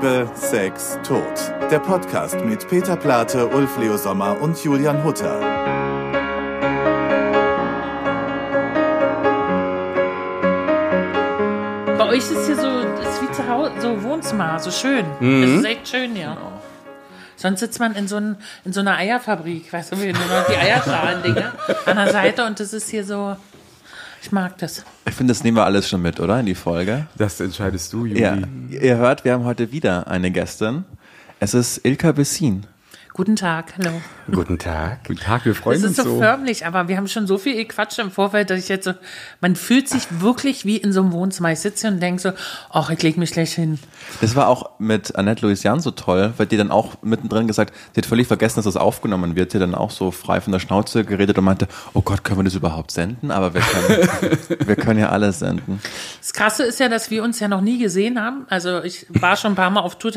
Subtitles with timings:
[0.00, 1.24] Liebe, Sex, Tod.
[1.72, 5.40] Der Podcast mit Peter Plate, Ulf Leo Sommer und Julian Hutter.
[11.98, 15.04] Bei euch ist hier so, ist wie zu Hause, so Wohnzimmer, so schön.
[15.20, 16.36] Das ist echt schön, ja.
[17.34, 21.54] Sonst sitzt man in so, ein, in so einer Eierfabrik, weißt du, wie die Eierschalen-Dinge
[21.86, 23.36] an der Seite und das ist hier so,
[24.22, 24.84] ich mag das.
[25.06, 26.40] Ich finde, das nehmen wir alles schon mit, oder?
[26.40, 27.06] In die Folge.
[27.16, 28.20] Das entscheidest du, Juli.
[28.20, 28.38] Ja.
[28.70, 30.84] Ihr hört, wir haben heute wieder eine Gästin.
[31.40, 32.66] Es ist Ilka Bessin.
[33.12, 34.00] Guten Tag, hallo.
[34.30, 35.04] Guten Tag.
[35.06, 36.18] Guten Tag, wir freuen Es uns ist so, so.
[36.18, 38.92] förmlich, aber wir haben schon so viel Quatsch im Vorfeld, dass ich jetzt so,
[39.40, 41.50] man fühlt sich wirklich wie in so einem Wohnzimmer.
[41.50, 42.32] Ich sitze hier und denke so,
[42.70, 43.78] ach, ich leg mich gleich hin.
[44.20, 48.02] Das war auch mit Annette Louisiane so toll, weil die dann auch mittendrin gesagt, sie
[48.02, 49.52] hat völlig vergessen, dass das aufgenommen wird.
[49.52, 52.40] Sie hat dann auch so frei von der Schnauze geredet und meinte, oh Gott, können
[52.40, 53.30] wir das überhaupt senden?
[53.30, 54.08] Aber wir können,
[54.66, 55.80] wir können ja alles senden.
[56.20, 58.44] Das Krasse ist ja, dass wir uns ja noch nie gesehen haben.
[58.50, 60.12] Also ich war schon ein paar Mal auf Tour,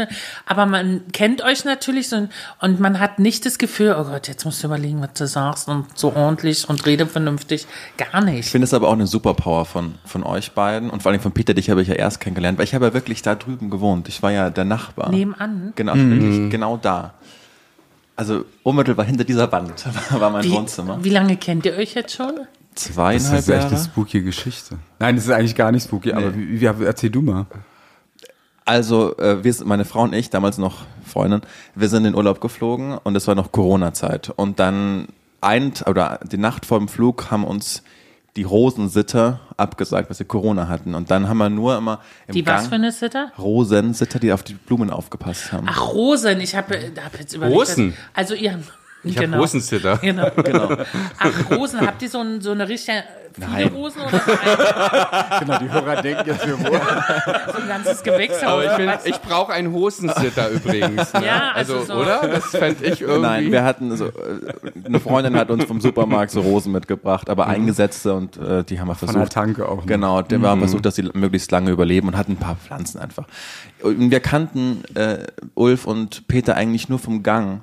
[0.45, 2.27] aber man kennt euch natürlich so
[2.59, 5.68] und man hat nicht das Gefühl, oh Gott, jetzt musst du überlegen, was du sagst
[5.68, 7.68] und so ordentlich und rede vernünftig.
[7.98, 8.49] Gar Ich nicht.
[8.49, 11.54] finde es aber auch eine Superpower von, von euch beiden und vor allem von Peter,
[11.54, 14.07] dich habe ich ja erst kennengelernt, weil ich habe ja wirklich da drüben gewohnt.
[14.10, 15.10] Ich war ja der Nachbar.
[15.12, 15.74] Nebenan.
[15.76, 17.13] Genau, wirklich genau da.
[18.16, 19.85] Also unmittelbar hinter dieser Wand
[20.20, 21.04] war mein Wie, Wohnzimmer.
[21.04, 22.35] wie lange kennt ihr euch jetzt schon?
[22.76, 23.84] Das Zweieinhalb ist echt eine Jahre.
[23.84, 24.77] spooky Geschichte.
[24.99, 27.46] Nein, das ist eigentlich gar nicht spooky, aber wie, wie, erzähl du mal.
[28.65, 31.41] Also äh, wir, sind- meine Frau und ich, damals noch Freundin,
[31.76, 34.31] wir sind in den Urlaub geflogen und es war noch Corona-Zeit.
[34.35, 35.07] Und dann
[35.41, 37.84] ein, oder die Nacht vor dem Flug haben uns
[38.37, 40.95] die Rosensitter abgesagt, weil sie Corona hatten.
[40.95, 43.32] Und dann haben wir nur immer im Die Gang was für eine Sitter?
[43.37, 45.67] Rosensitter, die auf die Blumen aufgepasst haben.
[45.70, 46.39] Ach, Rosen.
[46.39, 47.57] Ich habe hab jetzt überlegt.
[47.59, 47.89] Rosen?
[47.89, 48.59] dass- Also ihr...
[49.04, 49.98] Ich hab Rosensitter.
[50.02, 50.30] Genau.
[50.44, 50.70] Genau.
[51.20, 51.82] Ach, Rosen.
[51.82, 53.04] Habt ihr so, ein, so eine richtige...
[53.34, 53.68] Viele Nein.
[53.70, 58.44] Rosen oder so ein, Genau, die Hörer denken jetzt, wir so ein ganzes Gewächshaus?
[58.68, 61.13] Aber ich, ich brauche einen Hosensitter übrigens.
[61.13, 61.26] Ne?
[61.27, 62.27] Ja, also also, so- oder?
[62.27, 63.22] Das fände ich irgendwie.
[63.22, 64.12] Nein, wir hatten so, äh,
[64.85, 68.90] eine Freundin hat uns vom Supermarkt so Rosen mitgebracht, aber eingesetzte und äh, die haben
[68.90, 69.23] wir von versucht.
[69.23, 69.78] der Tanke auch.
[69.78, 69.85] ne?
[69.85, 73.28] Genau, der war versucht, dass sie möglichst lange überleben und hatten ein paar Pflanzen einfach.
[73.81, 75.19] Und wir kannten äh,
[75.56, 77.61] Ulf und Peter eigentlich nur vom Gang.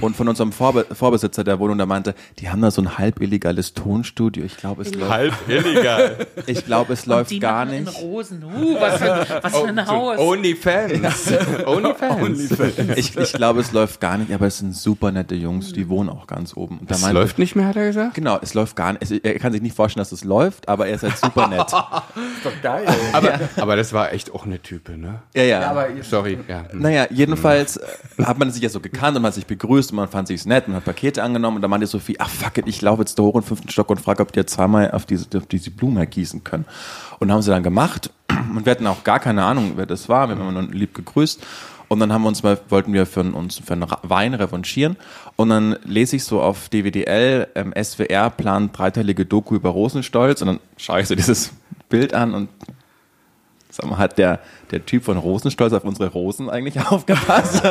[0.00, 3.20] Und von unserem Vorbe Vorbesitzer der Wohnung, der meinte, die haben da so ein halb
[3.20, 4.44] illegales Tonstudio.
[4.44, 6.26] Ich glaube, es läuft, halb illegal.
[6.46, 8.00] ich glaube, es läuft die gar nicht.
[8.00, 8.44] Rosen.
[8.44, 10.18] Uh, was für, was für ein Haus.
[10.18, 11.32] Onlyfans.
[11.66, 12.48] Onlyfans.
[12.96, 16.08] Ich, ich glaube, es läuft gar nicht, aber es sind super nette Jungs, die wohnen
[16.08, 16.80] auch ganz oben.
[16.88, 18.14] Es meinte, läuft nicht mehr, hat er gesagt?
[18.14, 19.24] Genau, es läuft gar nicht.
[19.24, 21.70] Er kann sich nicht vorstellen, dass es läuft, aber er ist halt super nett.
[21.70, 22.86] doch geil.
[23.12, 25.22] Aber, aber das war echt auch eine Type, ne?
[25.34, 25.86] Ja, ja.
[26.02, 26.64] Sorry, ja.
[26.72, 29.96] Naja, jedenfalls äh, hat man sich ja so gekannt und man hat sich begrüßt und
[29.96, 32.66] man fand sich nett, man hat Pakete angenommen und dann meinte Sophie, ach fuck it,
[32.66, 34.90] ich laufe jetzt da hoch in den fünften Stock und frage, ob die jetzt zweimal
[34.90, 36.64] auf diese, auf diese Blume gießen können.
[37.18, 38.10] Und haben sie dann gemacht.
[38.28, 41.44] Und wir hatten auch gar keine Ahnung, wer das war, wir haben nur lieb gegrüßt.
[41.88, 44.96] Und dann haben wir uns mal, wollten wir für uns für einen Wein revanchieren.
[45.36, 50.42] Und dann lese ich so auf DWDL, ähm, SWR plant dreiteilige Doku über Rosenstolz.
[50.42, 51.52] Und dann schaue ich so dieses
[51.88, 52.48] Bild an und
[53.80, 54.40] Sag mal, hat der,
[54.72, 57.62] der Typ von Rosenstolz auf unsere Rosen eigentlich aufgepasst?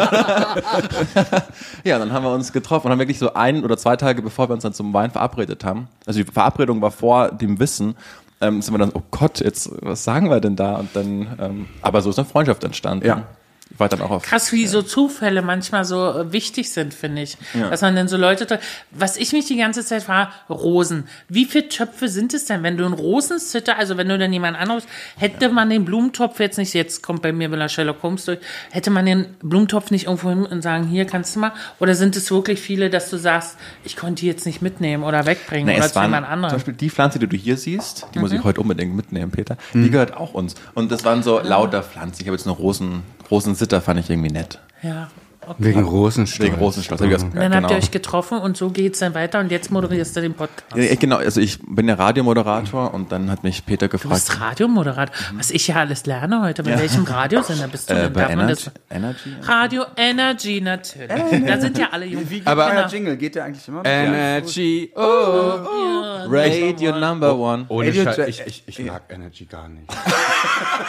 [1.83, 4.47] ja, dann haben wir uns getroffen und haben wirklich so ein oder zwei Tage, bevor
[4.49, 7.95] wir uns dann zum Wein verabredet haben, also die Verabredung war vor dem Wissen,
[8.39, 10.75] ähm, sind wir dann, oh Gott, jetzt, was sagen wir denn da?
[10.75, 13.05] Und dann, ähm, aber so ist eine Freundschaft entstanden.
[13.05, 13.23] Ja.
[13.69, 14.23] Ich war dann auch auf.
[14.23, 17.37] Krass, wie so Zufälle manchmal so äh, wichtig sind, finde ich.
[17.69, 18.59] Dass man dann so Leute,
[18.91, 21.07] was ich mich die ganze Zeit frage, Rosen.
[21.27, 22.63] Wie viele Töpfe sind es denn?
[22.63, 26.57] Wenn du einen Rosensitter, also wenn du dann jemand anrufst, hätte man den Blumentopf jetzt
[26.57, 28.39] nicht, jetzt kommt bei mir Villa Sherlock Holmes durch,
[28.71, 31.51] hätte man den Blumentopf nicht irgendwo hin und sagen, hier kannst du mal?
[31.79, 35.25] Oder sind es wirklich viele, dass du sagst, ich konnte die jetzt nicht mitnehmen oder
[35.25, 36.53] wegbringen Nee, oder zu jemand zum anderem?
[36.55, 38.37] Beispiel die Pflanze, die du hier siehst, die muss Mhm.
[38.37, 39.57] ich heute unbedingt mitnehmen, Peter.
[39.73, 40.55] Die gehört auch uns.
[40.73, 41.23] Und das waren Ah.
[41.23, 42.21] so lauter Pflanzen.
[42.21, 44.59] Ich habe jetzt eine Rosen, Rosensitter, fand ich irgendwie nett.
[44.81, 45.09] Ja.
[45.49, 45.55] Okay.
[45.59, 46.49] Wegen Rosenstolz.
[46.51, 47.01] Wegen Rosenstolz.
[47.01, 47.55] Und dann genau.
[47.55, 50.75] habt ihr euch getroffen und so geht's dann weiter und jetzt moderierst du den Podcast.
[50.75, 54.13] Ja, ich- genau, also ich bin ja Radiomoderator und dann hat mich Peter Du gefragt.
[54.13, 55.15] bist Radiomoderator.
[55.35, 56.63] Was ich ja alles lerne heute.
[56.63, 58.13] Bei welchem Radiosender bist du äh, denn?
[58.13, 58.71] bei Energy, das?
[58.89, 59.29] Energy?
[59.43, 61.07] Radio Energy natürlich.
[61.45, 62.29] Da sind ja alle jung.
[62.29, 63.85] Wie Aber- aber Jingle geht der eigentlich immer?
[63.85, 64.91] Energy.
[64.95, 65.01] Oh.
[66.29, 67.65] Radio Number One.
[67.69, 69.87] Ohne Radio Scheiß, ich, ich, ich mag Energy gar nicht.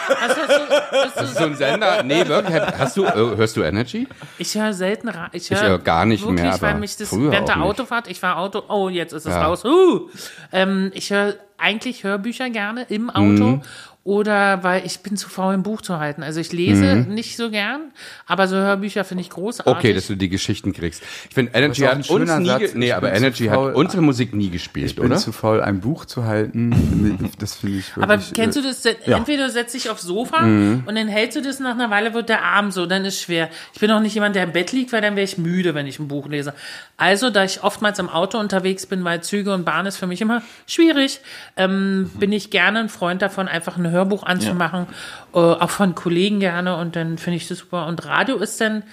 [0.09, 2.03] Hast du, hast du, bist Das ist du, so ein Sender.
[2.03, 2.61] Nee, wirklich.
[2.77, 4.07] Hast du, äh, hörst du Energy?
[4.37, 7.11] ich höre selten Ra Ich Ich höre höre gar nicht wirklich, mehr, weil mich das
[7.11, 7.61] während der.
[7.61, 9.45] Autofahrt, ich fahre Auto, oh, jetzt ist es Ja.
[9.45, 9.65] raus.
[9.65, 10.09] Uh.
[10.51, 13.61] Ähm, ich höre eigentlich Hörbücher gerne im Auto Mhm.
[14.05, 16.23] Oder weil ich bin zu faul, ein Buch zu halten.
[16.23, 17.13] Also ich lese Mhm.
[17.13, 17.91] nicht so gern,
[18.25, 19.71] aber so Hörbücher finde ich großartig.
[19.75, 21.03] Okay, dass du die Geschichten kriegst.
[21.27, 22.09] Ich finde, Energy hat uns
[22.39, 22.73] nie, Satz.
[22.73, 23.69] nee, Ich aber Energy faul.
[23.69, 25.17] hat unsere Musik nie gespielt, Ich bin oder?
[25.17, 26.69] zu faul, ein Buch zu halten.
[27.39, 28.03] Das finde ich wirklich.
[28.03, 28.85] Aber kennst du äh, das?
[29.05, 30.83] Entweder du setzt dich aufs Sofa Mhm.
[30.87, 33.49] und dann hältst du das nach einer Weile wird der Arm so, dann ist schwer.
[33.73, 35.85] Ich bin auch nicht jemand, der im Bett liegt, weil dann wäre ich müde, wenn
[35.85, 36.53] ich ein Buch lese.
[36.97, 40.21] Also, da ich oftmals im Auto unterwegs bin, weil Züge und Bahn ist für mich
[40.21, 41.19] immer schwierig,
[41.57, 44.87] ähm, bin ich gerne ein Freund davon, einfach ein Hörbuch anzumachen,
[45.33, 47.87] äh, auch von Kollegen gerne und dann finde ich das super.
[47.87, 48.83] Und Radio ist dann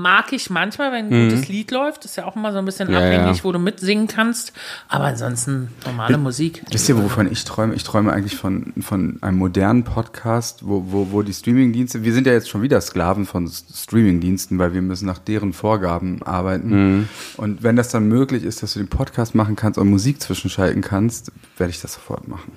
[0.00, 2.88] mag ich manchmal, wenn ein gutes Lied läuft, ist ja auch immer so ein bisschen
[2.88, 2.94] Mhm.
[2.94, 3.44] Ja, abhängig, ja.
[3.44, 4.52] wo du mitsingen kannst,
[4.88, 6.62] aber ansonsten normale Musik.
[6.70, 7.74] Wisst ihr, wovon ich träume?
[7.74, 12.26] Ich träume eigentlich von, von einem modernen Podcast, wo, wo, wo die Streamingdienste, wir sind
[12.26, 17.08] ja jetzt schon wieder Sklaven von Streamingdiensten, weil wir müssen nach deren Vorgaben arbeiten.
[17.36, 20.80] Und wenn das dann möglich ist, dass du den Podcast machen kannst und Musik zwischenschalten
[20.82, 22.52] kannst, werde ich das sofort machen.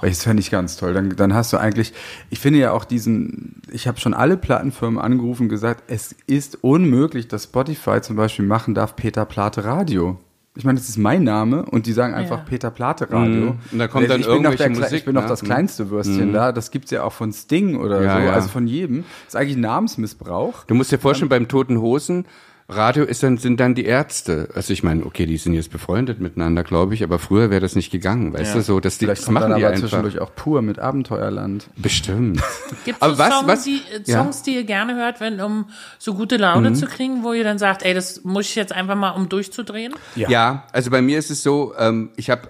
[0.00, 0.94] Weil ich das fände ich ganz toll.
[0.94, 1.92] Dann, dann hast du eigentlich,
[2.30, 6.58] ich finde ja auch diesen, ich habe schon alle Plattenfirmen angerufen und gesagt, es ist
[6.70, 10.18] unmöglich, dass Spotify zum Beispiel machen darf Peter Plate Radio.
[10.58, 12.44] Ich meine, das ist mein Name und die sagen einfach Ja.
[12.44, 13.52] Peter Plate Radio.
[13.52, 13.58] Mhm.
[13.72, 15.28] Und da kommt dann ich irgendwelche der, Kle- Musik, Ich bin noch ne?
[15.28, 15.46] das Mhm.
[15.46, 16.50] kleinste Würstchen da.
[16.52, 18.32] Das gibt's ja auch von Sting oder Ja, so, ja.
[18.32, 19.04] also von jedem.
[19.26, 20.64] Das ist eigentlich Namensmissbrauch.
[20.64, 22.24] Du musst dir vorstellen, beim Toten Hosen,
[22.68, 24.48] Radio ist dann, sind dann die Ärzte.
[24.56, 27.76] Also ich meine, okay, die sind jetzt befreundet miteinander, glaube ich, aber früher wäre das
[27.76, 29.88] nicht gegangen, weißt du, so, dass die, Vielleicht das machen dann die aber einfach.
[29.88, 31.68] zwischendurch auch pur mit Abenteuerland.
[31.76, 32.42] Bestimmt.
[32.84, 34.18] Gibt Aber es was- Songs, was- die, äh, ja.
[34.20, 35.66] Songs, die ihr gerne hört, wenn, um
[35.98, 38.96] so gute Laune zu kriegen, wo ihr dann sagt, ey, das muss ich jetzt einfach
[38.96, 39.94] mal, um durchzudrehen?
[40.16, 40.64] Ja.
[40.72, 42.48] also bei mir ist es so, ähm, ich habe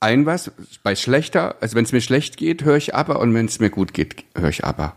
[0.00, 0.52] ein was,
[0.82, 3.70] bei schlechter, also wenn es mir schlecht geht, höre ich aber und wenn es mir
[3.70, 4.94] gut geht, höre ich aber.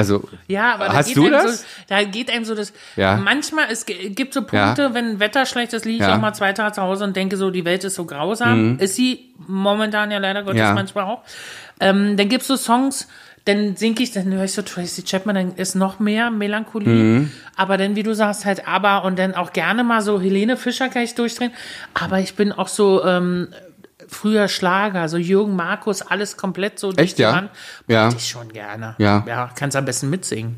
[0.00, 1.60] Also, Ja, aber da Hast geht du das?
[1.60, 3.16] so, da geht einem so das, Ja.
[3.16, 4.94] manchmal, es gibt so Punkte, Ja.
[4.94, 6.08] wenn Wetter schlecht ist, liege ich Ja.
[6.08, 6.14] Mhm.
[6.14, 8.78] auch mal zwei Tage zu Hause und denke so, die Welt ist so grausam.
[8.78, 10.74] Ist sie momentan ja leider Gottes Ja.
[10.74, 11.22] manchmal auch.
[11.80, 13.08] Ähm, dann gibt's so Songs,
[13.46, 16.88] dann singe ich, dann höre ich so Tracy Chapman, dann ist noch mehr Melancholie.
[16.88, 17.30] Mhm.
[17.56, 20.88] Aber dann, wie du sagst, halt aber und dann auch gerne mal so Helene Fischer
[20.90, 21.50] kann ich durchdrehen.
[21.94, 23.48] Aber ich bin auch so, ähm,
[24.10, 27.32] früher Schlager, so Jürgen Markus, alles komplett so Echt, ja?
[27.32, 27.50] Wand.
[27.88, 28.08] Ja.
[28.16, 28.94] Ich schon gerne.
[28.98, 29.24] Ja.
[29.26, 30.56] Ja, kannst am besten mitsingen.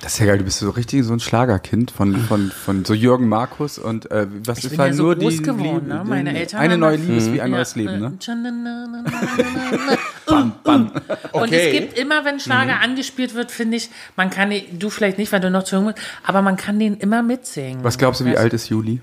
[0.00, 2.92] Das ist ja geil, du bist so richtig so ein Schlagerkind von, von, von so
[2.92, 5.86] Jürgen Markus und äh, was Ich ist bin war ja so nur groß die geworden,
[5.86, 6.04] Liebe, ne?
[6.04, 8.12] Meine Eltern eine neue Liebe ist wie ein Ja, neues Leben, ne?
[10.26, 10.72] äh,
[11.32, 11.66] Und Okay.
[11.66, 15.30] es gibt immer, wenn Schlager angespielt wird, finde ich, man kann den, du vielleicht nicht,
[15.30, 17.84] weil du noch zu jung bist, aber man kann den immer mitsingen.
[17.84, 19.00] Was glaubst du, wie Weißt alt ist Juli?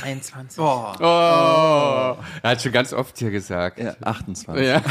[0.00, 0.58] 23.
[2.42, 3.78] er hat schon ganz oft hier gesagt.
[3.78, 4.66] Ja, 28.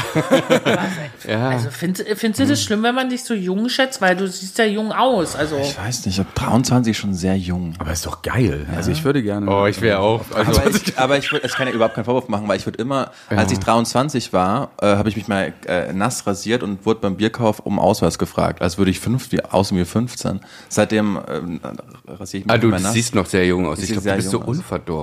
[1.26, 1.50] Ja.
[1.50, 4.58] Also find, findest du das schlimm, wenn man dich so jung schätzt, weil du siehst
[4.58, 5.34] ja jung aus.
[5.34, 7.74] Also Ich weiß nicht, ob 23 schon sehr jung.
[7.78, 8.66] Aber ist doch geil.
[8.74, 9.50] Also ich würde gerne.
[9.50, 10.20] Oh, ich wäre auch.
[10.32, 12.66] Also, Aber ich, aber ich, würd, ich kann ja überhaupt keinen Vorwurf machen, weil ich
[12.66, 16.86] würde immer, als ich 23 war, äh, habe ich mich mal äh, nass rasiert und
[16.86, 20.40] wurde beim Bierkauf um Ausweis gefragt, als würde ich fünf, wie, außen wie 15.
[20.68, 21.60] Seitdem ähm,
[22.06, 22.92] rasiere ich mich ah, du nass.
[22.92, 23.78] siehst noch sehr jung aus.
[23.78, 24.46] Ich Ich glaube, du bist so jung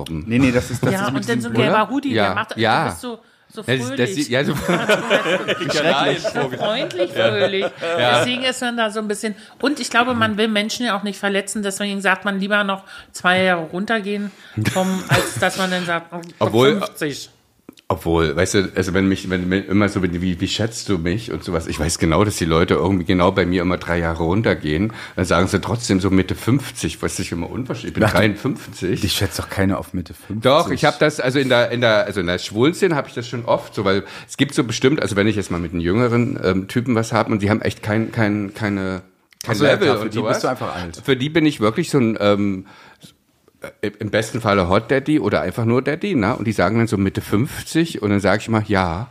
[0.00, 0.24] unverdorben.
[0.26, 2.34] nee, nee, das ist das ja, ist und dann so ein gelber Hoodie, Ja, der
[2.34, 2.84] macht, ja.
[2.84, 3.18] du bist so,
[3.52, 3.96] so Das, fröhlich.
[3.96, 7.66] das, sieht- ja, so, so freundlich, fröhlich.
[7.98, 9.34] Deswegen ist man da so ein bisschen.
[9.60, 12.82] Und ich glaube, man will Menschen ja auch nicht verletzen, deswegen sagt man lieber noch
[13.12, 14.30] zwei Jahre runtergehen,
[14.72, 17.30] vom, als dass man dann sagt, oh, Obwohl- 50.
[17.86, 21.30] Obwohl, weißt du, also wenn mich, wenn, wenn immer so, wie, wie schätzt du mich
[21.30, 24.22] und sowas, ich weiß genau, dass die Leute irgendwie genau bei mir immer drei Jahre
[24.22, 28.12] runtergehen, dann sagen sie trotzdem so Mitte 50, was ich immer unverschämt, ich bin Ach,
[28.12, 29.04] du- 53.
[29.04, 30.42] Ich schätze doch keiner auf Mitte 50.
[30.42, 33.14] Doch, ich habe das, also in der, in der, also in der Schwulszene habe ich
[33.14, 35.72] das schon oft, so, weil es gibt so bestimmt, also wenn ich jetzt mal mit
[35.72, 39.02] einem jüngeren ähm, Typen was habe und die haben echt kein, kein, keine,
[39.42, 40.32] kein Ach so, ja, Level klar, für und die sowas.
[40.36, 41.02] bist du einfach alt.
[41.04, 42.66] Für die bin ich wirklich so ein, ähm,
[43.02, 43.06] äh,
[43.80, 46.36] im besten Falle Hot Daddy oder einfach nur Daddy, ne?
[46.36, 49.08] Und die sagen dann so Mitte 50 und dann sage ich mal ja,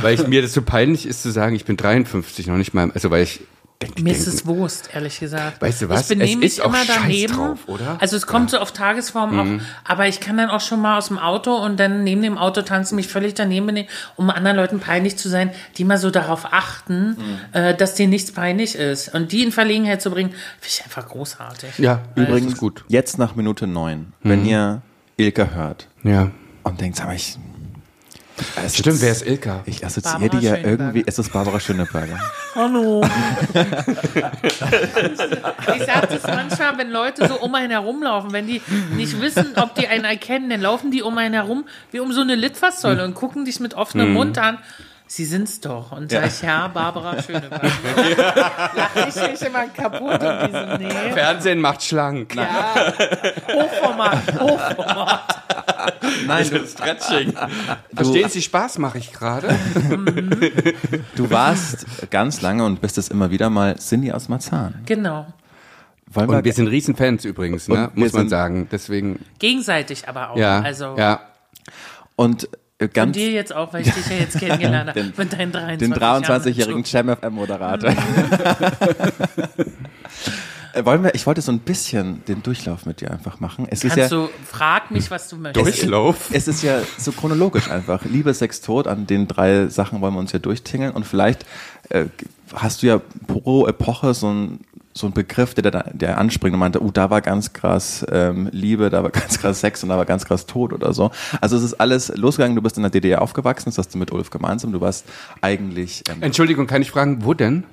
[0.00, 2.90] weil ich, mir das so peinlich ist zu sagen, ich bin 53, noch nicht mal,
[2.92, 3.40] also weil ich
[3.82, 5.60] denk, Mir denk, ist es Wurst, ehrlich gesagt.
[5.60, 6.02] Weißt du was?
[6.02, 7.34] Ich benehme Es mich immer Scheiß daneben.
[7.34, 7.96] drauf, oder?
[8.00, 9.60] Also es kommt so auf Tagesform Mhm.
[9.60, 9.90] auch.
[9.90, 12.62] Aber ich kann dann auch schon mal aus dem Auto und dann neben dem Auto
[12.62, 16.52] tanzen, mich völlig daneben benehmen, um anderen Leuten peinlich zu sein, die mal so darauf
[16.52, 17.38] achten, Mhm.
[17.52, 19.14] äh, dass denen nichts peinlich ist.
[19.14, 21.78] Und die in Verlegenheit zu bringen, finde ich einfach großartig.
[21.78, 22.84] ja, Übrigens, ist gut.
[22.88, 24.82] jetzt nach Minute 9, wenn ihr
[25.16, 26.30] Ilka hört Ja.
[26.62, 27.38] und denkt, sag mal, ich.
[28.68, 29.62] Stimmt, wer ist Ilka?
[29.66, 31.04] Ich assoziiere die ja irgendwie.
[31.06, 32.18] Es ist Barbara Schöneberger.
[32.54, 33.02] Hallo.
[35.76, 38.60] ich sage das manchmal, wenn Leute so um einen herumlaufen, wenn die
[38.94, 42.20] nicht wissen, ob die einen erkennen, dann laufen die um einen herum wie um so
[42.20, 44.58] eine Litfaßsäule und gucken dich mit offenem Mund an.
[45.08, 45.92] Sie sind's doch.
[45.92, 47.70] Und sag ich, ja, Barbara Schöneberger.
[48.74, 51.12] Lach ich mich immer kaputt in diesem Nee.
[51.12, 52.34] Fernsehen macht schlank.
[52.34, 52.74] Ja,
[53.52, 55.42] Hochformat, Hochformat.
[56.26, 57.32] Nein, du, Stretching.
[57.94, 59.54] Verstehen Sie, Spaß mache ich gerade?
[61.16, 64.82] du warst ganz lange und bist es immer wieder mal Cindy aus Marzahn.
[64.86, 65.26] Genau.
[66.08, 67.90] Wollen Und wir sind Riesenfans übrigens, ne?
[67.94, 68.68] Muss man sagen.
[68.70, 70.36] Deswegen, Gegenseitig aber auch.
[70.36, 71.20] ja, also ja.
[72.14, 72.44] und
[72.78, 75.00] äh, von ganz dir jetzt auch, weil ich dich ja jetzt kennengelernt habe.
[75.02, 76.24] Den- mit deinen 23 den Jahren.
[76.24, 77.90] 23-jährigen Chem FM Moderator.
[77.90, 77.94] Äh,
[80.84, 83.66] Wollen wir, ich wollte so ein bisschen den Durchlauf mit dir einfach machen.
[83.70, 85.64] Es ist Kannst ja, du, frag mich, was du möchtest.
[85.64, 86.30] Durchlauf.
[86.32, 88.04] es ist ja so chronologisch einfach.
[88.04, 91.46] Liebe, Sex, Tod, an den drei Sachen wollen wir uns ja durchtingeln und vielleicht
[91.90, 92.06] äh,
[92.54, 94.60] hast du ja pro Epoche so ein
[94.92, 98.48] so ein Begriff, der, da- der anspringt und meinte, uh, da war ganz krass ähm,
[98.50, 101.10] Liebe, da war ganz krass Sex und da war ganz krass Tod oder so.
[101.42, 104.10] Also es ist alles losgegangen, du bist in der DDR aufgewachsen, das hast du mit
[104.10, 105.04] Ulf gemeinsam, du warst
[105.42, 107.64] eigentlich ähm, Entschuldigung, kann ich fragen, wo denn?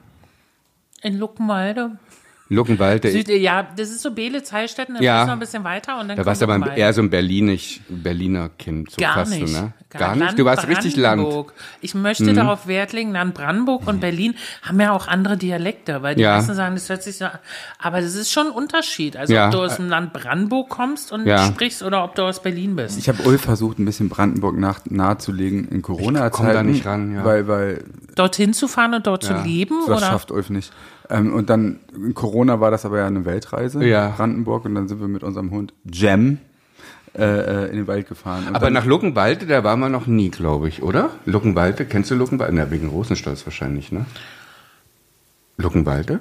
[1.02, 1.92] In Luckenwalde.
[2.54, 3.12] Luckenwalde.
[3.12, 5.26] Süd, ja, das ist so Belitz, Heilstätten, dann Ja.
[5.26, 8.50] noch ein bisschen weiter und dann Da warst du aber eher so ein Berlinisch, Berliner
[8.58, 8.92] Kind.
[8.92, 9.52] So Gar fast nicht.
[9.54, 9.74] Ne?
[9.90, 10.40] Gar nicht?
[10.40, 11.22] Du warst richtig Land.
[11.22, 11.26] Mhm.
[11.26, 11.54] Brandenburg.
[11.82, 14.34] Ich möchte darauf Wert legen, Land Brandenburg und Berlin
[14.64, 16.36] haben ja auch andere Dialekte, weil die Ja.
[16.38, 17.32] meisten sagen, das hört sich so an.
[17.78, 19.16] Aber das ist schon ein Unterschied.
[19.18, 19.46] Also Ja.
[19.48, 21.46] ob du aus dem Land Brandenburg kommst und Ja.
[21.46, 22.98] sprichst oder ob du aus Berlin bist.
[22.98, 26.32] Ich habe Ulf versucht, ein bisschen Brandenburg nach, nahezulegen in Corona-Zeiten.
[26.46, 27.24] komm da nicht ran, ja.
[27.26, 27.84] Weil, weil
[28.16, 29.38] Dorthin zu fahren und dort Ja.
[29.42, 30.08] zu leben das oder?
[30.08, 30.72] schafft Ulf nicht.
[31.14, 33.86] Ähm, und dann, in Corona war das aber ja eine Weltreise.
[33.86, 34.10] Ja.
[34.10, 34.66] Brandenburg.
[34.66, 36.40] Und dann sind wir mit unserem Hund Jem
[37.16, 38.48] äh, äh, in den Wald gefahren.
[38.48, 41.12] Und Aber nach Luckenwalde, da waren wir noch nie, glaube ich, oder?
[41.26, 42.56] Luckenwalde, kennst du Luckenwalde?
[42.56, 44.06] Na, wegen Rosenstolz wahrscheinlich, ne?
[45.58, 46.20] Luckenwalde?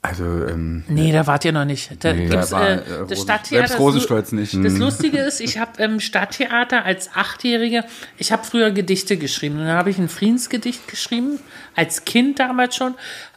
[0.00, 1.90] Also, ähm, Nee, da wart ihr noch nicht.
[2.04, 3.66] Da Nee, gibt's, da war, äh, äh, das Rosen- Stadttheater.
[3.66, 4.54] selbst Rosenstolz nicht.
[4.54, 4.80] Das Mhm.
[4.80, 7.82] Lustige ist, ich habe im Stadttheater als Achtjährige,
[8.16, 9.58] ich habe früher Gedichte geschrieben.
[9.58, 11.40] Und dann habe ich ein Friedensgedicht geschrieben,
[11.74, 12.94] als Kind damals schon,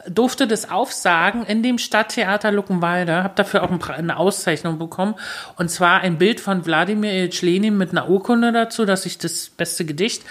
[0.08, 5.14] durfte das aufsagen in dem Stadttheater Luckenwalde, habe dafür auch eine Auszeichnung bekommen.
[5.56, 9.50] Und zwar ein Bild von Wladimir Ilyich Lenin mit einer Urkunde dazu, dass ich das
[9.50, 10.22] beste Gedicht.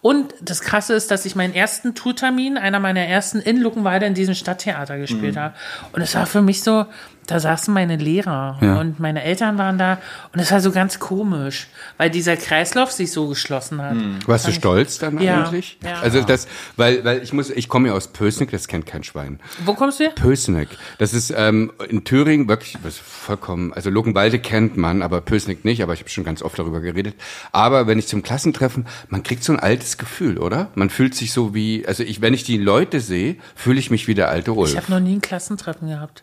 [0.00, 4.14] Und das Krasse ist, dass ich meinen ersten Tourtermin, einer meiner ersten in Luckenwalde in
[4.14, 5.40] diesem Stadttheater gespielt Mhm.
[5.40, 5.54] habe.
[5.92, 6.86] Und es war für mich so,
[7.26, 8.80] da saßen meine Lehrer Ja.
[8.80, 9.98] und meine Eltern waren da
[10.32, 11.66] und es war so ganz komisch,
[11.96, 13.96] weil dieser Kreislauf sich so geschlossen hat.
[14.26, 15.78] Warst du stolz dann Ja, eigentlich?
[15.84, 16.00] ja.
[16.00, 19.40] Also das, weil, weil ich muss, ich komme ja aus Pößneck, das kennt kein Schwein.
[19.64, 20.12] Wo kommst du her?
[20.14, 20.68] Pößneck,
[20.98, 25.82] das ist ähm, in Thüringen wirklich was vollkommen, also Luckenwalde kennt man, aber Pößneck nicht,
[25.82, 27.14] aber ich habe schon ganz oft darüber geredet.
[27.52, 30.68] Aber wenn ich zum Klassentreffen, man kriegt so ein altes Gefühl, oder?
[30.74, 34.06] Man fühlt sich so wie, also ich, wenn ich die Leute sehe, fühle ich mich
[34.08, 34.70] wie der alte Ulf.
[34.70, 36.22] Ich habe noch nie ein Klassentreffen gehabt,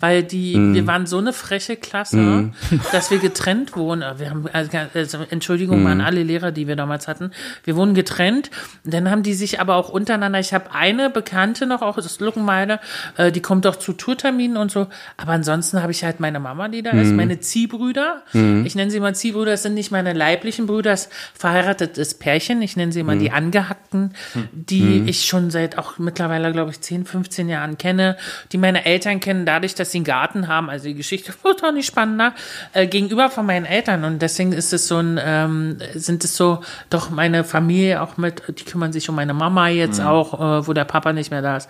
[0.00, 0.74] weil die, Mhm.
[0.74, 2.50] wir waren so eine freche Klasse,
[2.92, 4.02] dass wir getrennt wurden.
[4.18, 5.86] Wir haben, also, also Entschuldigung Mhm.
[5.86, 7.30] an alle Lehrer, die wir damals hatten.
[7.64, 8.50] Wir wurden getrennt.
[8.84, 10.38] Und dann haben die sich aber auch untereinander.
[10.40, 12.80] Ich habe eine Bekannte noch, auch aus Luckenwalde,
[13.16, 14.86] äh, die kommt auch zu Tourterminen und so.
[15.16, 17.00] Aber ansonsten habe ich halt meine Mama, die da Mhm.
[17.00, 18.22] ist, meine Ziehbrüder.
[18.64, 19.52] Ich nenne sie mal Ziehbrüder.
[19.52, 22.60] Das sind nicht meine leiblichen Brüder, das verheiratetes Pärchen.
[22.62, 24.12] Ich nenne sie immer die Angehackten,
[24.52, 28.16] die ich schon seit auch mittlerweile, glaube ich, 10, 15 Jahren kenne,
[28.52, 30.68] die meine Eltern kennen, dadurch, dass sie einen Garten haben.
[30.68, 32.34] Also die Geschichte wird doch nicht spannender,
[32.72, 34.04] äh, gegenüber von meinen Eltern.
[34.04, 38.42] Und deswegen ist es so ein, ähm, sind es so, doch meine Familie auch mit,
[38.48, 41.56] die kümmern sich um meine Mama jetzt auch, äh, wo der Papa nicht mehr da
[41.56, 41.68] ist.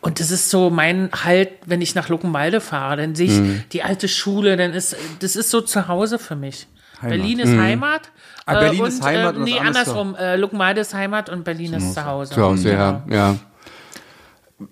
[0.00, 3.82] Und das ist so mein Halt, wenn ich nach Luckenwalde fahre, dann sehe ich die
[3.82, 6.68] alte Schule, dann ist, das ist so zu Hause für mich.
[7.00, 7.18] Heimat.
[7.18, 8.10] Berlin ist Heimat.
[8.46, 10.14] Ah, Berlin äh, ist und, Heimat äh, nee, ist andersrum.
[10.14, 12.34] Äh, Luckenwalde ist Heimat und Berlin ist zu Hause.
[12.34, 13.36] Zu Hause, ja, ja.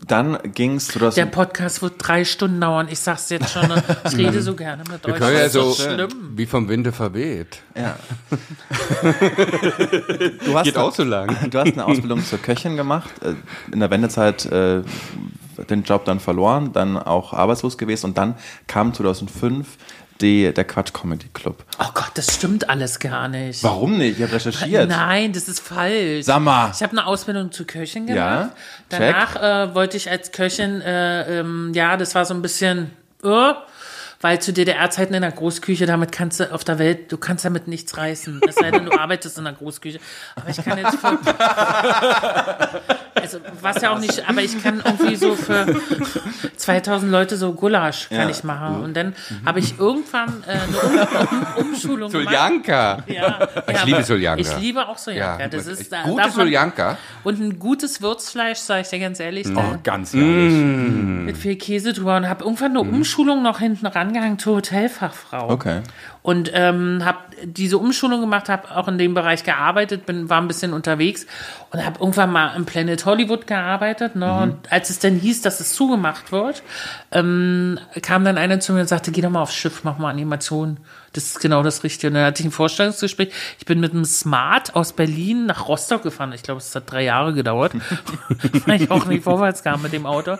[0.07, 2.89] Dann ging's, du hast Der Podcast wird drei Stunden dauern.
[2.91, 3.69] Ich sag's jetzt schon.
[3.69, 3.83] ne?
[4.07, 5.21] Ich rede so gerne mit Wir euch.
[5.21, 6.09] können ja so schlimm.
[6.35, 7.59] wie vom Winde verweht.
[7.77, 7.97] ja.
[10.45, 11.37] du hast Geht auch so lang.
[11.51, 13.35] Du hast eine Ausbildung zur Köchin gemacht, äh,
[13.73, 14.83] in der Wendezeit äh,
[15.69, 18.35] den Job dann verloren, dann auch arbeitslos gewesen und dann
[18.67, 19.77] kam 2005
[20.25, 21.65] der Quatsch Comedy Club.
[21.79, 23.63] Oh Gott, das stimmt alles gar nicht.
[23.63, 24.19] Warum nicht?
[24.19, 24.89] Ich habe recherchiert.
[24.89, 26.25] Nein, das ist falsch.
[26.27, 26.73] Sag mal.
[26.75, 28.17] Ich habe eine Ausbildung zur Köchin gemacht.
[28.19, 28.51] Ja,
[28.89, 32.91] Danach äh, wollte ich als Köchin, äh, ähm, ja, das war so ein bisschen,
[33.23, 33.53] äh,
[34.25, 37.69] weil zu DDR-Zeiten in der Großküche, damit kannst du auf der Welt, du kannst damit
[37.69, 38.41] nichts reißen.
[38.49, 40.01] Es sei denn, du arbeitest in der Großküche.
[40.35, 41.19] Aber ich kann jetzt für,
[43.21, 45.79] also was ja auch nicht, aber ich kann irgendwie so für
[46.57, 48.29] 2000 Leute so Gulasch kann Ja.
[48.31, 48.83] ich machen.
[48.83, 49.15] Und dann
[49.45, 50.99] habe ich irgendwann äh, eine um
[51.57, 52.27] um Umschulung gemacht.
[52.29, 53.03] Soljanka.
[53.07, 54.41] Ja, Ich ja, liebe Soljanka.
[54.41, 55.43] Ich liebe auch Soljanka.
[55.43, 56.97] Ja, das ist, da gute Soljanka.
[57.25, 59.47] Und ein gutes Würzfleisch, sage ich dir ganz ehrlich.
[59.51, 60.53] Oh, Da, ganz ehrlich.
[60.55, 65.51] mit viel Käse drüber und habe irgendwann eine Umschulung noch hinten rangehangen zur Hotelfachfrau.
[65.51, 65.83] Okay.
[66.23, 70.49] Und ähm, habe diese Umschulung gemacht, habe auch in dem Bereich gearbeitet, bin, war ein
[70.49, 71.27] bisschen unterwegs
[71.71, 74.17] und habe irgendwann mal im Planet Hollywood gearbeitet.
[74.17, 74.33] Ne?
[74.41, 76.63] Und als es dann hieß, dass es zugemacht wird,
[77.13, 80.11] ähm, kam dann einer zu mir und sagte, geh doch mal aufs Schiff, mach mal
[80.11, 80.79] Animation.
[81.15, 82.09] Das ist genau das Richtige.
[82.09, 83.33] Und dann hatte ich ein Vorstellungsgespräch.
[83.59, 86.33] Ich bin mit einem Smart aus Berlin nach Rostock gefahren.
[86.33, 87.73] Ich glaube, es hat drei Jahre gedauert,
[88.67, 90.37] weil ich auch nicht vorwärts kam mit dem Auto.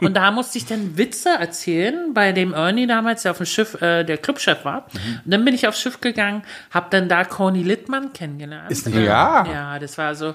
[0.00, 3.80] Und da musste ich dann Witze erzählen bei dem Ernie damals, der auf dem Schiff
[3.80, 4.86] äh, der Clubchef war.
[5.24, 8.70] Und dann bin ich aufs Schiff gegangen, habe dann da Conny Littmann kennengelernt.
[8.70, 9.46] Ist Ja.
[9.50, 10.34] Ja, das war so.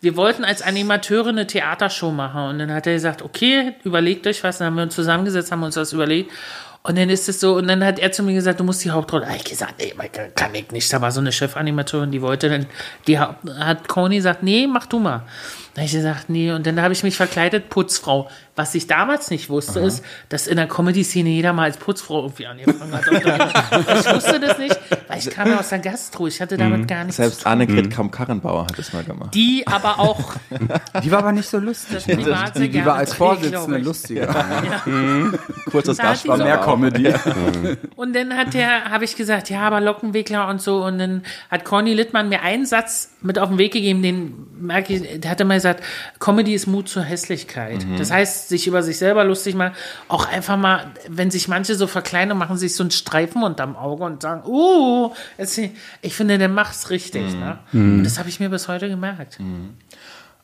[0.00, 4.44] Wir wollten als Animateure eine Theatershow machen und dann hat er gesagt, okay, überlegt euch
[4.44, 4.58] was.
[4.58, 6.30] Dann haben wir uns zusammengesetzt, haben uns was überlegt.
[6.86, 8.90] Und dann ist es so, und dann hat er zu mir gesagt, du musst die
[8.90, 9.24] Hauptrolle.
[9.24, 10.92] Da hab ich gesagt, nee, Michael, kann ich nicht.
[10.92, 12.66] Da war so eine Chefanimatorin, die wollte dann,
[13.06, 15.22] die hat Conny gesagt, nee, mach du mal.
[15.74, 16.52] Da habe ich gesagt, nee.
[16.52, 18.30] Und dann habe ich mich verkleidet, Putzfrau.
[18.54, 22.46] Was ich damals nicht wusste, ist, dass in der Comedy-Szene jeder mal als Putzfrau irgendwie
[22.46, 23.04] angefangen hat.
[24.06, 24.78] Ich wusste das nicht,
[25.08, 26.26] weil ich kam ja aus der Gastro.
[26.26, 27.46] Ich hatte damit gar nichts zu Selbst.
[27.46, 29.34] Annegret Kamm-Karrenbauer hat das mal gemacht.
[29.34, 30.32] Die aber auch
[31.04, 32.04] Die war aber nicht so lustig.
[32.06, 34.28] das Die, die war als Vorsitzende lustiger.
[35.70, 36.36] Kurzes Da hat die Gastspiel.
[36.38, 37.12] so- Mehr Comedy.
[37.96, 40.84] Und dann hat der, habe ich gesagt, ja, aber Lockenwickler und so.
[40.84, 44.94] Und dann hat Conny Littmann mir einen Satz mit auf den Weg gegeben, den merke
[44.94, 45.82] ich, der hatte mal gesagt,
[46.20, 47.84] Comedy ist Mut zur Hässlichkeit.
[47.98, 49.74] Das heißt, sich über sich selber lustig machen,
[50.08, 54.04] auch einfach mal, wenn sich manche so verkleinern, machen sich so einen Streifen unterm Auge
[54.04, 55.58] und sagen, uh, es-
[56.02, 57.34] ich finde, der macht's richtig.
[57.34, 57.58] Ne?
[57.72, 59.38] Und das habe ich mir bis heute gemerkt.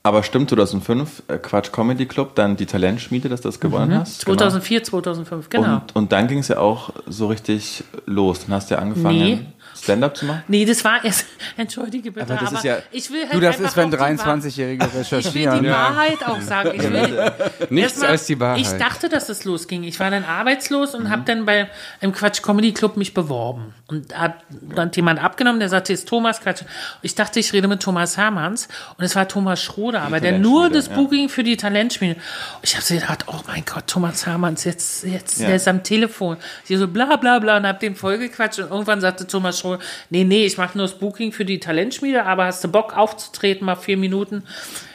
[0.04, 4.22] Aber stimmt 2005, äh, Quatsch Comedy Club, dann die Talentschmiede, dass du das gewonnen hast?
[4.22, 5.74] 2004, 2005, genau.
[5.74, 8.40] Und, und dann ging es ja auch so richtig los.
[8.46, 9.40] Dann hast du ja angefangen, Nee.
[9.80, 10.42] Stand-up zu machen.
[10.48, 11.26] Nee, das war erst,
[11.56, 13.98] entschuldige bitte, Aber das ist ja- ich will halt Du, das ist, wenn auch die
[13.98, 15.62] Wahr- 23-Jährige Ich will recherchieren.
[15.62, 16.70] die Wahrheit auch sagen.
[16.74, 17.32] Ich will,
[17.70, 18.60] Nichts Erstmal, als die Wahrheit.
[18.60, 19.84] Ich dachte, dass es losging.
[19.84, 21.68] Ich war dann arbeitslos und habe dann bei
[22.00, 24.34] im Quatsch Comedy Club mich beworben und hat
[24.74, 26.62] dann jemand abgenommen, der sagte, ist Thomas Quatsch.
[27.02, 30.70] Ich dachte, ich rede mit Thomas Hermanns und es war Thomas Schroder, aber der nur
[30.70, 30.94] das ja.
[30.94, 32.16] Booking für die Talentspiele.
[32.62, 35.46] Ich habe so gedacht, oh mein Gott, Thomas Hermanns, jetzt jetzt Ja.
[35.48, 36.36] der ist am Telefon.
[36.68, 39.78] Ich so bla bla bla und hab den vollgequatscht und irgendwann sagte Thomas Schroder,
[40.10, 43.64] nee, nee, ich mache nur das Booking für die Talentschmiede, aber hast du Bock aufzutreten,
[43.64, 44.42] mal vier Minuten?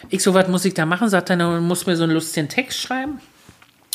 [0.09, 1.09] Ich so, was muss ich da machen?
[1.09, 3.19] Sagt er, du musst mir so einen lustigen Text schreiben.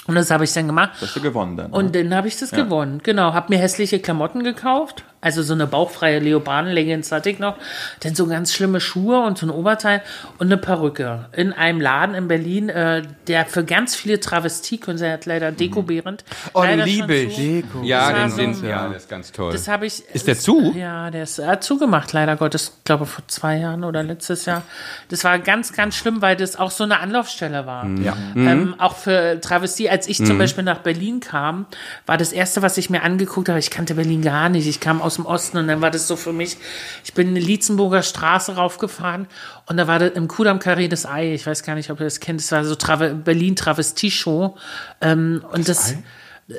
[0.07, 0.91] Und das habe ich dann gemacht.
[1.01, 1.71] Hast du gewonnen dann.
[1.71, 3.01] Und dann habe ich das gewonnen.
[3.05, 5.05] Genau, habe mir hässliche Klamotten gekauft.
[5.23, 7.57] Also so eine bauchfreie Leoparden-Leggings hatte ich noch.
[8.01, 10.03] Dann so ganz schlimme Schuhe und so ein Oberteil
[10.39, 11.27] und eine Perücke.
[11.33, 16.25] In einem Laden in Berlin, äh, der für ganz viele Travestiekünstler hat leider Deko Behrendt.
[16.53, 17.37] Oh, leider liebe ich.
[17.37, 17.83] Deko.
[17.85, 19.53] Ja, den, so ein- ja, das ist ganz toll.
[19.53, 20.03] Das habe ich.
[20.13, 20.73] Ist der zu?
[20.77, 22.73] Ja, der ist hat zugemacht, leider Gottes.
[22.79, 24.63] Ich glaube vor zwei Jahren oder letztes Jahr.
[25.09, 27.87] Das war ganz, ganz schlimm, weil das auch so eine Anlaufstelle war.
[28.03, 28.17] Ja.
[28.35, 29.89] Ähm, auch für Travestie.
[29.89, 31.67] Als ich zum Beispiel nach Berlin kam,
[32.07, 33.61] war das erste, was ich mir angeguckt habe.
[33.61, 34.67] Ich kannte Berlin gar nicht.
[34.67, 36.57] Ich kam aus dem Osten und dann war das so für mich.
[37.05, 39.27] Ich bin eine Lietzenburger Straße raufgefahren
[39.67, 41.35] und da war das im Kudamm Carré das Ei.
[41.35, 42.41] Ich weiß gar nicht, ob ihr das kennt.
[42.41, 44.57] Das war so Trave Berlin Travestie Show.
[45.01, 45.95] Ähm, und das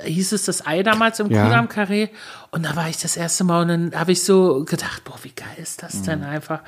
[0.03, 1.45] hieß es das Ei damals im Ja.
[1.45, 2.09] Kudamm Carré
[2.51, 5.31] und da war ich das erste Mal und dann habe ich so gedacht, boah, wie
[5.31, 6.59] geil ist das denn einfach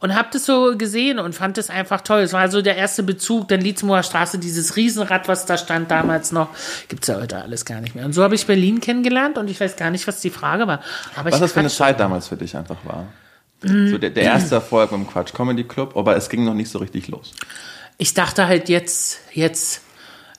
[0.00, 2.20] und habe das so gesehen und fand das einfach toll.
[2.20, 6.32] Es war so der erste Bezug, dann Lietzmoor Straße, dieses Riesenrad, was da stand damals
[6.32, 6.48] noch,
[6.88, 8.04] gibt's ja heute alles gar nicht mehr.
[8.04, 10.80] Und so habe ich Berlin kennengelernt und ich weiß gar nicht, was die Frage war.
[11.16, 13.06] Aber Was das für eine Zeit damals für dich einfach war.
[13.62, 13.90] Mhm.
[13.90, 16.78] So der, der erste Erfolg beim Quatsch Comedy Club, aber es ging noch nicht so
[16.78, 17.32] richtig los.
[17.96, 19.82] Ich dachte halt jetzt, jetzt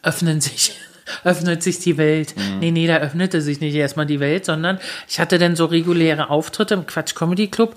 [0.02, 0.80] öffnen sich,
[1.24, 2.36] öffnet sich die Welt.
[2.60, 6.30] Nee, nee, da öffnete sich nicht erstmal die Welt, sondern ich hatte dann so reguläre
[6.30, 7.76] Auftritte im Quatsch Comedy Club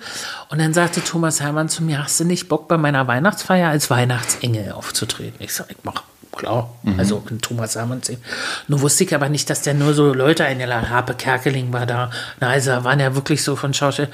[0.48, 3.90] und dann sagte Thomas Hermann zu mir, hast du nicht Bock bei meiner Weihnachtsfeier als
[3.90, 5.36] Weihnachtsengel aufzutreten?
[5.38, 6.02] Ich sag, ich mach.
[6.34, 8.22] Klar, also in Thomas Hermann sehen.
[8.66, 10.90] Nur wusste ich aber nicht, dass der nur so Leute eingeladen hat.
[10.90, 12.10] Harpe Kerkeling war da.
[12.40, 14.08] Na, also da waren ja wirklich so von Schauspiel.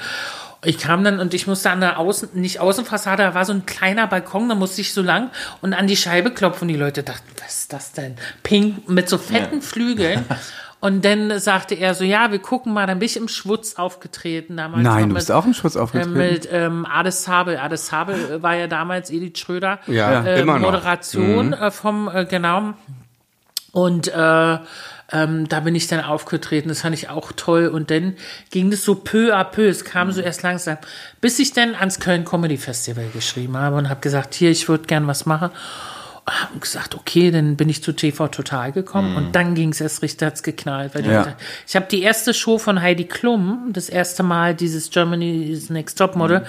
[0.63, 3.65] Ich kam dann und ich musste an der Außen, nicht Außenfassade, da war so ein
[3.65, 5.29] kleiner Balkon, da musste ich so lang
[5.61, 6.67] und an die Scheibe klopfen.
[6.67, 8.15] Die Leute dachten, was ist das denn?
[8.43, 10.25] Pink mit so fetten Flügeln.
[10.81, 14.55] Und dann sagte er so, ja, wir gucken mal, dann bin ich im Schwutz aufgetreten
[14.55, 14.81] damals.
[14.81, 16.13] Nein, du bist mit, auch im Schutz äh, aufgetreten.
[16.13, 17.57] mit ähm, Ades Sabel.
[17.57, 19.79] Ades Sabel äh, war ja damals Edith Schröder.
[19.87, 20.71] Ja, äh, immer noch.
[20.71, 22.75] Moderation äh, vom, äh, genau.
[23.71, 24.57] Und äh,
[25.11, 27.67] ähm, da bin ich dann aufgetreten, das fand ich auch toll.
[27.67, 28.15] Und dann
[28.51, 30.77] ging das so peu à peu, es kam so erst langsam,
[31.21, 34.85] bis ich dann ans Köln Comedy Festival geschrieben habe und habe gesagt, hier, ich würde
[34.85, 35.51] gern was machen.
[36.29, 39.81] Und habe gesagt, okay, dann bin ich zu TV Total gekommen und dann ging es
[39.81, 40.93] erst richtig, hat's geknallt.
[40.93, 41.19] Weil die Ja.
[41.19, 41.35] Leute-
[41.67, 46.15] ich habe die erste Show von Heidi Klum, das erste Mal dieses Germany's Next Top
[46.15, 46.45] Model,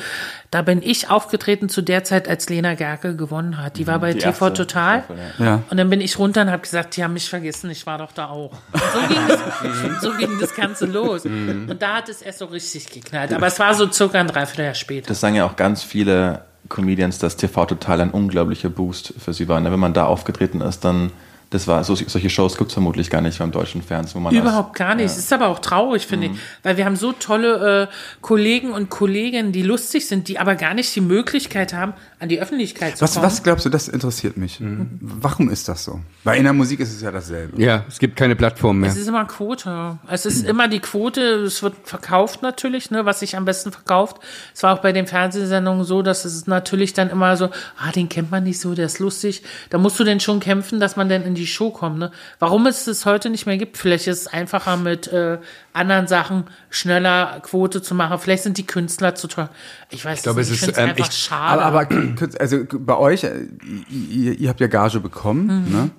[0.51, 3.79] da bin ich aufgetreten zu der Zeit, als Lena Gerke gewonnen hat.
[3.79, 4.99] Die war bei Die TV erste Total.
[5.05, 5.63] Staffel, Ja.
[5.71, 8.13] Und dann bin ich runter und habe gesagt, die haben mich vergessen, ich war doch
[8.13, 8.53] da auch.
[8.75, 11.25] So ging das, so ging das Ganze los.
[11.25, 13.33] Und da hat es erst so richtig geknallt.
[13.33, 15.09] Aber es war so circa ein Dreivierteljahr später.
[15.09, 19.49] Das sagen ja auch ganz viele Comedians, dass TV Total ein unglaublicher Boost für sie
[19.49, 19.59] war.
[19.59, 21.13] Und wenn man da aufgetreten ist, dann
[21.51, 24.33] Das war so, solche Shows gibt es vermutlich gar nicht beim deutschen Fernsehen, wo man
[24.35, 25.07] Überhaupt gar nicht.
[25.07, 26.35] Es ist aber auch traurig, finde Mhm.
[26.35, 26.41] ich.
[26.63, 30.75] Weil wir haben so tolle äh, Kollegen und Kolleginnen, die lustig sind, die aber gar
[30.75, 33.27] nicht die Möglichkeit haben, an die Öffentlichkeit zu Was, kommen.
[33.27, 34.61] was glaubst du, das interessiert mich.
[35.01, 36.01] Warum ist das so?
[36.23, 37.61] Weil in der Musik ist es ja dasselbe.
[37.61, 38.91] Ja, es gibt keine Plattform mehr.
[38.91, 39.99] Es ist immer Quote.
[40.09, 41.21] Es ist immer die Quote.
[41.21, 44.19] Es wird verkauft natürlich, ne, was sich am besten verkauft.
[44.55, 47.47] Es war auch bei den Fernsehsendungen so, dass es natürlich dann immer so,
[47.79, 49.43] ah, den kennt man nicht so, der ist lustig.
[49.71, 51.99] Da musst du denn schon kämpfen, dass man dann in die Show kommt.
[51.99, 52.11] Ne?
[52.39, 53.77] Warum es es heute nicht mehr gibt?
[53.79, 55.39] Vielleicht ist es einfacher mit äh,
[55.73, 58.19] anderen Sachen schneller Quote zu machen.
[58.19, 59.51] Vielleicht sind die Künstler zu teuer.
[59.91, 60.49] Ich weiß ich glaube, nicht.
[60.51, 61.63] es Ich ist, finde es ähm, einfach ich- schade.
[61.63, 63.47] Aber, aber also bei euch, äh,
[63.91, 65.73] ihr, ihr habt ja Gage bekommen, Mhm.
[65.73, 65.91] ne?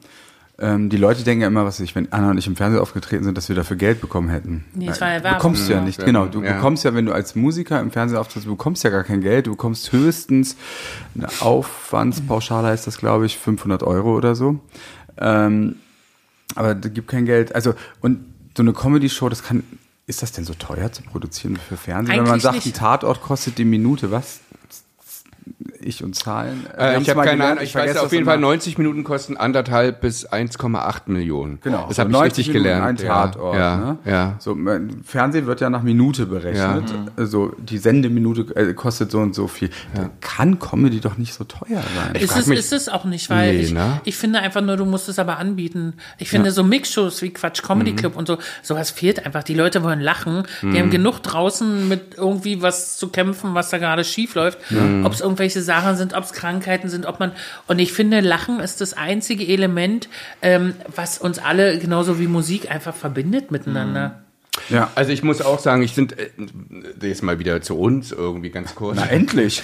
[0.59, 3.23] Ähm, die Leute denken ja immer, was ich, wenn Anna und ich im Fernsehen aufgetreten
[3.23, 4.63] sind, dass wir dafür Geld bekommen hätten.
[4.75, 5.37] Nee, Äh, war ja Werbung.
[5.39, 5.83] bekommst du ja Ja.
[5.85, 6.27] nicht, genau.
[6.27, 6.53] Du Ja.
[6.53, 9.47] bekommst ja, wenn du als Musiker im Fernsehen auftrittst, du bekommst ja gar kein Geld.
[9.47, 10.55] Du bekommst höchstens
[11.15, 14.59] eine Aufwandspauschale, heißt das, glaube ich, 500 Euro oder so.
[15.17, 15.77] Ähm,
[16.55, 17.55] aber da gibt kein Geld.
[17.55, 19.63] Also, und so eine Comedy-Show, das kann,
[20.07, 22.17] ist das denn so teuer zu produzieren für Fernsehen?
[22.17, 22.67] Wenn man Eigentlich sagt, nicht.
[22.67, 24.41] ein Tatort kostet die Minute, was?
[25.83, 26.67] Ich und Zahlen.
[26.77, 27.63] Äh, haben's ich habe keine Ahnung.
[27.63, 28.25] Ich, vergesse weiß auf jeden.
[28.25, 31.59] Fall, 90 Minuten kosten anderthalb bis 1,8 Millionen.
[31.63, 33.01] Genau, Das so habe ich 90 richtig Minuten gelernt.
[33.01, 33.55] Ein Tatort.
[33.57, 33.97] ja, ne?
[34.05, 34.35] ja.
[34.37, 34.55] So,
[35.03, 36.93] Fernsehen wird ja nach Minute berechnet.
[37.17, 39.71] Also die Sendeminute äh, kostet so und so viel.
[39.95, 42.13] Da kann Comedy doch nicht so teuer sein.
[42.21, 44.01] Ist es, mich- ist es auch nicht, weil Nee, ich, ne?
[44.05, 45.95] ich finde einfach nur, du musst es aber anbieten.
[46.19, 49.41] Ich finde so Mixshows wie Quatsch Comedy Club und so, sowas fehlt einfach.
[49.43, 50.43] Die Leute wollen lachen.
[50.61, 54.59] Die haben genug draußen mit irgendwie was zu kämpfen, was da gerade schief läuft.
[55.03, 57.31] Ob es irgendwelche Sachen sind, ob es Krankheiten sind, ob man,
[57.67, 60.07] und ich finde, Lachen ist das einzige Element,
[60.41, 64.21] ähm, was uns alle genauso wie Musik einfach verbindet miteinander.
[64.69, 64.91] ja.
[64.95, 66.29] Also ich muss auch sagen, ich sind äh,
[67.01, 68.97] jetzt mal wieder zu uns irgendwie ganz kurz.
[68.99, 69.63] Na endlich.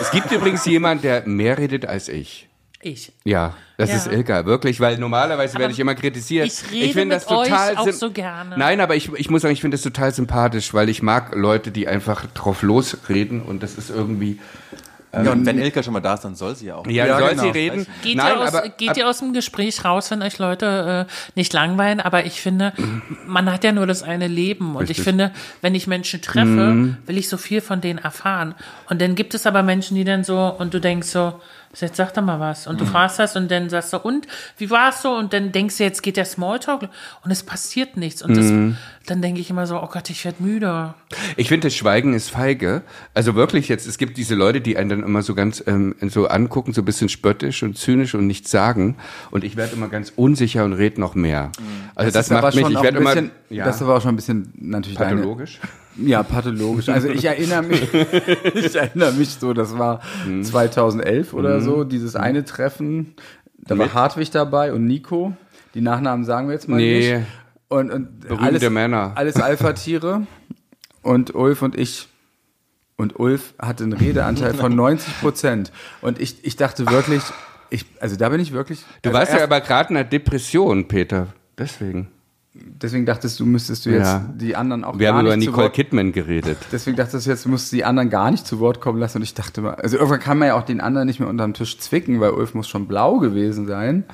[0.00, 2.48] Es gibt übrigens jemand, der mehr redet als ich.
[2.84, 3.12] Ich.
[3.22, 3.96] Ja, das Ja.
[3.96, 6.48] ist Ilka, wirklich, weil normalerweise werde Aber ich immer kritisiert.
[6.48, 8.58] ich rede finde mit euch auch so gerne.
[8.58, 11.70] Nein, aber ich, ich muss sagen, ich finde das total sympathisch, weil ich mag Leute,
[11.70, 14.40] die einfach drauf losreden und das ist irgendwie.
[15.14, 16.86] Ja, und wenn Ilka schon mal da ist, dann soll sie ja auch.
[16.86, 17.42] Ja, Ja, soll genau.
[17.42, 17.86] sie reden?
[18.02, 21.12] Geht, Nein, ihr, aus, aber, geht ihr aus dem Gespräch raus, wenn euch Leute äh,
[21.34, 22.00] nicht langweilen?
[22.00, 22.72] Aber ich finde,
[23.26, 24.74] man hat ja nur das eine Leben.
[24.74, 26.96] Und ich finde, wenn ich Menschen treffe, Mhm.
[27.06, 28.54] will ich so viel von denen erfahren.
[28.88, 31.40] Und dann gibt es aber Menschen, die dann so, und du denkst so,
[31.80, 32.66] jetzt sag doch mal was.
[32.66, 32.88] Und du Mhm.
[32.90, 34.26] fragst das und dann sagst du, und,
[34.58, 35.10] wie war es so?
[35.16, 36.88] Und dann denkst du, jetzt geht der Smalltalk
[37.24, 38.22] und es passiert nichts.
[38.22, 38.76] Und Mhm.
[39.00, 40.94] das, dann denke ich immer so, oh Gott, ich werde müde.
[41.36, 42.82] Ich finde, das Schweigen ist feige.
[43.14, 46.28] Also wirklich jetzt, es gibt diese Leute, die einen dann immer so ganz ähm, so
[46.28, 48.96] angucken, so ein bisschen spöttisch und zynisch und nichts sagen.
[49.30, 51.50] Und ich werde immer ganz unsicher und rede noch mehr.
[51.94, 53.96] Also das, aber macht mich, schon ich werde ein immer bisschen, ja, Das ist aber
[53.96, 55.58] auch schon ein bisschen natürlich deine- pathologisch.
[55.96, 56.88] Ja, pathologisch.
[56.88, 57.82] Also ich erinnere mich,
[58.54, 60.42] ich erinnere mich so, das war Mhm.
[60.42, 63.14] 2011 oder so, dieses eine Treffen.
[63.58, 65.34] Da war Hartwig dabei und Nico.
[65.74, 67.16] Die Nachnamen sagen wir jetzt mal Nee.
[67.18, 67.26] nicht.
[67.68, 69.12] Und, und Berühmte alles, Männer.
[69.14, 70.26] Alles Alpha-Tiere.
[71.02, 72.08] Und Ulf und ich.
[72.96, 75.72] Und Ulf hatte einen Redeanteil von 90 Prozent.
[76.02, 77.22] Und ich, ich dachte wirklich,
[77.70, 78.84] ich, also da bin ich wirklich.
[79.02, 81.28] Du also warst ja aber gerade in einer Depression, Peter.
[81.58, 82.08] Deswegen.
[82.54, 84.26] Deswegen dachtest du, müsstest du jetzt Ja.
[84.34, 86.58] die anderen auch Wir gar haben über nicht Nicole Wort Kidman geredet.
[86.72, 89.18] Deswegen dachtest du jetzt, du musst die anderen gar nicht zu Wort kommen lassen.
[89.18, 91.54] Und ich dachte mal, also irgendwann kann man ja auch den anderen nicht mehr unterm
[91.54, 94.04] Tisch zwicken, weil Ulf muss schon blau gewesen sein.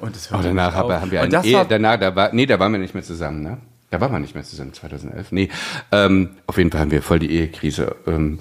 [0.00, 1.02] Und das Oh, danach nicht haben wir, auf.
[1.02, 2.94] haben wir Und ein das Ehe, war, danach, da war, nee, da waren wir nicht
[2.94, 3.58] mehr zusammen, ne?
[3.90, 5.30] Da waren wir nicht mehr zusammen, 2011.
[5.30, 5.48] Nee,
[5.92, 7.94] ähm, auf jeden Fall haben wir voll die Ehekrise.
[8.08, 8.40] Ähm,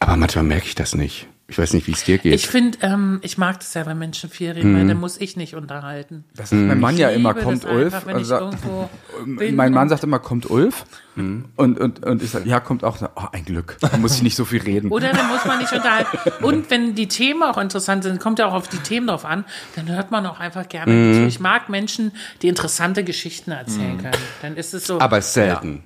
[0.00, 1.28] aber manchmal merke ich das nicht.
[1.50, 2.34] Ich weiß nicht, wie es dir geht.
[2.34, 5.34] Ich finde, ähm, ich mag das ja, wenn Menschen viel reden, weil dann muss ich
[5.34, 6.24] nicht unterhalten.
[6.36, 7.94] das sagt mein Mann Ich ja immer, kommt Ulf.
[7.94, 8.90] Einfach, wenn Also, ich irgendwo
[9.38, 10.84] bin mein Mann sagt immer, kommt Ulf.
[11.14, 11.46] Mhm.
[11.56, 12.98] Und, und, und ich sage, ja, kommt auch.
[13.16, 13.78] Oh, ein Glück.
[13.80, 14.90] Da muss ich nicht so viel reden.
[14.90, 16.18] Oder dann muss man nicht unterhalten.
[16.44, 19.44] Und wenn die Themen auch interessant sind, kommt ja auch auf die Themen drauf an,
[19.74, 21.14] dann hört man auch einfach gerne Mhm.
[21.14, 21.26] zu.
[21.28, 24.12] Ich mag Menschen, die interessante Geschichten erzählen können.
[24.42, 25.00] Dann ist es so.
[25.00, 25.82] aber selten.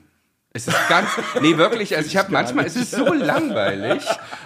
[0.54, 1.08] Es ist ganz,
[1.40, 4.02] nee, wirklich, also ich habe manchmal, es ist so langweilig.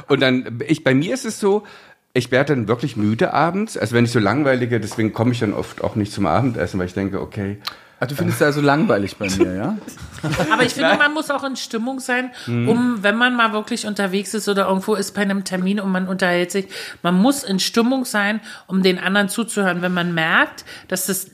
[0.08, 1.64] Und dann, ich, bei mir ist es so,
[2.12, 3.76] ich werde dann wirklich müde abends.
[3.76, 6.86] Also wenn ich so langweilige, deswegen komme ich dann oft auch nicht zum Abendessen, weil
[6.86, 7.58] ich denke, okay,
[7.98, 9.78] Ach, du findest das also langweilig bei mir, ja?
[10.52, 12.68] Aber ich finde, man muss auch in Stimmung sein, Mhm.
[12.68, 16.06] um, wenn man mal wirklich unterwegs ist oder irgendwo ist bei einem Termin und man
[16.06, 16.66] unterhält sich,
[17.02, 19.80] man muss in Stimmung sein, um den anderen zuzuhören.
[19.80, 21.30] Wenn man merkt, dass das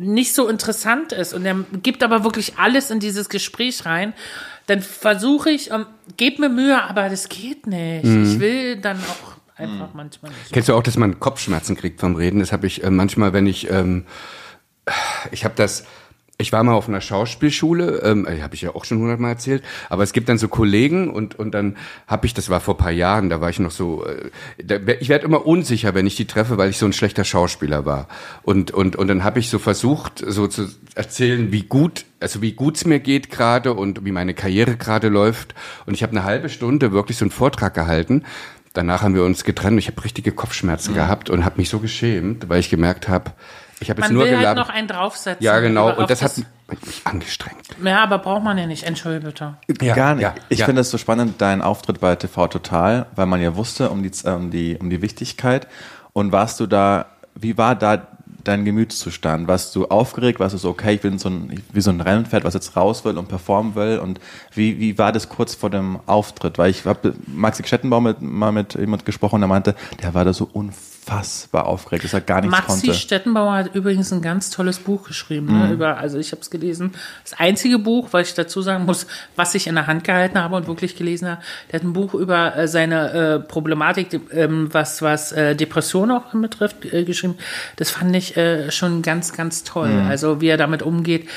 [0.00, 4.14] nicht so interessant ist und er gibt aber wirklich alles in dieses Gespräch rein,
[4.66, 5.84] dann versuche ich, um,
[6.16, 8.04] gebe mir Mühe, aber das geht nicht.
[8.04, 8.24] Mhm.
[8.24, 10.52] Ich will dann auch einfach manchmal nicht.
[10.52, 12.40] Kennst du auch, dass man Kopfschmerzen kriegt vom Reden?
[12.40, 14.06] Das habe ich äh, manchmal, wenn ich, ähm,
[15.32, 15.84] ich habe das,
[16.40, 20.02] ich war mal auf einer Schauspielschule, ähm, habe ich ja auch schon hundertmal erzählt, aber
[20.02, 21.76] es gibt dann so Kollegen und und dann
[22.06, 24.30] habe ich, das war vor paar Jahren, da war ich noch so, äh,
[24.62, 27.84] da, ich werde immer unsicher, wenn ich die treffe, weil ich so ein schlechter Schauspieler
[27.84, 28.08] war
[28.42, 32.52] und und und dann habe ich so versucht, so zu erzählen, wie gut, also wie
[32.52, 35.54] gut's mir geht gerade und wie meine Karriere gerade läuft
[35.86, 38.24] und ich habe eine halbe Stunde wirklich so einen Vortrag gehalten.
[38.72, 39.80] Danach haben wir uns getrennt.
[39.80, 40.96] Ich habe richtige Kopfschmerzen mhm.
[40.96, 43.32] gehabt und habe mich so geschämt, weil ich gemerkt habe,
[43.80, 44.58] ich habe jetzt nur will geladen.
[44.58, 45.42] Halt noch einen draufsetzen.
[45.42, 45.94] Ja, genau.
[45.96, 46.46] Und das hat mich
[47.04, 47.56] angestrengt.
[47.82, 48.84] Ja, aber braucht man ja nicht.
[48.84, 49.54] Entschuldige bitte.
[49.80, 50.22] Ja, Gar nicht.
[50.22, 50.66] Ja, ich ja.
[50.66, 54.10] finde es so spannend, dein Auftritt bei TV Total, weil man ja wusste um die,
[54.26, 55.66] um die, um die Wichtigkeit.
[56.12, 58.06] Und warst du da, wie war da
[58.44, 59.48] dein Gemütszustand?
[59.48, 60.40] Warst du aufgeregt?
[60.40, 63.04] Warst du so, okay, ich bin so ein, wie so ein Rennpferd, was jetzt raus
[63.04, 63.98] will und performen will?
[63.98, 64.20] Und
[64.54, 66.58] wie, wie war das kurz vor dem Auftritt?
[66.58, 70.34] Weil ich habe Maxi Schettenbaum mit, mal mit jemand gesprochen, der meinte, der war da
[70.34, 72.86] so unfassbar unfassbar aufgeregt, dass er gar nichts Maxi konnte.
[72.88, 75.46] Maxi Stettenbauer hat übrigens ein ganz tolles Buch geschrieben.
[75.46, 75.72] Ne, mhm.
[75.72, 76.92] über, also ich habe es gelesen.
[77.24, 80.56] Das einzige Buch, weil ich dazu sagen muss, was ich in der Hand gehalten habe
[80.56, 81.42] und wirklich gelesen habe.
[81.70, 86.32] Der hat ein Buch über äh, seine äh, Problematik, ähm, was, was äh, Depression auch
[86.32, 87.36] betrifft, äh, geschrieben.
[87.76, 89.88] Das fand ich äh, schon ganz, ganz toll.
[89.88, 90.08] Mhm.
[90.08, 91.28] Also wie er damit umgeht.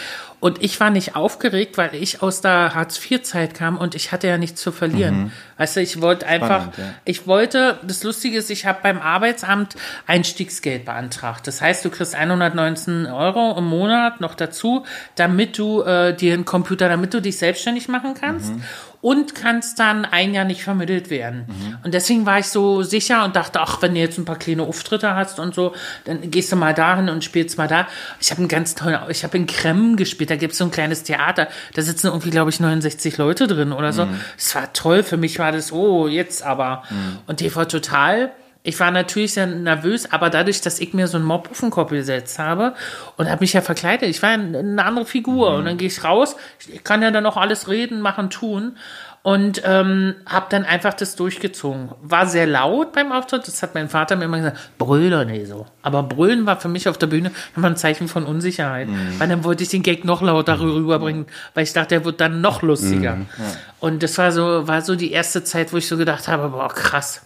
[0.43, 4.37] Und ich war nicht aufgeregt, weil ich aus der Hartz-IV-Zeit kam und ich hatte ja
[4.37, 5.15] nichts zu verlieren.
[5.15, 5.31] Mhm.
[5.63, 6.83] Weißt du, ich wollte einfach, Spannend, ja.
[7.05, 11.47] ich wollte, das Lustige ist, ich habe beim Arbeitsamt Einstiegsgeld beantragt.
[11.47, 14.83] Das heißt, du kriegst 119 Euro im Monat noch dazu,
[15.15, 18.53] damit du äh, dir einen Computer, damit du dich selbstständig machen kannst.
[18.53, 18.63] Mhm
[19.03, 21.43] und kannst dann ein Jahr nicht vermittelt werden.
[21.47, 21.77] Mhm.
[21.83, 24.63] Und deswegen war ich so sicher und dachte, ach, wenn du jetzt ein paar kleine
[24.63, 27.85] Auftritte hast und so, dann gehst du mal dahin und spielst mal da.
[28.21, 31.03] Ich habe einen ganz tollen, ich habe in Kremmen gespielt, da gibt's so ein kleines
[31.03, 34.05] Theater, da sitzen irgendwie, glaube ich, 69 Leute drin oder so.
[34.05, 34.21] Mhm.
[34.37, 36.83] Das war toll, für mich war das, oh, jetzt aber.
[36.89, 37.19] Mhm.
[37.27, 38.31] Und die war total
[38.65, 41.69] ich war natürlich sehr nervös, aber dadurch, dass ich mir so einen Mob auf den
[41.69, 42.73] Kopf gesetzt habe
[43.17, 45.57] und habe mich ja verkleidet, ich war eine andere Figur mhm.
[45.57, 46.37] und dann gehe ich raus,
[46.71, 48.77] ich kann ja dann auch alles reden, machen, tun
[49.23, 51.89] und ähm, habe dann einfach das durchgezogen.
[52.01, 55.47] War sehr laut beim Auftritt, das hat mein Vater mir immer gesagt, brüll doch nicht
[55.47, 55.65] so.
[55.81, 59.19] Aber brüllen war für mich auf der Bühne immer ein Zeichen von Unsicherheit, mhm.
[59.19, 60.71] weil dann wollte ich den Gag noch lauter mhm.
[60.71, 63.15] rüberbringen, weil ich dachte, der wird dann noch lustiger.
[63.15, 63.27] Mhm.
[63.37, 63.45] Ja.
[63.79, 66.67] Und das war so, war so die erste Zeit, wo ich so gedacht habe, boah,
[66.67, 67.21] krass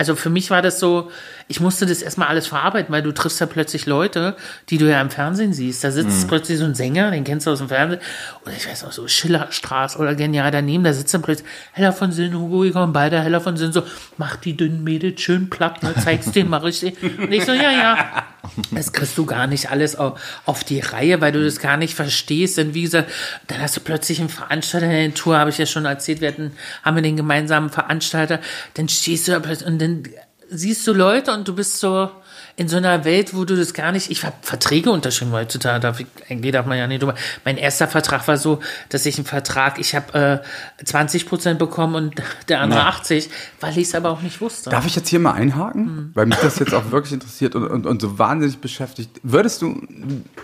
[0.00, 1.10] also für mich war das so,
[1.46, 4.34] ich musste das erstmal alles verarbeiten, weil du triffst ja plötzlich Leute,
[4.70, 5.84] die du ja im Fernsehen siehst.
[5.84, 6.28] Da sitzt mhm.
[6.28, 8.00] plötzlich so ein Sänger, den kennst du aus dem Fernsehen,
[8.42, 12.12] oder ich weiß auch so, Schillerstraße oder genial daneben, da sitzt dann plötzlich Heller von
[12.12, 13.82] Sinn, Hugo, wir kommen beide, Heller von Sinn, so,
[14.16, 17.70] mach die dünnen Mädels schön platt, ne, zeig's denen, mach ich Und ich so, ja,
[17.70, 18.24] ja.
[18.70, 22.58] Das kriegst du gar nicht alles auf, die Reihe, weil du das gar nicht verstehst.
[22.58, 23.10] Denn wie gesagt,
[23.46, 26.28] dann hast du plötzlich einen Veranstalter in der Tour, habe ich ja schon erzählt, wir
[26.28, 28.40] hatten, haben wir den gemeinsamen Veranstalter,
[28.74, 30.02] dann stehst du da plötzlich und dann
[30.48, 32.10] siehst du Leute und du bist so
[32.56, 36.00] in so einer Welt, wo du das gar nicht, ich habe Verträge unterschrieben heutzutage, darf
[36.00, 37.14] ich, eigentlich darf man ja nicht drüber.
[37.44, 40.42] Mein erster Vertrag war so, dass ich einen Vertrag, ich habe
[40.78, 42.88] äh, 20 Prozent bekommen und der andere ja.
[42.88, 44.70] 80, weil ich es aber auch nicht wusste.
[44.70, 45.82] Darf ich jetzt hier mal einhaken?
[45.84, 46.10] Mhm.
[46.14, 49.20] Weil mich das jetzt auch wirklich interessiert und, und, und so wahnsinnig beschäftigt.
[49.22, 49.80] Würdest du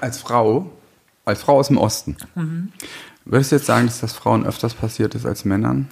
[0.01, 0.71] als Frau,
[1.25, 2.73] als Frau aus dem Osten, mhm.
[3.25, 5.89] würdest du jetzt sagen, dass das Frauen öfters passiert ist als Männern?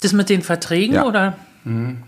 [0.00, 1.04] Das mit den Verträgen ja.
[1.04, 1.38] oder?
[1.64, 2.02] Mhm.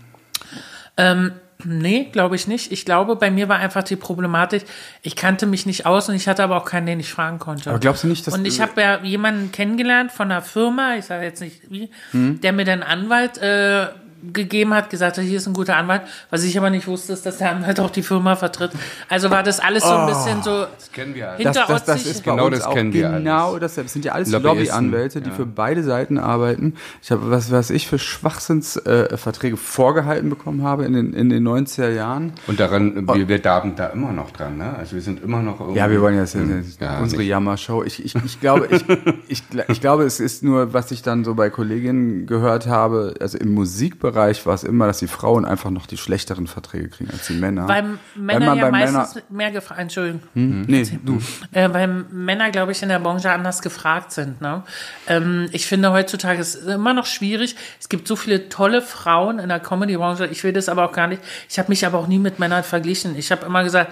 [0.97, 1.31] Ähm,
[1.63, 2.71] nee, glaube ich nicht.
[2.71, 4.63] Ich glaube, bei mir war einfach die Problematik,
[5.01, 7.69] ich kannte mich nicht aus und ich hatte aber auch keinen, den ich fragen konnte.
[7.69, 11.05] Aber glaubst du nicht, dass Und ich habe ja jemanden kennengelernt von einer Firma, ich
[11.05, 12.41] sage jetzt nicht wie, hm?
[12.41, 13.87] der mir dann Anwalt äh,
[14.33, 16.01] gegeben hat, gesagt hat, hier ist ein guter Anwalt.
[16.29, 18.71] Was ich aber nicht wusste, ist, dass der Anwalt auch die Firma vertritt.
[19.09, 20.07] Also war das alles so ein oh.
[20.07, 21.43] bisschen so das kennen wir alle.
[21.43, 23.75] Das, das, das ist bei genau das auch genau alles.
[23.75, 25.35] das sind ja alles Lobbyanwälte, die ja.
[25.35, 26.73] für beide Seiten arbeiten.
[27.01, 31.47] Ich habe was, was ich für Schwachsinnsverträge äh, vorgehalten bekommen habe in den, in den
[31.47, 32.33] 90er Jahren.
[32.47, 34.75] Und daran, wir, wir darben da immer noch dran, ne?
[34.75, 35.79] Also wir sind immer noch irgendwie.
[35.79, 37.83] Ja, wir wollen jetzt hm, ja, unsere Jammer-Show.
[37.83, 38.83] Ich, ich, ich glaube, ich,
[39.27, 43.37] ich, ich glaube, es ist nur, was ich dann so bei Kolleginnen gehört habe, also
[43.37, 47.09] im Musikbereich Bereich war es immer, dass die Frauen einfach noch die schlechteren Verträge kriegen
[47.11, 47.67] als die Männer.
[47.67, 50.21] Weil Männer ja meistens Männer mehr gefragt, Entschuldigung.
[50.33, 50.61] Hm?
[50.61, 51.19] Nee, du.
[51.51, 54.39] Äh, weil Männer, glaube ich, in der Branche anders gefragt sind.
[54.39, 54.63] Ne?
[55.07, 57.57] Ähm, ich finde heutzutage ist es immer noch schwierig.
[57.81, 60.27] Es gibt so viele tolle Frauen in der Comedy-Branche.
[60.27, 61.21] Ich will das aber auch gar nicht.
[61.49, 63.17] Ich habe mich aber auch nie mit Männern verglichen.
[63.17, 63.91] Ich habe immer gesagt,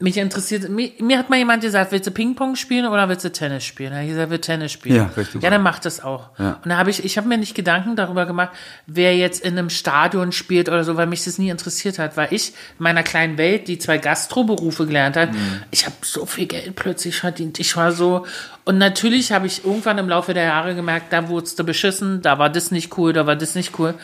[0.00, 3.30] mich interessiert, mir, mir, hat mal jemand gesagt, willst du Ping-Pong spielen oder willst du
[3.30, 3.92] Tennis spielen?
[3.92, 4.96] Er hat gesagt, will Tennis spielen.
[4.96, 5.40] Ja, richtig.
[5.40, 6.30] Ja, dann mach das auch.
[6.38, 6.58] Ja.
[6.64, 8.50] Und da habe ich, ich habe mir nicht Gedanken darüber gemacht,
[8.86, 12.28] wer jetzt in einem Stadion spielt oder so, weil mich das nie interessiert hat, weil
[12.32, 15.62] ich in meiner kleinen Welt, die zwei Gastroberufe gelernt hat, mhm.
[15.70, 17.60] ich habe so viel Geld plötzlich verdient.
[17.60, 18.26] Ich war so,
[18.64, 22.40] und natürlich habe ich irgendwann im Laufe der Jahre gemerkt, da wurdest du beschissen, da
[22.40, 23.94] war das nicht cool, da war das nicht cool.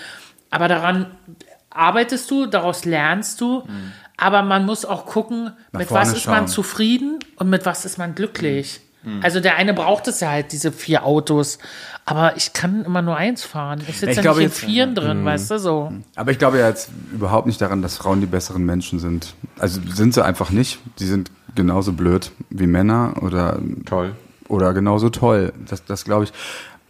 [0.50, 1.06] Aber daran
[1.70, 3.64] arbeitest du, daraus lernst du.
[3.66, 3.92] Mhm.
[4.20, 6.34] Aber man muss auch gucken, Nach mit was ist schauen.
[6.34, 8.80] man zufrieden und mit was ist man glücklich.
[9.22, 11.58] Also der eine braucht es ja halt, diese vier Autos.
[12.04, 13.80] Aber ich kann immer nur eins fahren.
[13.88, 15.90] Ich sitze Ich ja glaube nicht in vieren drin, weißt du, so.
[16.16, 19.32] Aber ich glaube ja jetzt überhaupt nicht daran, dass Frauen die besseren Menschen sind.
[19.58, 20.80] Also sind sie einfach nicht.
[20.98, 24.12] Die sind genauso blöd wie Männer oder Toll.
[24.48, 25.54] oder genauso toll.
[25.66, 26.32] Das, das glaube ich.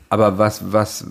[0.09, 1.07] Aber was, was,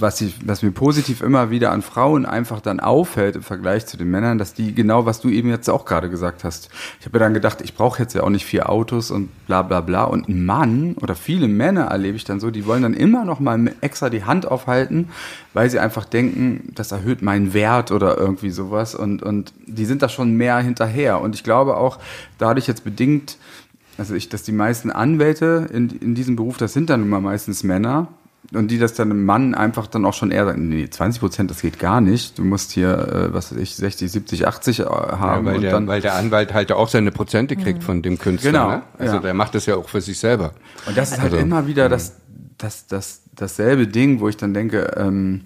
[0.00, 3.96] was, ich, was mir positiv immer wieder an Frauen einfach dann auffällt im Vergleich zu
[3.96, 6.68] den Männern, dass die genau, was du eben jetzt auch gerade gesagt hast.
[7.00, 9.62] Ich habe mir dann gedacht, ich brauche jetzt ja auch nicht vier Autos und bla
[9.62, 10.04] bla bla.
[10.04, 13.40] Und ein Mann oder viele Männer erlebe ich dann so, die wollen dann immer noch
[13.40, 15.08] mal extra die Hand aufhalten,
[15.54, 18.94] weil sie einfach denken, das erhöht meinen Wert oder irgendwie sowas.
[18.94, 21.20] Und, und die sind da schon mehr hinterher.
[21.20, 21.98] Und ich glaube auch,
[22.38, 23.38] dadurch jetzt bedingt,
[23.98, 27.64] also ich, dass die meisten Anwälte in, in diesem Beruf, das sind dann immer meistens
[27.64, 28.08] Männer.
[28.54, 31.50] Und die das dann einem Mann einfach dann auch schon eher sagen, nee, 20 Prozent,
[31.50, 32.38] das geht gar nicht.
[32.38, 35.44] Du musst hier, äh, was weiß ich, 60, 70, 80 äh, Ja, haben.
[35.46, 38.50] weil, und der, dann, weil der Anwalt halt auch seine Prozente kriegt von dem Künstler.
[38.52, 38.82] Genau, Ne?
[38.98, 39.20] Also ja.
[39.20, 40.52] der macht das ja auch für sich selber.
[40.86, 42.14] und das ist halt Also, immer wieder das,
[42.56, 45.42] das, das, dasselbe Ding, wo ich dann denke, ähm,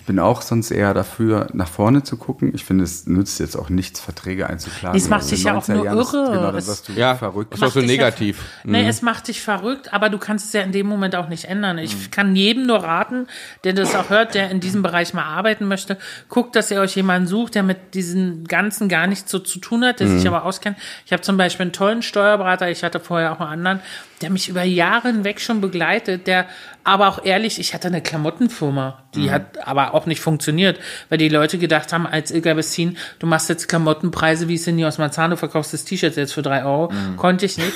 [0.00, 2.52] ich bin auch sonst eher dafür, nach vorne zu gucken.
[2.54, 4.98] Ich finde, es nützt jetzt auch nichts, Verträge einzuklagen.
[4.98, 6.32] Das macht Also dich ja auch 90er nur Jahren, das- irre.
[6.32, 7.52] Genau, Es- wirst du Ja, verrückt.
[7.54, 8.42] ist auch so Macht dich ja- negativ.
[8.64, 11.44] Nee, es macht dich verrückt, aber du kannst es ja in dem Moment auch nicht
[11.44, 11.76] ändern.
[11.76, 12.10] Ich Mhm.
[12.10, 13.26] kann jedem nur raten,
[13.64, 15.98] der das auch hört, der in diesem Bereich mal arbeiten möchte,
[16.30, 19.84] guckt, dass ihr euch jemanden sucht, der mit diesen Ganzen gar nichts so zu tun
[19.84, 20.18] hat, der Mhm.
[20.18, 20.78] sich aber auskennt.
[21.04, 23.80] Ich habe zum Beispiel einen tollen Steuerberater, ich hatte vorher auch einen anderen,
[24.20, 26.46] der mich über Jahre hinweg schon begleitet, der
[26.84, 29.30] aber auch ehrlich, ich hatte eine Klamottenfirma, die Mhm.
[29.30, 30.78] hat aber auch nicht funktioniert,
[31.08, 34.96] weil die Leute gedacht haben, als Ilga Bessin, du machst jetzt Klamottenpreise wie Cindy aus
[34.98, 36.90] Marzahn, du verkaufst das T-Shirt jetzt für drei Euro.
[36.90, 37.16] Mhm.
[37.16, 37.72] Konnte ich nicht.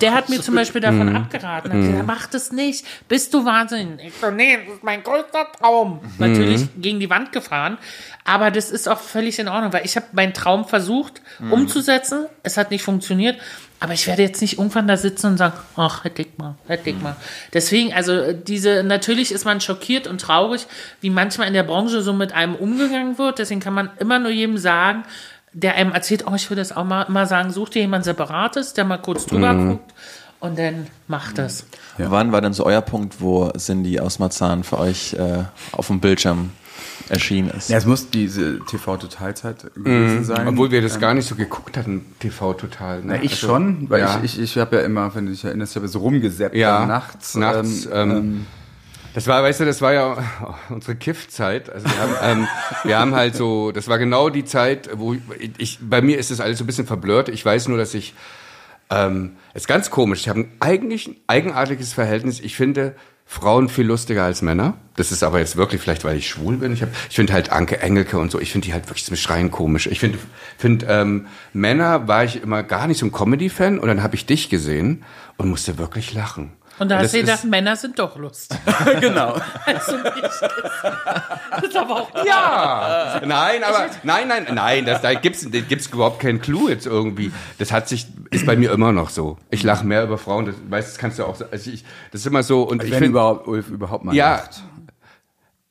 [0.00, 1.72] Der hat mir zum Beispiel davon abgeraten.
[1.72, 2.84] Hat gesagt, mach das nicht.
[3.08, 4.08] Bist du wahnsinnig?
[4.08, 6.00] Ich so, nee, das ist mein größter Traum.
[6.18, 7.78] Natürlich gegen die Wand gefahren.
[8.30, 12.26] Aber das ist auch völlig in Ordnung, weil ich habe meinen Traum versucht umzusetzen.
[12.44, 13.36] Es hat nicht funktioniert.
[13.80, 16.90] Aber ich werde jetzt nicht irgendwann da sitzen und sagen, ach, hätte ich mal, hätte
[16.90, 17.16] ich mal.
[17.54, 20.68] Deswegen, also äh, diese, natürlich ist man schockiert und traurig,
[21.00, 23.40] wie manchmal in der Branche so mit einem umgegangen wird.
[23.40, 25.02] Deswegen kann man immer nur jedem sagen,
[25.52, 28.74] der einem erzählt, oh, ich würde das auch mal immer sagen, such dir jemand Separates,
[28.74, 29.92] der mal kurz drüber guckt
[30.38, 31.66] und dann macht das.
[31.98, 36.00] Wann war denn so euer Punkt, wo Cindy aus Marzahn für euch äh, auf dem
[36.00, 36.52] Bildschirm
[37.08, 37.70] erschienen ist?
[37.70, 40.46] Ja, es muss diese TV-Totalzeit gewesen sein.
[40.48, 42.98] Obwohl wir das gar nicht so geguckt hatten, TV total.
[42.98, 43.04] Ne?
[43.06, 44.20] Na, ich Also, schon, weil ja.
[44.22, 46.86] ich, ich, ich habe ja immer, wenn du dich erinnerst, ich habe so rumgesäppt Ja,
[46.86, 47.34] nachts.
[47.34, 48.46] nachts, ähm,
[49.14, 50.16] Das war, weißt du, das war ja
[50.68, 51.70] unsere Kiff-Zeit.
[51.70, 52.48] Also wir haben, ähm,
[52.84, 55.16] wir haben halt so, das war genau die Zeit, wo
[55.58, 57.28] ich, bei mir ist das alles so ein bisschen verblurrt.
[57.28, 58.14] Ich weiß nur, dass ich,
[58.90, 60.20] ähm, ist ganz komisch.
[60.20, 62.40] Ich habe ein eigentlich ein eigenartiges Verhältnis.
[62.40, 62.94] Ich finde
[63.32, 64.74] Frauen viel lustiger als Männer.
[64.96, 66.72] Das ist aber jetzt wirklich vielleicht, weil ich schwul bin.
[66.72, 69.52] Ich, ich finde halt Anke Engelke und so, ich finde die halt wirklich zum Schreien
[69.52, 69.86] komisch.
[69.86, 70.18] Ich finde,
[70.58, 74.26] find, ähm, Männer war ich immer gar nicht so ein Comedy-Fan und dann habe ich
[74.26, 75.04] dich gesehen
[75.36, 76.50] und musste wirklich lachen.
[76.80, 78.58] Und da hast das du gedacht, Männer sind doch lustig.
[79.00, 79.36] genau.
[79.66, 80.22] Also nicht.
[80.22, 85.86] Das ist aber auch Ja, nein, aber nein, nein, nein, das, da gibt's, da gibt's
[85.88, 87.32] überhaupt keinen Clou jetzt irgendwie.
[87.58, 89.36] Das hat sich, ist bei mir immer noch so.
[89.50, 92.22] Ich lache mehr über Frauen, das, weißt, das kannst du auch, so- also ich, das
[92.22, 94.62] ist immer so und ich Wenn finde, überhaupt Ulf überhaupt mal ja, lacht.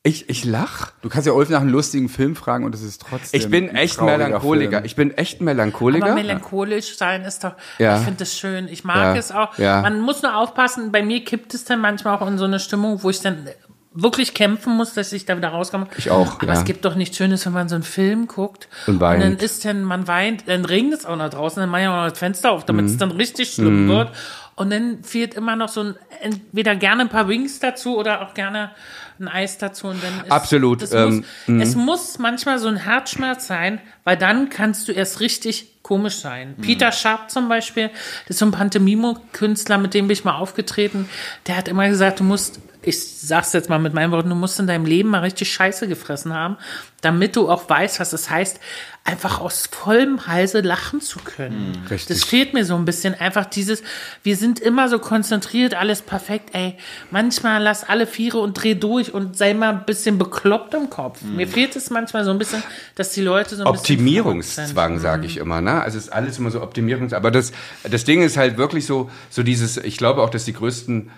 [0.02, 0.92] Ich, ich lach.
[1.02, 3.38] Du kannst ja Ulf nach einem lustigen Film fragen und es ist trotzdem.
[3.38, 4.70] Ich bin echt Melancholiker.
[4.78, 4.84] Film.
[4.86, 6.06] Ich bin echt Melancholiker.
[6.06, 7.98] Aber melancholisch sein ist doch, Ja.
[7.98, 8.66] ich finde das schön.
[8.68, 9.16] Ich mag Ja.
[9.16, 9.58] es auch.
[9.58, 9.82] Ja.
[9.82, 13.02] Man muss nur aufpassen, bei mir kippt es dann manchmal auch in so eine Stimmung,
[13.02, 13.46] wo ich dann
[13.92, 15.88] wirklich kämpfen muss, dass ich da wieder rauskomme.
[15.98, 16.52] Ich auch, Aber ja.
[16.52, 19.20] es gibt doch nichts Schönes, wenn man so einen Film guckt Und weint.
[19.22, 22.04] dann ist dann, man weint, dann regnet es auch noch draußen, dann mache ich auch
[22.04, 22.90] noch das Fenster auf, damit Mhm.
[22.92, 24.12] es dann richtig schlimm wird.
[24.60, 28.34] Und dann fehlt immer noch so ein, entweder gerne ein paar Wings dazu oder auch
[28.34, 28.72] gerne
[29.18, 29.86] ein Eis dazu.
[29.86, 34.18] Und dann ist, Absolut, Das ähm, muss, es muss manchmal so ein Herzschmerz sein, weil
[34.18, 36.56] dann kannst du erst richtig komisch sein.
[36.60, 37.88] Peter Sharp zum Beispiel,
[38.28, 41.08] das ist so ein Pantomimo-Künstler, mit dem bin ich mal aufgetreten.
[41.46, 44.58] Der hat immer gesagt, du musst, ich sag's jetzt mal mit meinen Worten, du musst
[44.58, 46.56] in deinem Leben mal richtig Scheiße gefressen haben,
[47.00, 48.60] damit du auch weißt, was es heißt,
[49.04, 51.82] einfach aus vollem Halse lachen zu können.
[51.90, 52.08] Richtig.
[52.08, 53.14] Das fehlt mir so ein bisschen.
[53.14, 53.82] Einfach dieses,
[54.22, 56.76] wir sind immer so konzentriert, alles perfekt, ey.
[57.10, 61.22] Manchmal lass alle Viere und dreh durch und sei mal ein bisschen bekloppt im Kopf.
[61.22, 62.62] Mir fehlt es manchmal so ein bisschen,
[62.94, 63.68] dass die Leute so ein.
[63.68, 65.80] Optimierungszwang, sage ich immer, ne?
[65.82, 67.52] Also es ist alles immer so Optimierungs, aber das,
[67.90, 71.10] das Ding ist halt wirklich so, so dieses, ich glaube auch, dass die größten,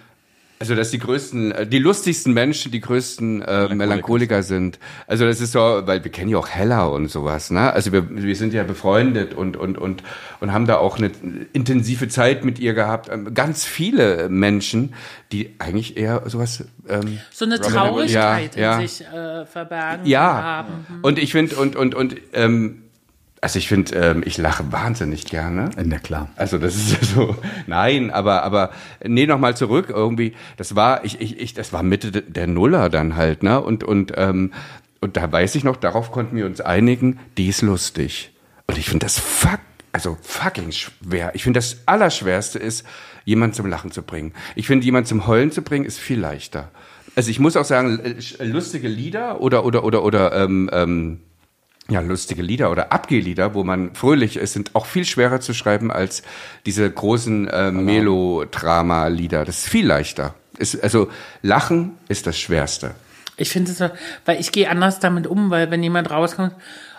[0.63, 4.79] also dass die größten, äh, die lustigsten Menschen die größten äh, Melancholiker sind.
[5.09, 7.73] Also das ist so, weil wir kennen ja auch Hella und sowas, ne?
[7.73, 10.05] Also wir, wir sind ja befreundet und und und
[10.39, 11.11] und haben da auch eine
[11.53, 13.09] intensive Zeit mit ihr gehabt.
[13.13, 14.95] Ähm, Ganz viele Menschen,
[15.33, 18.81] die eigentlich eher sowas ähm, So eine Robin- Traurigkeit Ja, ja.
[18.81, 20.87] in sich äh, verbergen ja, haben.
[21.03, 22.82] und ich finde, und, und, und, ähm,
[23.43, 25.69] also ich finde, ähm, ich lache wahnsinnig gerne.
[25.85, 26.31] Na klar.
[26.37, 27.37] Also das ist ja so,
[27.67, 28.71] nein, aber aber
[29.05, 30.33] nee, noch mal zurück irgendwie.
[30.57, 33.61] Das war ich ich, ich das war Mitte de- der Nuller dann halt, ne?
[33.61, 34.53] Und und ähm,
[35.01, 37.19] und da weiß ich noch, darauf konnten wir uns einigen.
[37.37, 38.31] Die ist lustig
[38.69, 39.59] und ich finde das fuck
[39.95, 41.33] also fucking schwer.
[41.35, 42.87] Ich finde das Allerschwerste ist,
[43.27, 44.33] jemanden zum Lachen zu bringen.
[44.55, 46.71] Ich finde, jemanden zum Heulen zu bringen, ist viel leichter.
[47.15, 48.01] Also ich muss auch sagen,
[48.41, 51.21] lustige Lieder oder oder oder oder ähm, ähm,
[51.89, 55.91] ja, lustige Lieder oder Abgehlieder, wo man fröhlich ist, sind auch viel schwerer zu schreiben
[55.91, 56.23] als
[56.65, 59.45] diese großen äh, Melodrama-Lieder.
[59.45, 60.35] Das ist viel leichter.
[60.59, 61.09] Ist, also
[61.43, 62.93] Lachen ist das Schwerste.
[63.37, 63.91] Ich finde es, so-
[64.27, 66.55] weil ich gehe anders damit um, weil wenn jemand rauskommt,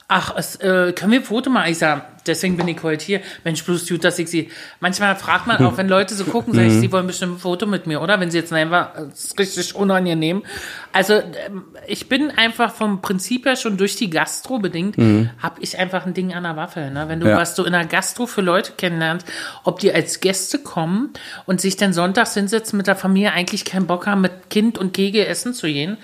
[0.08, 1.72] ach, es, äh, können wir ein Foto machen?
[1.72, 3.22] Ich sage, deswegen bin ich heute hier.
[3.44, 4.52] Mensch, bloß gut, dass ich sie.
[4.80, 7.66] Manchmal fragt man auch, wenn Leute so gucken, sage ich, sie wollen bestimmt ein Foto
[7.66, 8.20] mit mir, oder?
[8.20, 10.44] Wenn sie jetzt einfach, das ist richtig unangenehm.
[10.92, 14.96] Also, ähm, ich bin einfach vom Prinzip her schon durch die Gastro bedingt,
[15.42, 16.82] habe ich einfach ein Ding an der Waffe.
[16.92, 17.06] Ne?
[17.08, 17.38] Wenn du, Ja.
[17.38, 19.26] was du in der Gastro für Leute kennenlernst,
[19.64, 21.10] ob die als Gäste kommen
[21.46, 24.94] und sich dann sonntags hinsetzen mit der Familie, eigentlich keinen Bock haben, mit Kind und
[24.94, 25.98] Kegel essen zu gehen.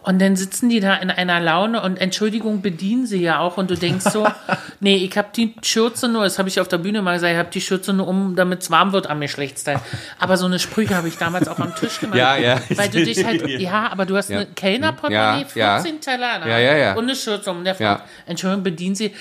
[0.00, 3.56] Und dann sitzen die da in einer Laune und Entschuldigung, bedienen sie ja auch.
[3.58, 4.26] Und du denkst so,
[4.80, 7.38] nee, ich habe die Schürze nur, das habe ich auf der Bühne mal gesagt, ich
[7.38, 9.80] habe die Schürze nur um, damit es warm wird am Geschlechtsteil.
[10.18, 12.16] Aber so eine Sprüche habe ich damals auch am Tisch gemacht.
[12.16, 12.60] Ja, ja.
[12.74, 15.82] Weil du dich halt, ja, aber du hast eine Kellnerportemonnaie, Ja, ja.
[15.82, 16.92] 14 Teller in der Ja, ja, ja.
[16.94, 17.64] und eine Schürze um.
[17.64, 17.96] Der Ja.
[17.96, 19.12] fragt, Entschuldigung, bedienen Sie,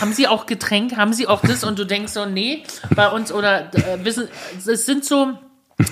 [0.00, 1.64] haben Sie auch Getränk, haben Sie auch das?
[1.64, 4.28] Und du denkst so, nee, bei uns oder äh, wissen,
[4.66, 5.38] es sind so,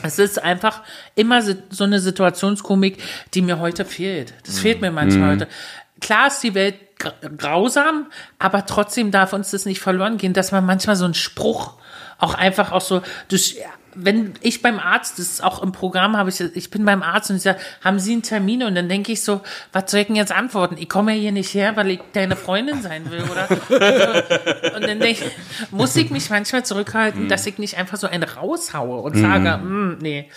[0.02, 0.82] es ist einfach
[1.14, 2.98] immer so eine Situationskomik,
[3.34, 4.34] die mir heute fehlt.
[4.46, 5.48] Das fehlt mir manchmal heute.
[6.00, 8.06] Klar ist die Welt gra- grausam,
[8.38, 11.74] aber trotzdem darf uns das nicht verloren gehen, dass man manchmal so einen Spruch
[12.18, 13.56] auch einfach auch so, du, sch-
[13.94, 17.30] wenn ich beim Arzt, das ist auch im Programm, habe ich, ich bin beim Arzt
[17.30, 18.62] und ich sage, haben Sie einen Termin?
[18.62, 19.40] Und dann denke ich so,
[19.72, 20.76] was soll ich denn jetzt antworten?
[20.78, 23.48] Ich komme ja hier nicht her, weil ich deine Freundin sein will, oder?
[24.76, 25.30] Und dann denk, ich,
[25.70, 29.98] muss ich mich manchmal zurückhalten, dass ich nicht einfach so einen raushaue und sage, mm,
[30.00, 30.30] nee.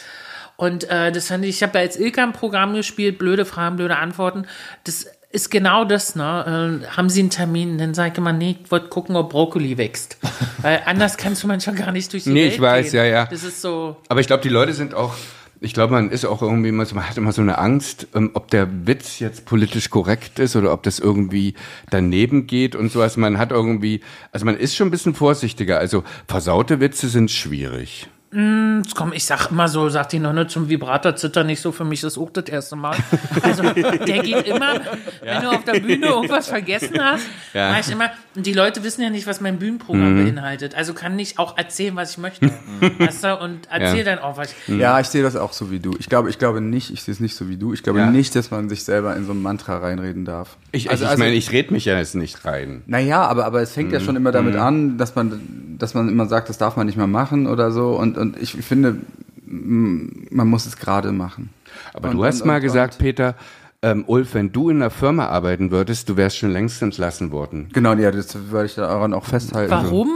[0.56, 3.76] Und äh, das fand ich, ich habe ja als Ilka ein Programm gespielt, blöde Fragen,
[3.76, 4.45] blöde Antworten.
[4.84, 6.79] Das ist genau das, ne?
[6.84, 7.77] Äh, haben Sie einen Termin?
[7.77, 10.17] Dann sage ich immer, nee, ich wollte gucken, ob Brokkoli wächst.
[10.61, 12.97] Weil anders kannst du manchmal gar nicht durch die Nee, Welt ich weiß, gehen.
[12.99, 13.25] ja, ja.
[13.25, 13.97] Das ist so.
[14.09, 15.15] Aber ich glaube, die Leute sind auch,
[15.59, 18.31] ich glaube, man ist auch irgendwie, immer so- man hat immer so eine Angst, ähm,
[18.36, 21.55] ob der Witz jetzt politisch korrekt ist oder ob das irgendwie
[21.89, 23.17] daneben geht und sowas.
[23.17, 25.79] Man hat irgendwie, also man ist schon ein bisschen vorsichtiger.
[25.79, 28.07] Also versaute Witze sind schwierig.
[28.36, 31.86] Jetzt komm, ich sag immer so, sagt die Nonne zum Vibrator, zitter nicht so, für
[31.86, 32.95] mich ist auch das erste Mal.
[33.43, 34.79] Also, der geht immer,
[35.21, 37.69] wenn du auf der Bühne irgendwas vergessen hast, Ja.
[37.71, 40.25] mach ich immer, und die Leute wissen ja nicht, was mein Bühnenprogramm Mhm.
[40.25, 40.73] beinhaltet.
[40.73, 42.49] Also kann ich auch erzählen, was ich möchte.
[42.97, 43.36] Weißt du?
[43.39, 44.15] Und erzähl Ja.
[44.15, 45.91] dann auch, was ich, Ja, ich sehe das auch so wie du.
[45.99, 47.73] Ich glaube, ich glaube nicht, ich sehe es nicht so wie du.
[47.73, 48.09] Ich glaube Ja.
[48.09, 50.57] nicht, dass man sich selber in so ein Mantra reinreden darf.
[50.71, 52.81] Ich, also, ich, also, meine, ich red mich ja jetzt nicht rein.
[52.88, 56.26] naja, aber, aber es fängt ja schon immer damit an, dass man, dass man immer
[56.28, 57.91] sagt, das darf man nicht mehr machen oder so.
[57.97, 58.97] Und, und ich finde,
[59.45, 61.49] man muss es gerade machen.
[61.93, 63.36] Aber Und- du hast und- mal und- gesagt, Peter,
[63.84, 67.67] ähm, Ulf, wenn du in einer Firma arbeiten würdest, du wärst schon längst entlassen worden.
[67.73, 69.71] Genau, ja, das würde ich daran auch festhalten.
[69.71, 70.09] warum?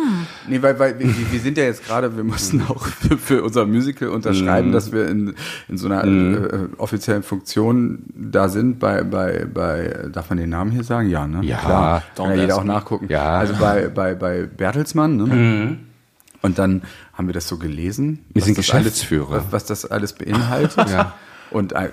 [0.47, 3.65] Nee, weil, weil wir, wir sind ja jetzt gerade, wir mussten auch für, für unser
[3.65, 5.35] Musical unterschreiben, dass wir in,
[5.67, 10.71] in so einer äh, offiziellen Funktion da sind bei, bei, bei, darf man den Namen
[10.71, 11.09] hier sagen?
[11.09, 11.43] Ja, ne?
[11.43, 13.07] Ja, Klar, kann ja jeder auch nachgucken.
[13.09, 13.37] Ja.
[13.37, 15.77] Also bei, bei, bei Bertelsmann, ne?
[16.41, 18.19] Und dann haben wir das so gelesen.
[18.29, 19.33] Wir was sind das Geschäftsführer.
[19.33, 20.89] Alles, was, was das alles beinhaltet.
[20.89, 21.15] Ja.
[21.51, 21.89] Und äh,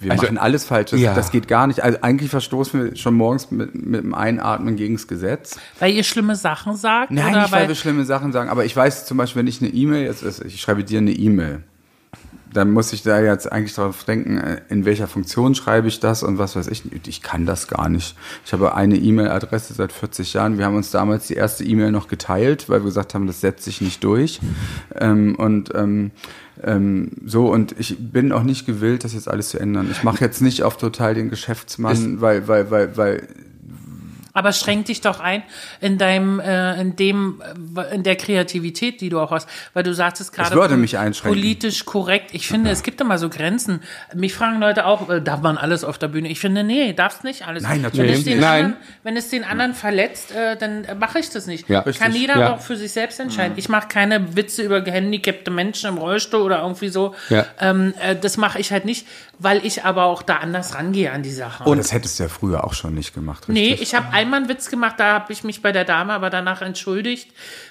[0.00, 0.90] wir, Also- machen alles falsch.
[0.92, 1.14] Das, Ja.
[1.14, 1.82] das geht gar nicht.
[1.82, 5.58] Also eigentlich verstoßen wir schon morgens mit, mit dem Einatmen gegen das Gesetz.
[5.78, 7.10] Weil ihr schlimme Sachen sagt?
[7.10, 9.60] Nein, oder nicht, weil wir schlimme Sachen sagen, aber ich weiß zum Beispiel, wenn ich
[9.60, 11.62] eine E-Mail, jetzt ich schreibe dir eine E-Mail,
[12.54, 16.22] dann muss ich da jetzt eigentlich darauf denken, äh, in welcher Funktion schreibe ich das
[16.22, 16.84] und was weiß ich.
[17.06, 18.16] Ich kann das gar nicht.
[18.46, 20.56] Ich habe eine E-Mail-Adresse seit 40 Jahren.
[20.56, 23.64] Wir haben uns damals die erste E-Mail noch geteilt, weil wir gesagt haben, das setzt
[23.64, 24.40] sich nicht durch.
[24.94, 26.12] Ähm, und ähm,
[26.62, 29.88] ähm, so, und ich bin auch nicht gewillt, das jetzt alles zu ändern.
[29.90, 33.28] Ich mache jetzt nicht auf total den Geschäftsmann, weil, weil, weil, weil
[34.34, 35.44] Aber schränk dich doch ein
[35.80, 37.40] in deinem, äh, in dem,
[37.76, 40.98] äh, in der Kreativität, die du auch hast, weil du sagtest gerade würde pol- mich
[40.98, 41.40] einschränken.
[41.40, 42.30] politisch korrekt.
[42.32, 43.80] Ich finde, es gibt immer so Grenzen.
[44.12, 46.28] Mich fragen Leute auch, äh, darf man alles auf der Bühne?
[46.28, 47.62] Ich finde, nee, darfst nicht alles.
[47.62, 48.40] Nein, wenn natürlich es den nicht.
[48.42, 48.64] Nein.
[48.64, 51.68] Anderen, wenn es den anderen verletzt, äh, dann mache ich das nicht.
[51.68, 52.14] Ja, Kann richtig.
[52.16, 52.54] jeder Ja.
[52.54, 53.54] auch für sich selbst entscheiden.
[53.56, 57.14] Ich mache keine Witze über gehandicapte Menschen im Rollstuhl oder irgendwie so.
[57.28, 57.46] Ja.
[57.60, 59.06] Ähm, äh, das mache ich halt nicht,
[59.38, 61.64] weil ich aber auch da anders rangehe an die Sache.
[61.64, 63.54] und das hättest du ja früher auch schon nicht gemacht, richtig?
[63.54, 66.30] Nee, ich habe einmal einen Witz gemacht, da habe ich mich bei der Dame aber
[66.30, 67.30] danach entschuldigt,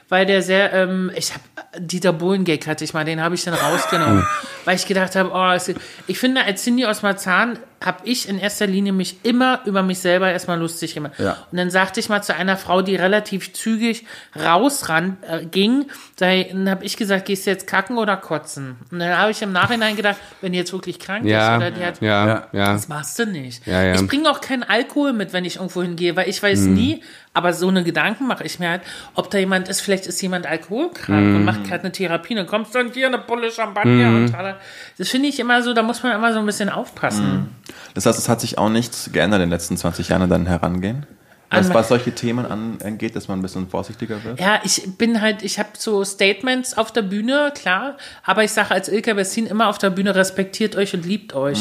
[0.09, 1.43] weil der sehr, ähm, ich habe
[1.79, 4.25] Dieter Bohlen-Gag hatte ich mal, den habe ich dann rausgenommen,
[4.65, 5.73] weil ich gedacht habe, oh,
[6.07, 9.99] ich finde, als Cindy aus Marzahn habe ich in erster Linie mich immer über mich
[9.99, 11.13] selber erstmal lustig gemacht.
[11.17, 11.45] Ja.
[11.51, 14.05] Und dann sagte ich mal zu einer Frau, die relativ zügig
[14.39, 15.85] rausran äh, ging,
[16.17, 18.77] dann habe ich gesagt, gehst du jetzt kacken oder kotzen?
[18.91, 21.71] Und dann habe ich im Nachhinein gedacht, wenn die jetzt wirklich krank Ja, ist oder
[21.71, 22.73] die hat, ja, Ja.
[22.73, 23.65] das machst du nicht.
[23.67, 23.95] Ja, ja.
[23.95, 27.03] Ich bringe auch keinen Alkohol mit, wenn ich irgendwo hingehe, weil ich weiß nie,
[27.33, 28.81] aber so eine Gedanken mache ich mir halt,
[29.15, 32.75] ob da jemand ist, vielleicht ist jemand alkoholkrank und macht gerade eine Therapie, dann kommst
[32.75, 34.57] du dann hier eine Pulle Champagner und tralala.
[34.97, 37.49] das finde ich immer so, da muss man immer so ein bisschen aufpassen.
[37.95, 40.45] Das heißt, es hat sich auch nichts geändert in den letzten 20 Jahren an dein
[40.45, 41.05] Herangehen?
[41.53, 42.45] Was, was solche Themen
[42.81, 44.39] angeht, dass man ein bisschen vorsichtiger wird?
[44.39, 48.71] Ja, ich bin halt, ich habe so Statements auf der Bühne, klar, aber ich sage
[48.71, 51.59] als Ilka Bessin immer auf der Bühne, respektiert euch und liebt euch.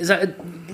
[0.00, 0.18] Sa-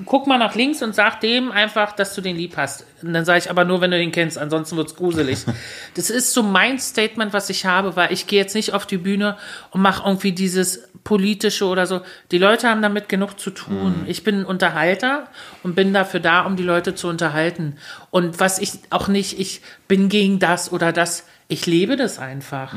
[0.05, 2.85] Guck mal nach links und sag dem einfach, dass du den lieb hast.
[3.03, 5.39] Und dann sage ich aber nur, wenn du den kennst, ansonsten wird's gruselig.
[5.95, 8.99] das ist so mein Statement, was ich habe, weil ich gehe jetzt nicht auf die
[8.99, 9.37] Bühne
[9.71, 12.01] und mache irgendwie dieses politische oder so.
[12.31, 14.05] Die Leute haben damit genug zu tun.
[14.07, 15.29] Ich bin ein Unterhalter
[15.67, 17.75] und bin dafür da, um die Leute zu unterhalten.
[18.11, 21.25] Und was ich auch nicht, ich bin gegen das oder das.
[21.49, 22.75] Ich lebe das einfach.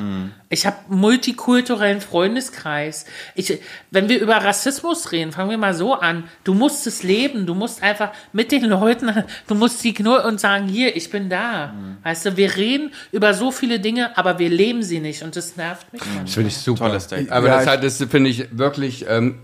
[0.50, 3.06] Ich habe multikulturellen Freundeskreis.
[3.34, 3.60] Ich,
[3.90, 6.24] wenn wir über Rassismus reden, fangen wir mal so an.
[6.44, 7.46] Du musst es leben.
[7.46, 9.12] Du musst einfach mit den Leuten,
[9.48, 11.74] du musst sie knurren und sagen, hier, ich bin da.
[12.04, 15.58] Weißt du, wir reden über so viele Dinge, aber wir leben sie nicht und das
[15.58, 16.02] nervt mich.
[16.24, 16.88] Das finde ich super.
[16.88, 17.32] Tolles Statement.
[17.32, 19.06] Aber Ja, das, das finde ich wirklich.
[19.08, 19.40] Ähm,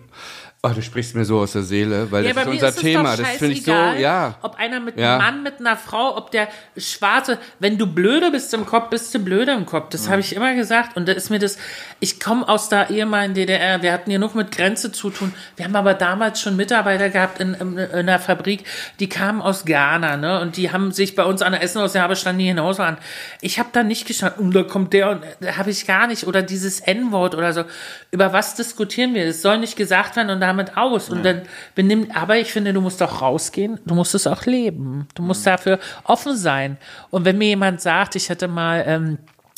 [0.66, 2.82] oh, du sprichst mir so aus der Seele, weil Ja, das ist unser ist es
[2.82, 3.16] Thema.
[3.16, 4.36] Das finde ich so, ja.
[4.42, 5.14] Ob einer mit Ja.
[5.18, 6.48] einem Mann, mit einer Frau, ob der
[6.78, 9.90] Schwarze, wenn du blöde bist im Kopf, bist du blöde im Kopf.
[9.90, 10.98] Das habe ich immer gesagt.
[10.98, 11.58] Und da ist mir das,
[12.00, 15.34] ich komme aus der ehemaligen DDR, wir hatten hier noch mit Grenze zu tun.
[15.56, 18.64] Wir haben aber damals schon Mitarbeiter gehabt in, in, in der Fabrik,
[19.00, 20.40] die kamen aus Ghana, ne?
[20.42, 22.80] Und die haben sich bei uns an der Essen aus der Habe standen die hinaus
[22.80, 22.98] an.
[23.42, 26.26] Ich habe da nicht gestanden, und da kommt der und da habe ich gar nicht.
[26.28, 27.64] Oder dieses N-Wort oder so.
[28.12, 29.26] Über was diskutieren wir?
[29.28, 31.10] Das soll nicht gesagt werden und damit aus.
[31.10, 31.42] Und dann
[31.76, 35.08] benimmt, aber ich finde, du musst auch rausgehen, du musst es auch leben.
[35.16, 36.78] Du musst dafür offen sein.
[37.12, 39.18] Und wenn mir jemand sagt, ich hatte mal ähm,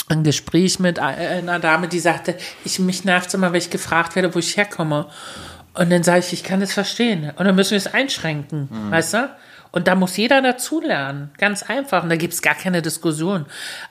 [0.10, 4.16] ein Gespräch mit äh, einer Dame, die sagte, ich mich nervt immer, wenn ich gefragt
[4.16, 5.08] werde, wo ich herkomme.
[5.74, 7.32] Und dann sage ich, ich kann es verstehen.
[7.36, 9.30] Und dann müssen wir es einschränken, weißt du?
[9.72, 11.30] Und da muss jeder dazulernen.
[11.38, 12.03] Ganz einfach.
[12.03, 13.45] Und da gibt's gar keine Diskussion.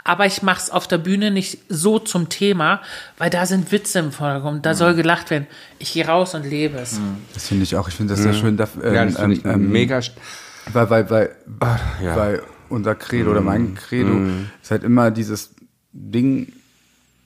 [0.04, 2.80] Aber ich mache es auf der Bühne nicht so zum Thema,
[3.18, 4.66] weil da sind Witze im Vordergrund.
[4.66, 5.46] Da soll gelacht werden.
[5.78, 7.00] Ich gehe raus und lebe es.
[7.34, 7.88] Das finde ich auch.
[7.88, 8.56] Ich finde das sehr schön.
[8.56, 10.00] Da, ähm, Ja, das finde ich ähm, ähm, mega.
[10.72, 11.30] Weil, weil, weil,
[12.02, 12.16] ja.
[12.16, 14.18] weil unser Credo oder mein Credo
[14.62, 15.54] ist halt immer dieses
[15.92, 16.52] Ding.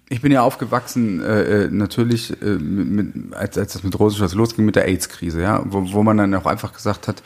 [0.09, 4.35] Ich bin ja aufgewachsen, äh, äh, natürlich, äh, mit, mit, als, als das mit Rosenschatz
[4.35, 7.23] losging, mit der AIDS-Krise, ja, wo, wo man dann auch einfach gesagt hat,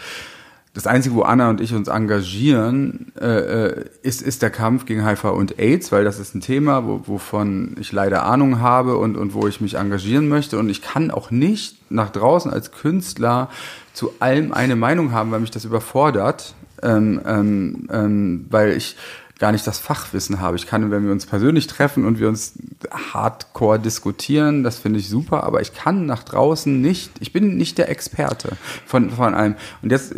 [0.75, 5.07] das Einzige, wo Anna und ich uns engagieren, äh, äh, ist, ist der Kampf gegen
[5.07, 9.16] HIV und AIDS, weil das ist ein Thema, wo, wovon ich leider Ahnung habe und,
[9.16, 10.59] und wo ich mich engagieren möchte.
[10.59, 13.51] Und ich kann auch nicht nach draußen als Künstler
[13.93, 18.97] zu allem eine Meinung haben, weil mich das überfordert, ähm, ähm, ähm, weil ich
[19.39, 20.57] gar nicht das Fachwissen habe.
[20.57, 22.55] Ich kann, wenn wir uns persönlich treffen und wir uns
[22.91, 27.79] hardcore diskutieren, das finde ich super, aber ich kann nach draußen nicht, ich bin nicht
[27.79, 28.57] der Experte
[28.87, 29.55] von, von allem.
[29.83, 30.14] Und jetzt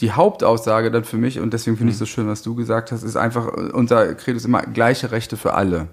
[0.00, 2.92] die Hauptaussage dann für mich, und deswegen finde ich es so schön, was du gesagt
[2.92, 5.88] hast, ist einfach, unser Credo ist immer gleiche Rechte für alle.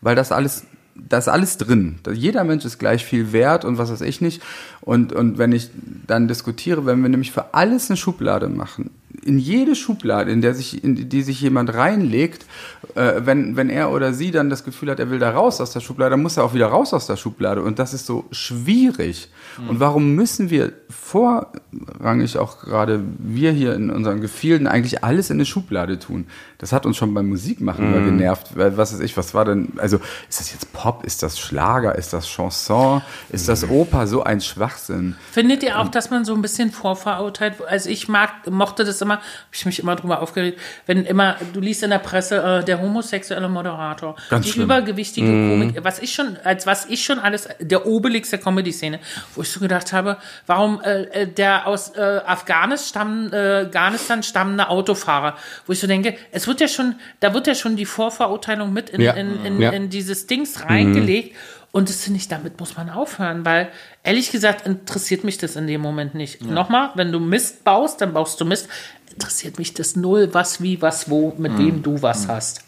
[0.00, 1.98] Weil das alles, da ist alles drin.
[2.12, 4.42] Jeder Mensch ist gleich viel wert und was weiß ich nicht.
[4.80, 5.70] Und, und wenn ich
[6.06, 8.90] dann diskutiere, wenn wir nämlich für alles eine Schublade machen,
[9.24, 12.46] in jede Schublade, in der sich, in die sich jemand reinlegt,
[12.94, 15.72] äh, wenn, wenn er oder sie dann das Gefühl hat, er will da raus aus
[15.72, 17.62] der Schublade, dann muss er auch wieder raus aus der Schublade.
[17.62, 19.30] Und das ist so schwierig.
[19.68, 25.36] Und warum müssen wir vorrangig auch gerade wir hier in unseren Gefilden eigentlich alles in
[25.36, 26.26] eine Schublade tun?
[26.58, 28.56] Das hat uns schon beim Musikmachen immer genervt.
[28.56, 29.98] Weil, Was ist ich, was war denn, also
[30.28, 33.00] ist das jetzt Pop, ist das Schlager, ist das Chanson,
[33.30, 35.14] ist das Oper, so ein Schwachsinn.
[35.30, 37.54] Findet ihr auch, dass man so ein bisschen vorverurteilt?
[37.68, 41.60] Also ich mag, mochte das immer, habe ich mich immer drüber aufgeregt, wenn immer, du
[41.60, 44.64] liest in der Presse, äh, der homosexuelle Moderator, Ganz die schlimm.
[44.64, 48.98] übergewichtige Komik, was ich schon, als was ich schon alles, der Obelix der Comedy-Szene,
[49.36, 54.68] wo ich so gedacht habe, warum äh, äh, der aus äh, Afghanistan, äh, Afghanistan stammende
[54.68, 55.36] Autofahrer,
[55.66, 58.90] wo ich so denke, es wird ja schon, da wird ja schon die Vorverurteilung mit
[58.90, 59.12] in, Ja.
[59.12, 59.70] in, in, Ja.
[59.70, 61.36] in dieses Dings reingelegt.
[61.70, 63.68] Und das finde ich, damit muss man aufhören, weil
[64.02, 66.42] ehrlich gesagt interessiert mich das in dem Moment nicht.
[66.42, 68.68] Nochmal, wenn du Mist baust, dann baust du Mist.
[69.12, 72.62] Interessiert mich das null, was, wie, was, wo, mit wem du was hast.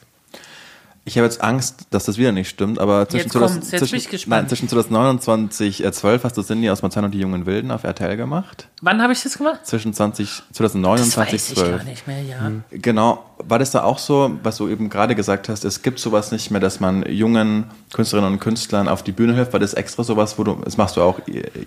[1.07, 3.81] Ich habe jetzt Angst, dass das wieder nicht stimmt, aber zwischen, Jetzt 2000 kommt's, jetzt
[3.81, 4.43] zwischen, bin ich gespannt.
[4.43, 7.85] Nein, zwischen 2009 und 2012 hast du Cindy aus Marzahn und die jungen Wilden auf
[7.85, 8.69] RTL gemacht.
[8.83, 9.67] Wann habe ich das gemacht?
[9.67, 11.77] Zwischen 20, 2009 Das und weiß ich 2012.
[11.79, 12.53] gar nicht mehr, ja.
[12.71, 13.25] Genau.
[13.43, 16.51] War das da auch so, was du eben gerade gesagt hast, es gibt sowas nicht
[16.51, 19.55] mehr, dass man jungen Künstlerinnen und Künstlern auf die Bühne hilft?
[19.55, 21.21] War das extra sowas, wo du, das machst du auch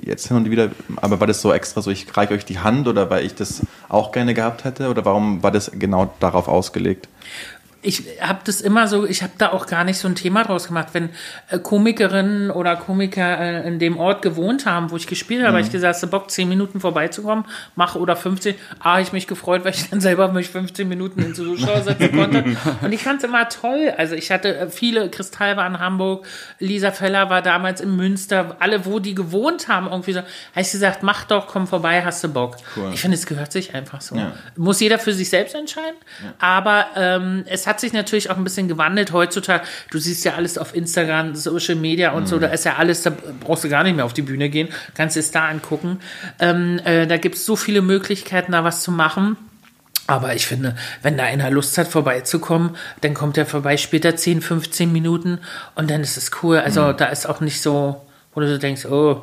[0.05, 2.88] jetzt hin und wieder, aber war das so extra so, ich reiche euch die Hand
[2.88, 4.89] oder weil ich das auch gerne gehabt hätte?
[4.89, 7.09] Oder warum war das genau darauf ausgelegt?
[7.84, 10.67] Ich habe das immer so, ich habe da auch gar nicht so ein Thema draus
[10.67, 11.09] gemacht, wenn
[11.49, 15.63] äh, Komikerinnen oder Komiker äh, in dem Ort gewohnt haben, wo ich gespielt habe, hab
[15.63, 18.55] ich gesagt, hast du Bock, 10 Minuten vorbeizukommen, mach oder 15.
[18.79, 22.11] Ah, ich mich gefreut, weil ich dann selber mich 15 Minuten in die Zuschauer setzen
[22.17, 22.45] konnte.
[22.81, 23.93] Und ich fand es immer toll.
[23.97, 26.25] Also ich hatte äh, viele, Kristall war in Hamburg,
[26.59, 30.71] Lisa Feller war damals in Münster, alle, wo die gewohnt haben, irgendwie so, habe ich
[30.71, 32.55] gesagt, mach doch, komm vorbei, hast du Bock.
[32.93, 34.15] Ich finde, es gehört sich einfach so.
[34.15, 34.34] Ja.
[34.55, 35.97] Muss jeder für sich selbst entscheiden,
[36.39, 39.65] aber ähm, es hat sich natürlich auch ein bisschen gewandelt heutzutage.
[39.91, 43.11] Du siehst ja alles auf Instagram, Social Media und so, da ist ja alles, da
[43.39, 45.99] brauchst du gar nicht mehr auf die Bühne gehen, kannst es da angucken.
[46.39, 49.38] Ähm, äh, da gibt es so viele Möglichkeiten, da was zu machen.
[50.05, 54.41] Aber ich finde, wenn da einer Lust hat, vorbeizukommen, dann kommt er vorbei, später 10,
[54.41, 55.39] 15 Minuten
[55.76, 56.57] und dann ist es cool.
[56.57, 58.01] Also da ist auch nicht so,
[58.34, 59.21] wo du so denkst, oh,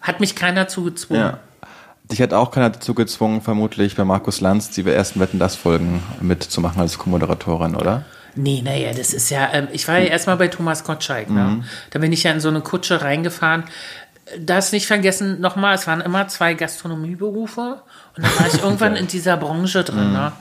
[0.00, 1.22] hat mich keiner zugezwungen.
[1.22, 1.40] Ja.
[2.10, 6.02] Dich hat auch keiner dazu gezwungen, vermutlich bei Markus Lanz die ersten Wetten das Folgen
[6.20, 8.04] mitzumachen als Co-Moderatorin, oder?
[8.34, 11.64] Nee, naja, das ist ja, ähm, ich war ja erstmal bei Thomas Gottschalk, ne?
[11.90, 13.64] Da bin ich ja in so eine Kutsche reingefahren.
[14.38, 17.82] Das nicht vergessen, nochmal, es waren immer zwei Gastronomieberufe
[18.16, 20.32] und dann war ich irgendwann in dieser Branche drin, ne?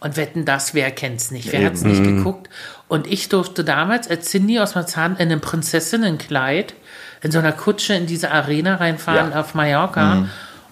[0.00, 1.52] Und wetten das, wer kennt's nicht?
[1.52, 2.48] Wer hat's nicht geguckt?
[2.88, 6.74] Und ich durfte damals als Cindy aus Marzahn in einem Prinzessinnenkleid
[7.22, 10.26] in so einer Kutsche in diese Arena reinfahren auf Mallorca.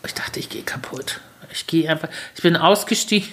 [0.05, 1.21] Ich dachte, ich gehe kaputt.
[1.53, 3.29] Ich gehe einfach, ich bin ausgestiegen.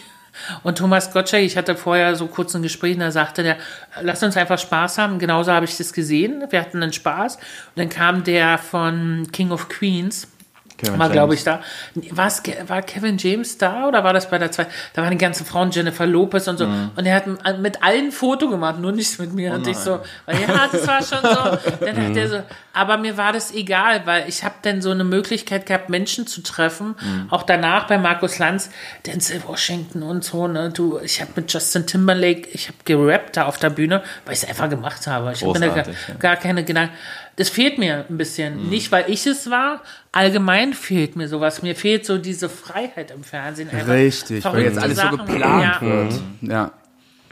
[0.63, 3.57] Und Thomas Gottschalk, ich hatte vorher so kurz ein Gespräch, da sagte der,
[4.01, 5.19] lass uns einfach Spaß haben.
[5.19, 6.43] Genauso habe ich das gesehen.
[6.49, 7.35] Wir hatten einen Spaß.
[7.37, 7.43] Und
[7.75, 10.27] dann kam der von King of Queens.
[10.77, 11.61] Kevin war, glaube ich, da.
[12.11, 14.67] War's, war Kevin James da oder war das bei der zwei?
[14.93, 16.67] Da waren die ganzen Frauen, Jennifer Lopez und so.
[16.67, 16.91] Mhm.
[16.95, 19.53] Und er hat m- mit allen ein Foto gemacht, nur nicht mit Oh mir.
[19.53, 21.27] und ich so, ja, das war schon so.
[21.85, 22.17] Dann hat Mhm.
[22.17, 25.89] er so, aber mir war das egal, weil ich habe dann so eine Möglichkeit gehabt,
[25.89, 26.95] Menschen zu treffen.
[27.01, 27.27] Mhm.
[27.31, 28.69] Auch danach bei Markus Lanz,
[29.05, 30.47] Denzel Washington und so.
[30.47, 30.69] Ne?
[30.69, 34.43] Du, ich habe mit Justin Timberlake, ich habe gerappt da auf der Bühne, weil ich
[34.43, 35.31] es einfach gemacht habe.
[35.33, 35.93] Ich habe mir da gar, ja.
[36.19, 36.93] gar keine Gedanken.
[37.37, 38.67] Das fehlt mir ein bisschen.
[38.69, 39.81] Nicht, weil ich es war.
[40.11, 41.61] Allgemein fehlt mir sowas.
[41.61, 43.69] Mir fehlt so diese Freiheit im Fernsehen.
[43.69, 45.17] Einfach Richtig, weil jetzt alles so Sachen.
[45.19, 45.87] geplant ja.
[45.87, 46.13] wird.
[46.41, 46.71] Ja.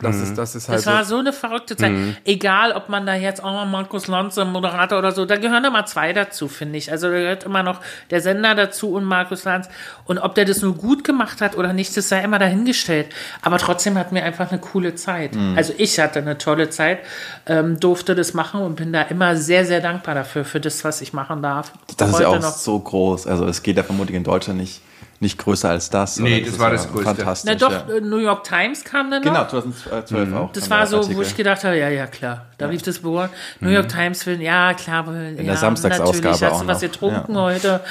[0.01, 1.15] Das ist, das ist halt Das war so.
[1.15, 1.91] so eine verrückte Zeit.
[1.91, 2.17] Mhm.
[2.25, 5.85] Egal, ob man da jetzt, oh, Markus Lanz, der Moderator oder so, da gehören immer
[5.85, 6.91] zwei dazu, finde ich.
[6.91, 7.79] Also da gehört immer noch
[8.09, 9.69] der Sender dazu und Markus Lanz.
[10.05, 13.07] Und ob der das nur gut gemacht hat oder nicht, das sei immer dahingestellt.
[13.41, 15.35] Aber trotzdem hatten wir einfach eine coole Zeit.
[15.35, 15.55] Mhm.
[15.57, 16.99] Also ich hatte eine tolle Zeit,
[17.45, 21.01] ähm, durfte das machen und bin da immer sehr, sehr dankbar dafür, für das, was
[21.01, 21.71] ich machen darf.
[21.97, 23.27] Das ist ja Heute auch so groß.
[23.27, 24.81] Also es geht ja vermutlich in Deutschland nicht,
[25.19, 26.19] nicht größer als das.
[26.19, 26.51] Nee, oder?
[26.51, 27.15] das war das Größte.
[27.15, 27.51] Fantastisch.
[27.51, 27.99] Na doch, ja.
[28.01, 29.31] New York Times kam dann noch.
[29.31, 30.51] Genau, 2012 auch.
[30.51, 31.23] Das war so, wo Artikel.
[31.23, 32.47] ich gedacht habe, ja, ja, klar.
[32.57, 33.27] Da lief das Büro.
[33.59, 35.05] New York Times will, ja, klar.
[35.13, 37.41] In der Samstagsausgabe Hast du was getrunken Ja.
[37.41, 37.81] heute?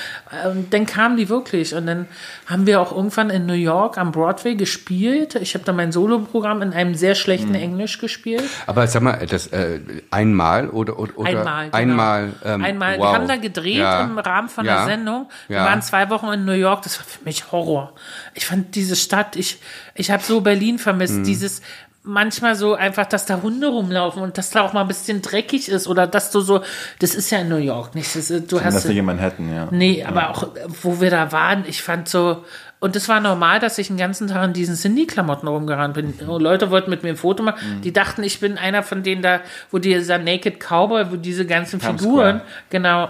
[0.50, 1.74] Und dann kamen die wirklich.
[1.74, 2.06] Und dann
[2.46, 5.34] haben wir auch irgendwann in New York am Broadway gespielt.
[5.34, 7.54] Ich habe da mein Soloprogramm in einem sehr schlechten Mhm.
[7.56, 8.44] Englisch gespielt.
[8.66, 11.64] Aber sag mal, das äh, einmal oder, oder Einmal.
[11.66, 11.76] Genau.
[11.76, 12.98] einmal, ähm, Einmal.
[12.98, 13.04] wow.
[13.06, 14.04] Wir haben da gedreht Ja.
[14.04, 14.76] im Rahmen von Ja.
[14.76, 15.28] der Sendung.
[15.48, 15.64] Wir Ja.
[15.66, 16.82] waren zwei Wochen in New York.
[16.82, 17.92] Das war für mich Horror.
[18.32, 19.58] Ich fand diese Stadt, ich,
[19.94, 21.14] ich habe so Berlin vermisst.
[21.14, 21.24] Mhm.
[21.24, 21.62] Dieses
[22.06, 25.70] manchmal so einfach, dass da Hunde rumlaufen und dass da auch mal ein bisschen dreckig
[25.70, 26.60] ist oder dass du so,
[26.98, 28.14] das ist ja in New York nicht.
[28.14, 29.68] Das, ist- du das hast nicht in Manhattan, ja.
[29.70, 30.48] Nee, aber auch,
[30.82, 32.44] wo wir da waren, ich fand so,
[32.78, 36.12] und es war normal, dass ich den ganzen Tag in diesen Cindy-Klamotten rumgerannt bin.
[36.28, 37.80] Und Leute wollten mit mir ein Foto machen.
[37.82, 39.40] Die dachten, ich bin einer von denen da,
[39.70, 43.08] wo dieser Naked Cowboy, wo diese ganzen Figuren, genau,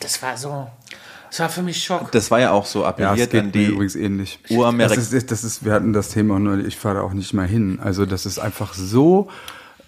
[0.00, 0.68] das war so,
[1.30, 2.10] das war für mich Schock.
[2.12, 4.38] Das war ja auch so Ja, es appelliert geht an mir die übrigens ähnlich.
[4.50, 7.32] Uramerik- Das ist, das ist, wir hatten das Thema nur, ich fahre da auch nicht
[7.34, 7.78] mal hin.
[7.82, 9.28] Also das ist einfach so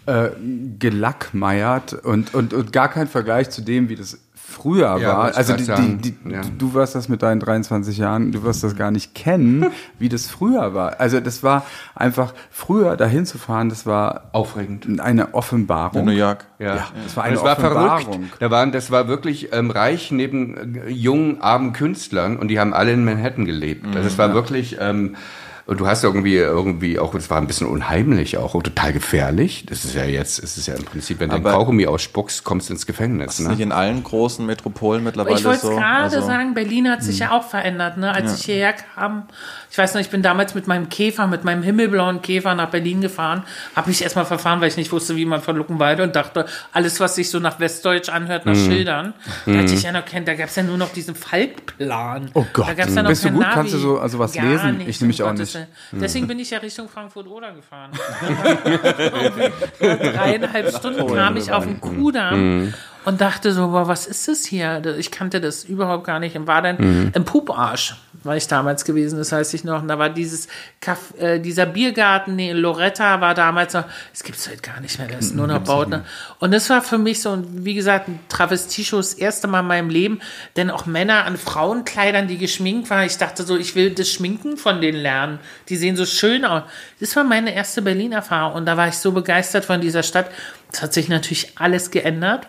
[0.07, 0.30] äh,
[0.78, 4.18] gelackmeiert und, und, und gar kein Vergleich zu dem, wie das
[4.53, 5.36] früher Ja, war.
[5.36, 6.42] Also die, die, die, Ja.
[6.59, 9.66] du wirst das mit deinen 23 Jahren, du wirst das gar nicht kennen,
[9.98, 11.00] wie das früher war.
[11.00, 15.00] Also das war einfach früher dahin zu fahren, das war Aufregend.
[15.00, 16.00] eine Offenbarung.
[16.00, 16.44] in New York.
[16.59, 18.03] Ja, das war eine es war Offenbarung.
[18.05, 18.36] verrückt.
[18.38, 22.72] Da waren, das war wirklich ähm, reich neben äh, jungen, armen Künstlern und die haben
[22.74, 23.84] alle in Manhattan gelebt.
[23.96, 25.16] Also es war wirklich, ähm,
[25.64, 29.64] Und du hast irgendwie, irgendwie auch, es war ein bisschen unheimlich auch und total gefährlich.
[29.68, 32.68] Das ist ja jetzt, es ist ja im Prinzip, wenn du ein Kaugummi ausspuckst, kommst
[32.68, 33.26] du ins Gefängnis.
[33.26, 33.64] Das ist nicht Ne?
[33.64, 35.70] in allen großen Metropolen mittlerweile Ich wollte so.
[35.70, 38.12] gerade Also- sagen, Berlin hat sich ja auch verändert, ne?
[38.12, 39.28] Als ich hierher kam,
[39.70, 43.00] ich weiß noch, ich bin damals mit meinem Käfer, mit meinem himmelblauen Käfer nach Berlin
[43.00, 43.44] gefahren,
[43.76, 46.98] habe mich erstmal verfahren, weil ich nicht wusste, wie man von Luckenwalde und dachte, alles,
[46.98, 49.14] was sich so nach Westdeutsch anhört, nach Schildern,
[49.46, 52.30] da hatte ich ja noch kein, da gab es ja nur noch diesen Falkplan.
[52.34, 52.68] Oh Gott.
[52.68, 53.42] da gab's ja noch Bist du gut?
[53.42, 53.54] Navi.
[53.54, 54.78] Kannst du so- also was Gar lesen?
[54.78, 55.52] Nicht, Ich nämlich um auch nicht.
[55.90, 56.02] Willen.
[56.02, 57.90] Deswegen bin ich ja Richtung Frankfurt-Oder gefahren.
[59.80, 64.82] Dreieinhalb Stunden kam ich auf den Kudamm und dachte so, boah, was ist das hier?
[64.98, 67.94] Ich kannte das überhaupt gar nicht und war dann im Puparsch,
[68.25, 69.83] war ich damals gewesen, das weiß ich noch.
[69.83, 70.49] Und da war dieses
[70.81, 75.09] Kaff, äh, dieser Biergarten, nee, Loretta war damals noch, es gibt's heute gar nicht mehr,
[75.09, 76.05] das ist nur noch Bauten.
[76.39, 79.91] Und das war für mich so, wie gesagt, ein Travestie-Show, das erste Mal in meinem
[79.91, 80.20] Leben,
[80.57, 83.07] denn auch Männer an Frauenkleidern, die geschminkt waren.
[83.07, 85.39] Ich dachte so, ich will das Schminken von denen lernen.
[85.68, 86.62] Die sehen so schön aus.
[87.01, 90.31] Das war meine erste Berlin-Erfahrung und da war ich so begeistert von dieser Stadt.
[90.73, 92.47] Es hat sich natürlich alles geändert.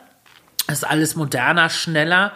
[0.68, 2.32] Es ist alles moderner, schneller,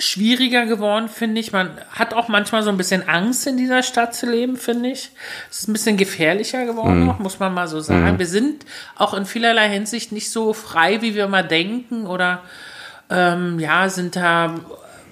[0.00, 1.52] schwieriger geworden, finde ich.
[1.52, 5.10] Man hat auch manchmal so ein bisschen Angst, in dieser Stadt zu leben, finde ich.
[5.50, 8.18] Es ist ein bisschen gefährlicher geworden, noch, muss man mal so sagen.
[8.18, 8.64] Wir sind
[8.96, 12.42] auch in vielerlei Hinsicht nicht so frei, wie wir mal denken oder
[13.10, 14.54] ähm, ja, sind da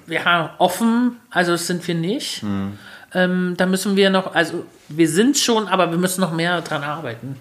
[0.07, 1.17] ja, offen.
[1.31, 2.45] Also das sind wir nicht.
[3.13, 6.85] Ähm, da müssen wir noch, also wir sind schon, aber wir müssen noch mehr dran
[6.85, 7.37] arbeiten.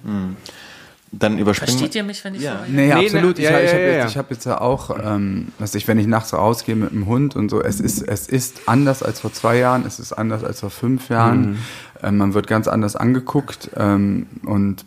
[1.12, 2.64] Dann überspringen Versteht ihr mich, wenn ich Ja.
[2.66, 3.38] so Nee, Nee, absolut.
[3.38, 4.08] ne, ich ja, ich ja, habe ja, jetzt, ja.
[4.08, 7.36] ich hab jetzt ja auch, ähm, was ich, wenn ich nachts rausgehe mit dem Hund
[7.36, 10.60] und so, es ist, es ist anders als vor zwei Jahren, es ist anders als
[10.60, 11.52] vor fünf Jahren.
[11.52, 11.58] Mhm.
[12.04, 14.84] Ähm, man wird ganz anders angeguckt ähm, und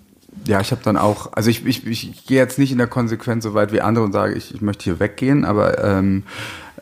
[0.47, 3.45] ja, ich habe dann auch, also ich, ich, ich gehe jetzt nicht in der Konsequenz
[3.45, 6.25] so weit wie andere und sage, ich, ich möchte hier weggehen, aber ähm,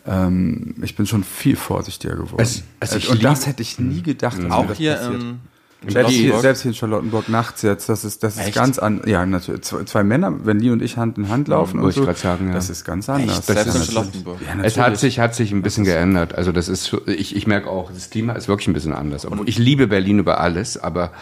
[0.07, 2.39] ähm, ich bin schon viel vorsichtiger geworden.
[2.41, 4.39] Also- also ich und das hätte ich nie gedacht.
[4.51, 5.41] Auch hier ähm,
[5.87, 9.09] Selbst hier, selbst hier in Charlottenburg nachts jetzt, das ist, das ist ganz anders.
[9.09, 9.63] Ja, natürlich.
[9.63, 12.13] Zwei, zwei Männer, wenn die und ich Hand in Hand laufen, und wollte ich so,
[12.23, 12.55] sagen, ja.
[12.55, 13.39] das ist ganz anders.
[13.39, 13.47] Echt?
[13.47, 14.39] Selbst in Charlottenburg.
[14.41, 16.35] Ja, Es hat sich, hat sich ein bisschen geändert.
[16.35, 19.27] Also das ist, ich, ich merke auch, das Klima ist wirklich ein bisschen anders.
[19.27, 21.13] Obwohl ich liebe Berlin über alles, aber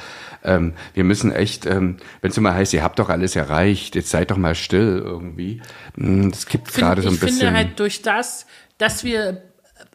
[0.45, 4.11] ähm, wir müssen echt, ähm, wenn es immer heißt, ihr habt doch alles erreicht, jetzt
[4.11, 5.61] seid doch mal still irgendwie.
[5.97, 7.39] Mm, Das kippt gerade so ein ich bisschen.
[7.41, 8.47] finde halt durch das,
[8.79, 9.43] dass wir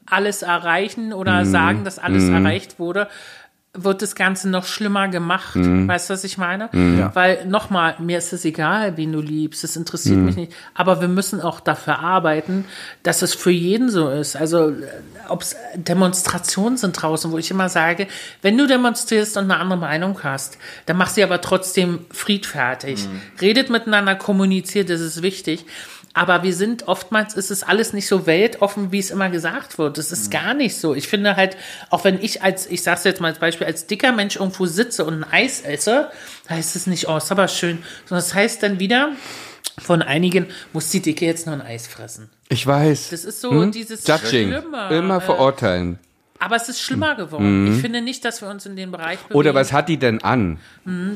[0.06, 3.08] alles erreichen oder sagen, dass alles erreicht wurde,
[3.76, 5.56] wird das Ganze noch schlimmer gemacht.
[5.56, 5.88] Mhm.
[5.88, 6.70] Weißt du, was ich meine?
[7.14, 10.26] Weil nochmal, mir ist es egal, wen du liebst, das interessiert Mhm.
[10.26, 10.54] mich nicht.
[10.74, 12.66] Aber wir müssen auch dafür arbeiten,
[13.04, 14.36] dass es für jeden so ist.
[14.36, 14.74] Also
[15.28, 18.08] ob es Demonstrationen sind draußen, wo ich immer sage,
[18.42, 20.58] wenn du demonstrierst und eine andere Meinung hast,
[20.88, 23.08] dann mach sie aber trotzdem friedfertig.
[23.40, 25.66] Redet miteinander, kommuniziert, das ist wichtig.
[26.14, 29.98] Aber wir sind oftmals, ist es alles nicht so weltoffen, wie es immer gesagt wird.
[29.98, 30.96] Es ist gar nicht so.
[30.96, 31.56] Ich finde halt,
[31.92, 35.06] auch wenn ich als, ich sag's jetzt mal als Beispiel, als dicker Mensch irgendwo sitze
[35.06, 36.10] und ein Eis esse,
[36.50, 39.12] heißt es nicht, oh, ist aber schön, sondern es heißt dann wieder,
[39.78, 42.30] von einigen muss die Dicke jetzt noch ein Eis fressen.
[42.50, 43.10] ich weiß.
[43.12, 44.50] Das ist so dieses Judging.
[44.52, 44.90] Schlimme.
[44.92, 46.00] Immer Äh, verurteilen.
[46.40, 47.74] Aber es ist schlimmer geworden.
[47.74, 50.24] Ich finde nicht, dass wir uns in den Bereich bewegen, Oder was hat die denn
[50.24, 50.58] an?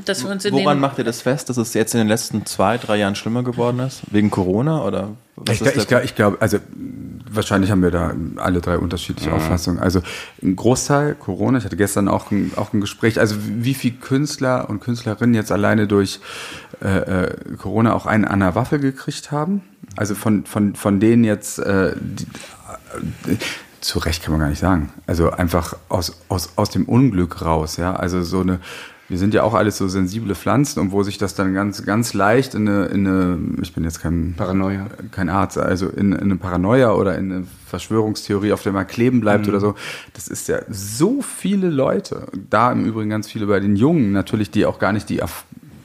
[0.05, 2.07] dass wir uns in Woran den macht ihr das fest, dass es jetzt in den
[2.07, 4.01] letzten zwei, drei Jahren schlimmer geworden ist?
[4.11, 6.59] Wegen Corona oder was Ich, ist ich, ich glaube, also
[7.29, 9.79] wahrscheinlich haben wir da alle drei unterschiedliche Auffassungen.
[9.79, 10.01] Also
[10.41, 14.69] ein Großteil Corona, ich hatte gestern auch ein, auch ein Gespräch, also wie viele Künstler
[14.69, 16.19] und Künstlerinnen jetzt alleine durch
[16.83, 19.63] äh, äh, Corona auch einen an der Waffe gekriegt haben.
[19.95, 22.23] Also von, von, von denen jetzt äh, die,
[23.31, 23.37] äh,
[23.83, 24.91] zu Recht kann man gar nicht sagen.
[25.07, 27.95] Also einfach aus, aus, aus dem Unglück raus, ja.
[27.95, 28.59] Also so eine,
[29.09, 32.13] wir sind ja auch alles so sensible Pflanzen und wo sich das dann ganz, ganz
[32.13, 34.87] leicht in eine, in eine ich bin jetzt kein Paranoia.
[35.11, 39.19] kein Arzt, also in, in eine Paranoia oder in eine Verschwörungstheorie, auf der man kleben
[39.19, 39.75] bleibt oder so.
[40.13, 42.27] Das ist ja so viele Leute.
[42.49, 45.21] Da im Übrigen ganz viele bei den Jungen natürlich, die auch gar nicht die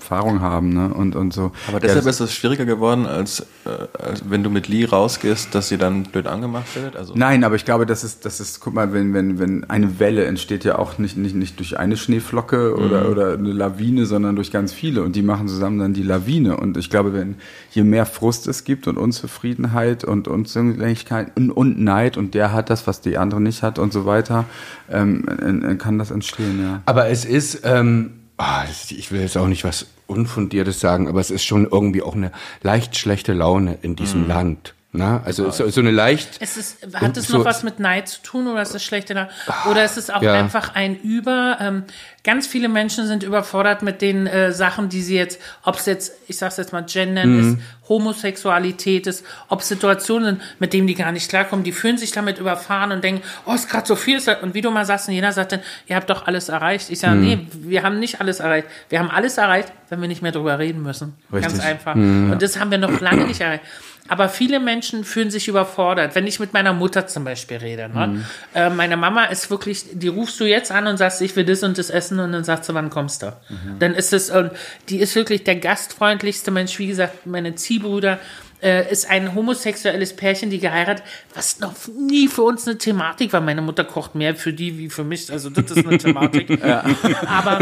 [0.09, 0.93] Erfahrung haben ne?
[0.95, 1.53] und, und so.
[1.69, 5.55] Aber deshalb ja, ist es schwieriger geworden, als, äh, als wenn du mit Lee rausgehst,
[5.55, 6.97] dass sie dann blöd angemacht wird.
[6.97, 9.99] Also Nein, aber ich glaube, das ist, das ist, guck mal, wenn, wenn, wenn eine
[9.99, 14.35] Welle entsteht ja auch nicht, nicht, nicht durch eine Schneeflocke oder, oder eine Lawine, sondern
[14.35, 16.57] durch ganz viele und die machen zusammen dann die Lawine.
[16.57, 17.37] Und ich glaube, wenn
[17.73, 22.71] je mehr Frust es gibt und Unzufriedenheit und Unzulänglichkeit und, und Neid und der hat
[22.71, 24.47] das, was die andere nicht hat und so weiter,
[24.91, 26.83] ähm, äh, äh, kann das entstehen, ja.
[26.87, 31.31] Aber es ist, ähm, ah, ich will jetzt auch nicht was Unfundiertes sagen, aber es
[31.31, 32.33] ist schon irgendwie auch eine
[32.63, 34.75] leicht schlechte Laune in diesem Land.
[34.91, 35.23] Na?
[35.23, 36.39] Also so, so eine leicht.
[36.41, 39.29] Es ist, hat es so- noch was mit Neid zu tun oder ist es schlechter?
[39.71, 40.33] Oder ist es auch Ja.
[40.33, 41.59] einfach ein Über?
[41.61, 41.85] Ähm,
[42.25, 46.13] ganz viele Menschen sind überfordert mit den äh, Sachen, die sie jetzt, ob es jetzt,
[46.27, 47.59] ich sag's jetzt mal, Gendern ist,
[47.89, 52.39] Homosexualität ist, ob Situationen sind, mit denen die gar nicht klarkommen, die fühlen sich damit
[52.39, 54.19] überfahren und denken, oh, ist gerade so viel.
[54.43, 56.89] Und wie du mal sagst, und jeder sagt dann, ihr habt doch alles erreicht.
[56.91, 58.67] Ich sage, nee, wir haben nicht alles erreicht.
[58.89, 61.15] Wir haben alles erreicht, wenn wir nicht mehr drüber reden müssen.
[61.31, 61.63] Ganz Richtig.
[61.63, 61.95] einfach.
[61.95, 63.65] Und das haben wir noch lange nicht erreicht.
[64.09, 66.15] Aber viele Menschen fühlen sich überfordert.
[66.15, 68.25] Wenn ich mit meiner Mutter zum Beispiel rede, ne?
[68.55, 71.63] äh, meine Mama ist wirklich, die rufst du jetzt an und sagst, ich will das
[71.63, 73.37] und das essen und dann sagt sie, wann kommst du?
[73.79, 74.51] Dann ist es, und
[74.89, 76.79] die ist wirklich der gastfreundlichste Mensch.
[76.79, 78.19] Wie gesagt, meine Ziehbrüder
[78.63, 81.05] äh, ist ein homosexuelles Pärchen, die geheiratet,
[81.35, 83.41] was noch nie für uns eine Thematik war.
[83.41, 86.63] Meine Mutter kocht mehr für die wie für mich, also das ist eine Thematik.
[87.27, 87.61] Aber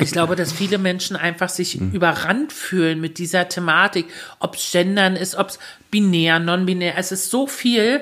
[0.00, 4.06] ich glaube, dass viele Menschen einfach sich überrannt fühlen mit dieser Thematik,
[4.38, 5.58] ob es Gendern ist, ob es
[5.90, 8.00] binär, non-binär, es ist so viel.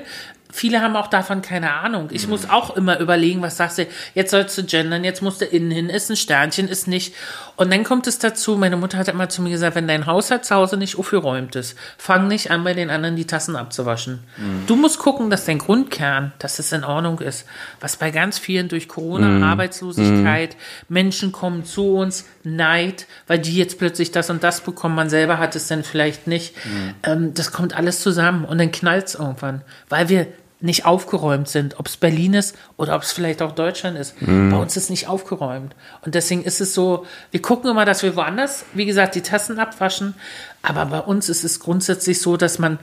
[0.55, 2.09] Viele haben auch davon keine Ahnung.
[2.11, 5.45] Ich muss auch immer überlegen, was sagst du, jetzt sollst du gendern, jetzt musst du
[5.45, 7.15] innen hin, ist ein Sternchen, ist nicht.
[7.55, 10.45] Und dann kommt es dazu, meine Mutter hat immer zu mir gesagt, wenn dein Haushalt
[10.45, 14.19] zu Hause nicht aufgeräumt ist, fang nicht an, bei den anderen die Tassen abzuwaschen.
[14.67, 17.45] Du musst gucken, dass dein Grundkern, dass es in Ordnung ist.
[17.79, 20.55] Was bei ganz vielen durch Corona, Arbeitslosigkeit,
[20.87, 25.39] Menschen kommen zu uns, Neid, weil die jetzt plötzlich das und das bekommen, man selber
[25.39, 26.53] hat es dann vielleicht nicht.
[27.01, 30.27] Ähm, das kommt alles zusammen und dann knallt es irgendwann, weil wir
[30.63, 34.15] nicht aufgeräumt sind, ob es Berlin ist oder ob es vielleicht auch Deutschland ist.
[34.21, 35.75] Bei uns ist nicht aufgeräumt.
[36.03, 39.59] Und deswegen ist es so, wir gucken immer, dass wir woanders, wie gesagt, die Tassen
[39.59, 40.13] abwaschen.
[40.61, 42.79] Aber bei uns ist es grundsätzlich so, dass man,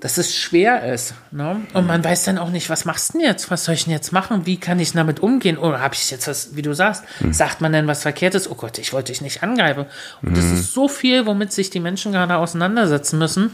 [0.00, 1.14] dass es schwer ist.
[1.32, 1.60] Ne?
[1.74, 3.50] Und man weiß dann auch nicht, was machst du denn jetzt?
[3.50, 4.46] Was soll ich denn jetzt machen?
[4.46, 5.58] Wie kann ich damit umgehen?
[5.58, 8.48] Oder habe ich jetzt was, wie du sagst, sagt man denn was Verkehrtes?
[8.48, 9.86] Oh Gott, ich wollte dich nicht angreifen.
[10.22, 13.50] Und das ist so viel, womit sich die Menschen gerade auseinandersetzen müssen.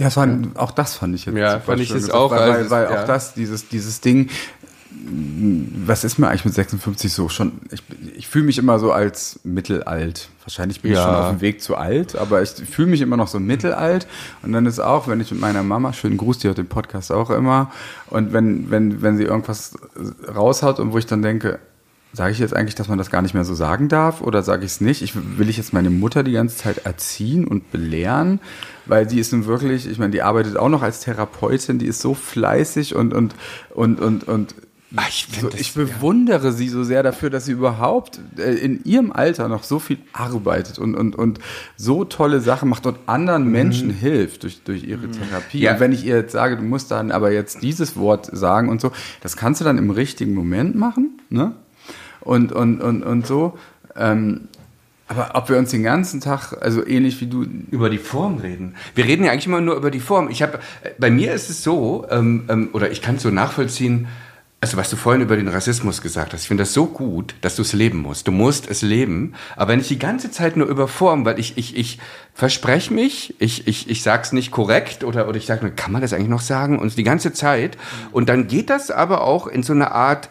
[0.00, 2.30] Ja, es war, auch das fand ich jetzt Ja, fand ich schön jetzt gesagt, auch,
[2.30, 3.02] Weil, weil, also, weil ja.
[3.02, 4.30] auch das, dieses, dieses Ding,
[5.86, 7.52] was ist mir eigentlich mit 56 so schon?
[7.70, 7.82] Ich,
[8.16, 10.30] ich fühle mich immer so als mittelalt.
[10.42, 11.04] Wahrscheinlich bin ich Ja.
[11.04, 14.06] schon auf dem Weg zu alt, aber ich fühle mich immer noch so mittelalt.
[14.42, 17.12] Und dann ist auch, wenn ich mit meiner Mama, schönen Gruß, die hört den Podcast
[17.12, 17.70] auch immer,
[18.08, 19.74] und wenn, wenn, wenn sie irgendwas
[20.34, 21.58] raushaut und wo ich dann denke,
[22.12, 24.64] Sage ich jetzt eigentlich, dass man das gar nicht mehr so sagen darf oder sage
[24.64, 25.00] ich es nicht?
[25.00, 28.40] Ich, will ich jetzt meine Mutter die ganze Zeit erziehen und belehren?
[28.90, 32.00] Weil die ist nun wirklich, ich meine, die arbeitet auch noch als Therapeutin, die ist
[32.00, 33.34] so fleißig und, und,
[33.72, 34.54] und, und, und
[34.96, 38.82] Ach, ich so, das- ich bewundere sie so sehr dafür, dass sie überhaupt äh, in
[38.84, 41.38] ihrem Alter noch so viel arbeitet und, und, und
[41.76, 45.58] so tolle Sachen macht und anderen Menschen hilft durch, durch ihre Therapie.
[45.58, 45.62] Mhm.
[45.62, 45.72] Ja.
[45.74, 48.80] Und wenn ich ihr jetzt sage, du musst dann aber jetzt dieses Wort sagen und
[48.80, 51.52] so, das kannst du dann im richtigen Moment machen, ne?
[52.20, 53.56] Und, und, und, und so.
[53.94, 54.48] Ähm,
[55.10, 58.76] aber ob wir uns den ganzen Tag, also ähnlich wie du, über die Form reden.
[58.94, 60.30] Wir reden ja eigentlich immer nur über die Form.
[60.30, 60.60] Ich habe,
[60.98, 64.06] bei mir ist es so, ähm, ähm, oder ich kann es so nachvollziehen.
[64.60, 67.56] Also was du vorhin über den Rassismus gesagt hast, ich finde das so gut, dass
[67.56, 68.28] du es leben musst.
[68.28, 69.34] Du musst es leben.
[69.56, 71.98] Aber wenn ich die ganze Zeit nur über Form, weil ich ich ich
[72.32, 76.12] verspreche mich, ich ich ich sag's nicht korrekt oder oder ich sage kann man das
[76.12, 76.78] eigentlich noch sagen?
[76.78, 77.76] Und die ganze Zeit.
[78.12, 80.28] Und dann geht das aber auch in so eine Art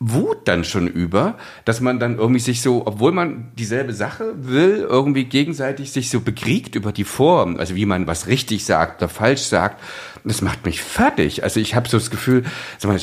[0.00, 4.86] Wut dann schon über, dass man dann irgendwie sich so, obwohl man dieselbe Sache will,
[4.88, 9.08] irgendwie gegenseitig sich so bekriegt über die Form, also wie man was richtig sagt oder
[9.08, 9.82] falsch sagt.
[10.24, 11.42] Das macht mich fertig.
[11.42, 12.44] Also ich habe so das Gefühl,
[12.78, 13.00] sag mal,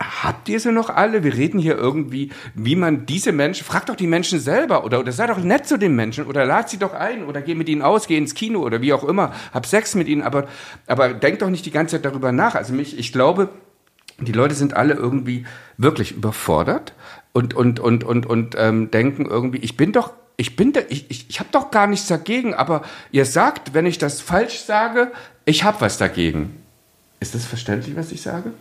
[0.00, 1.22] habt ihr sie noch alle?
[1.22, 5.12] Wir reden hier irgendwie, wie man diese Menschen, frag doch die Menschen selber oder, oder
[5.12, 7.82] sei doch nett zu den Menschen oder lad sie doch ein oder geh mit ihnen
[7.82, 10.48] aus, geh ins Kino oder wie auch immer, hab Sex mit ihnen, aber,
[10.86, 12.54] aber denk doch nicht die ganze Zeit darüber nach.
[12.54, 13.50] Also mich, ich glaube,
[14.20, 15.46] die Leute sind alle irgendwie
[15.78, 16.94] wirklich überfordert
[17.32, 21.10] und und und und und ähm, denken irgendwie, ich bin doch, ich bin da, ich
[21.10, 25.12] ich, ich habe doch gar nichts dagegen, aber ihr sagt, wenn ich das falsch sage,
[25.44, 26.56] ich habe was dagegen.
[27.20, 28.52] Ist das verständlich, was ich sage?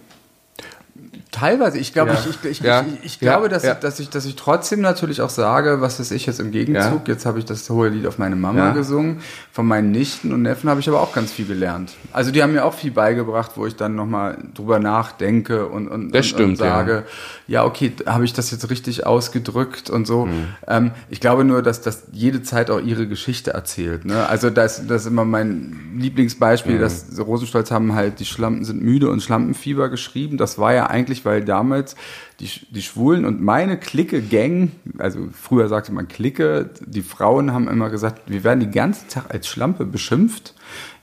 [1.32, 2.18] Teilweise, ich glaube, Ja.
[2.20, 2.84] ich, ich, ich, Ja.
[3.00, 3.74] ich, ich glaube, dass, Ja.
[3.74, 7.08] ich, dass, ich, dass ich trotzdem natürlich auch sage, was weiß ich jetzt im Gegenzug,
[7.08, 9.22] jetzt habe ich das hohe Lied auf meine Mama gesungen,
[9.54, 11.94] von meinen Nichten und Neffen habe ich aber auch ganz viel gelernt.
[12.12, 16.14] Also die haben mir auch viel beigebracht, wo ich dann nochmal drüber nachdenke und, und,
[16.14, 17.04] und, stimmt, und sage,
[17.48, 20.26] ja, okay, habe ich das jetzt richtig ausgedrückt und so.
[20.26, 20.48] Mhm.
[20.68, 24.04] Ähm, ich glaube nur, dass, dass jede Zeit auch ihre Geschichte erzählt.
[24.06, 24.28] Ne?
[24.28, 26.82] Also das, das ist immer mein Lieblingsbeispiel, Mhm.
[26.82, 30.38] dass Rosenstolz haben halt die Schlampen sind müde und Schlampenfieber geschrieben.
[30.38, 31.96] Das war ja eigentlich, weil damals
[32.40, 37.68] die, die Schwulen und meine Clique Gang, also früher sagte man Clique, die Frauen haben
[37.68, 40.54] immer gesagt, wir werden den ganzen Tag als Schlampe beschimpft.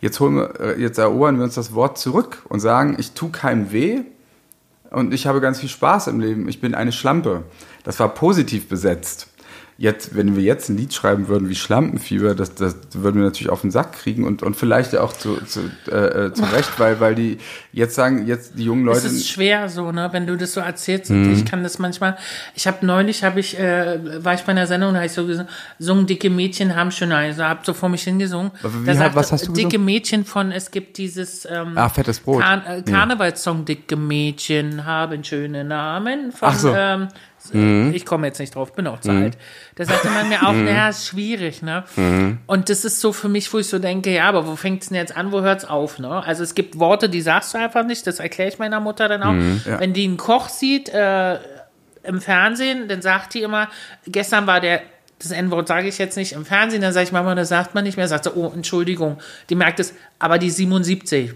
[0.00, 3.28] Jetzt holen wir, äh, jetzt erobern wir uns das Wort zurück und sagen, ich tu
[3.28, 4.02] keinem weh,
[4.90, 6.48] und ich habe ganz viel Spaß im Leben.
[6.48, 7.44] Ich bin eine Schlampe.
[7.84, 9.27] Das war positiv besetzt.
[9.80, 13.48] Jetzt, wenn wir jetzt ein Lied schreiben würden wie Schlampenfieber, das, das würden wir natürlich
[13.48, 16.80] auf den Sack kriegen und, und vielleicht ja auch zu, zu, äh, äh, zu Recht,
[16.80, 17.38] weil, weil die
[17.72, 19.06] jetzt sagen, jetzt die jungen Leute.
[19.06, 21.12] Es ist schwer so, ne, wenn du das so erzählst.
[21.12, 22.18] Und ich kann das manchmal.
[22.56, 25.24] Ich habe neulich, habe ich, äh, war ich bei einer Sendung, da habe ich so
[25.26, 28.50] gesungen, dicke Mädchen haben schon also habe so vor mich hingesungen.
[28.82, 29.84] Wie sagt, was hast du Dicke gesungen?
[29.84, 32.42] Mädchen von, es gibt dieses ähm, Ah, fettes Brot.
[32.42, 36.32] Kar äh, Karnevalssong, dicke Mädchen haben schöne Namen.
[36.32, 36.74] Von, Ach so.
[36.74, 37.08] ähm,
[37.52, 37.92] Mhm.
[37.94, 39.38] Ich komme jetzt nicht drauf, bin auch zu alt.
[39.76, 41.84] Da sagte man mir auch, naja, ist schwierig, ne?
[41.96, 42.38] Mhm.
[42.46, 44.96] Und das ist so für mich, wo ich so denke, ja, aber wo fängt's denn
[44.96, 46.22] jetzt an, wo hört's auf, ne?
[46.24, 49.22] Also es gibt Worte, die sagst du einfach nicht, das erkläre ich meiner Mutter dann
[49.22, 49.32] auch.
[49.32, 49.80] Mhm, ja.
[49.80, 51.38] Wenn die einen Koch sieht, äh,
[52.02, 53.68] im Fernsehen, dann sagt die immer,
[54.06, 54.82] gestern war der,
[55.18, 57.84] das N-Wort sage ich jetzt nicht im Fernsehen, dann sage ich, Mama, das sagt man
[57.84, 59.18] nicht mehr, sagt sie, oh, Entschuldigung.
[59.50, 61.34] Die merkt es, aber die 77.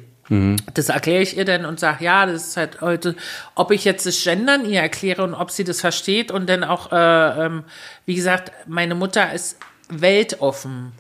[0.75, 3.17] Das erkläre ich ihr dann und sage, ja, das ist halt heute,
[3.55, 6.93] ob ich jetzt das Gendern ihr erkläre und ob sie das versteht und dann auch,
[6.93, 7.65] äh, ähm,
[8.07, 9.59] wie gesagt, meine Mutter ist
[9.89, 10.93] weltoffen,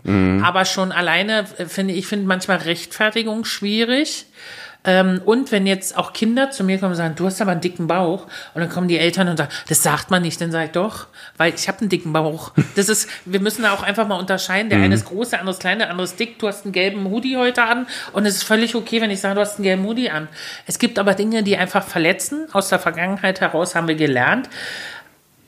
[0.44, 4.26] aber schon alleine äh, finde ich, finde manchmal Rechtfertigung schwierig.
[4.84, 7.60] Ähm, und wenn jetzt auch Kinder zu mir kommen und sagen, du hast aber einen
[7.60, 10.66] dicken Bauch, und dann kommen die Eltern und sagen, das sagt man nicht, dann sage
[10.66, 11.06] ich doch,
[11.36, 12.52] weil ich habe einen dicken Bauch.
[12.74, 14.70] Das ist, wir müssen da auch einfach mal unterscheiden.
[14.70, 16.38] Der eine ist groß, der andere ist klein, der andere ist dick.
[16.38, 19.34] Du hast einen gelben Hoodie heute an und es ist völlig okay, wenn ich sage,
[19.34, 20.28] du hast einen gelben Hoodie an.
[20.66, 22.46] Es gibt aber Dinge, die einfach verletzen.
[22.52, 24.48] Aus der Vergangenheit heraus haben wir gelernt.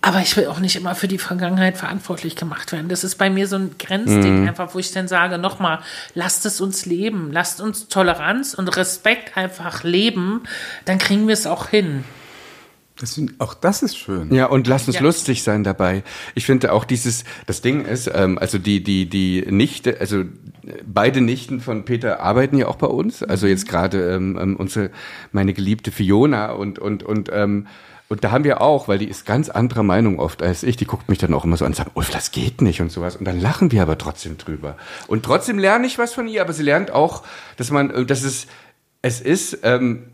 [0.04, 2.90] Aber ich will auch nicht immer für die Vergangenheit verantwortlich gemacht werden.
[2.90, 5.78] Das ist bei mir so ein Grenzding, einfach, wo ich dann sage, nochmal,
[6.14, 10.42] lasst es uns leben, lasst uns Toleranz und Respekt einfach leben,
[10.84, 12.04] dann kriegen wir es auch hin.
[12.98, 14.32] Das find, auch das ist schön.
[14.32, 15.02] Ja, und lass uns Ja.
[15.02, 16.04] lustig sein dabei.
[16.34, 20.24] Ich finde auch dieses, das Ding ist, ähm, also die, die, die Nichte, also
[20.86, 23.22] beide Nichten von Peter arbeiten ja auch bei uns.
[23.22, 24.90] Also jetzt gerade ähm, ähm, unsere,
[25.32, 27.66] meine geliebte Fiona und, und, und, ähm,
[28.14, 30.84] und da haben wir auch, weil die ist ganz anderer Meinung oft als ich, die
[30.84, 33.16] guckt mich dann auch immer so an und sagt, Ulf, das geht nicht und sowas.
[33.16, 34.76] Und dann lachen wir aber trotzdem drüber.
[35.08, 37.24] Und trotzdem lerne ich was von ihr, aber sie lernt auch,
[37.56, 38.46] dass man, äh, dass es,
[39.02, 40.13] es ist, ähm, äh,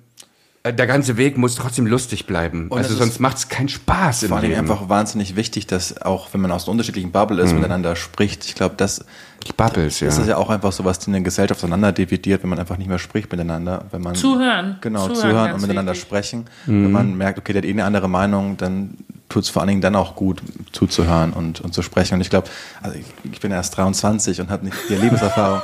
[0.63, 2.69] der ganze Weg muss trotzdem lustig bleiben.
[2.69, 6.43] Und also sonst macht es keinen Spaß vor allem einfach wahnsinnig wichtig, dass auch wenn
[6.43, 8.45] man aus einer unterschiedlichen Bubble ist, miteinander spricht.
[8.45, 9.05] Ich glaube, das
[9.47, 10.09] Die Bubbles, ja.
[10.09, 12.77] Das ist ja auch einfach so, was die eine Gesellschaft auseinander dividiert, wenn man einfach
[12.77, 13.87] nicht mehr spricht miteinander.
[13.91, 14.77] Wenn man Zuhören.
[14.83, 16.07] Genau, Zuhören, zuhören, und miteinander wichtig.
[16.07, 16.45] sprechen.
[16.67, 18.99] Wenn man merkt, okay, der hat eh eine andere Meinung, dann
[19.31, 20.43] tut es vor allen Dingen dann auch gut,
[20.73, 22.15] zuzuhören und, und zu sprechen.
[22.15, 22.49] Und ich glaube,
[22.83, 25.63] also ich, ich bin erst 23 und habe nicht die Lebenserfahrung.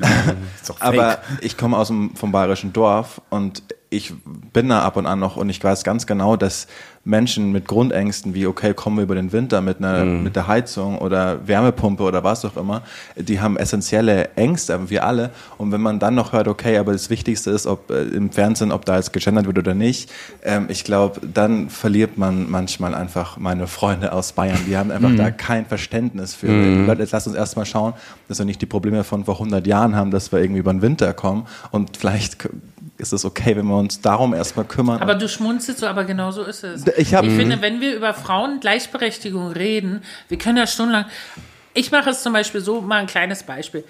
[0.78, 3.62] Aber ich komme aus dem vom bayerischen Dorf und
[3.92, 4.12] ich
[4.52, 6.66] bin da ab und an noch und ich weiß ganz genau, dass
[7.04, 10.98] Menschen mit Grundängsten wie, okay, kommen wir über den Winter mit einer, mit der Heizung
[10.98, 12.82] oder Wärmepumpe oder was auch immer,
[13.16, 15.30] die haben essentielle Ängste, wir alle.
[15.58, 18.70] Und wenn man dann noch hört, okay, aber das Wichtigste ist, ob äh, im Fernsehen,
[18.70, 20.12] ob da jetzt gegendert wird oder nicht,
[20.44, 24.58] ähm, ich glaube, dann verliert man manchmal einfach meine Freunde aus Bayern.
[24.66, 26.52] Die haben einfach da kein Verständnis für.
[26.86, 27.94] Leute, jetzt lasst uns erstmal schauen,
[28.28, 30.82] dass wir nicht die Probleme von vor 100 Jahren haben, dass wir irgendwie über den
[30.82, 32.48] Winter kommen und vielleicht
[32.98, 35.00] ist es okay, wenn wir uns darum erstmal kümmern.
[35.00, 36.86] Aber du schmunzelst so, aber genau so ist es.
[36.96, 41.06] Ich hab- finde, wenn wir über Frauengleichberechtigung reden, wir können ja stundenlang.
[41.74, 43.84] Ich mache es zum Beispiel so, mal ein kleines Beispiel.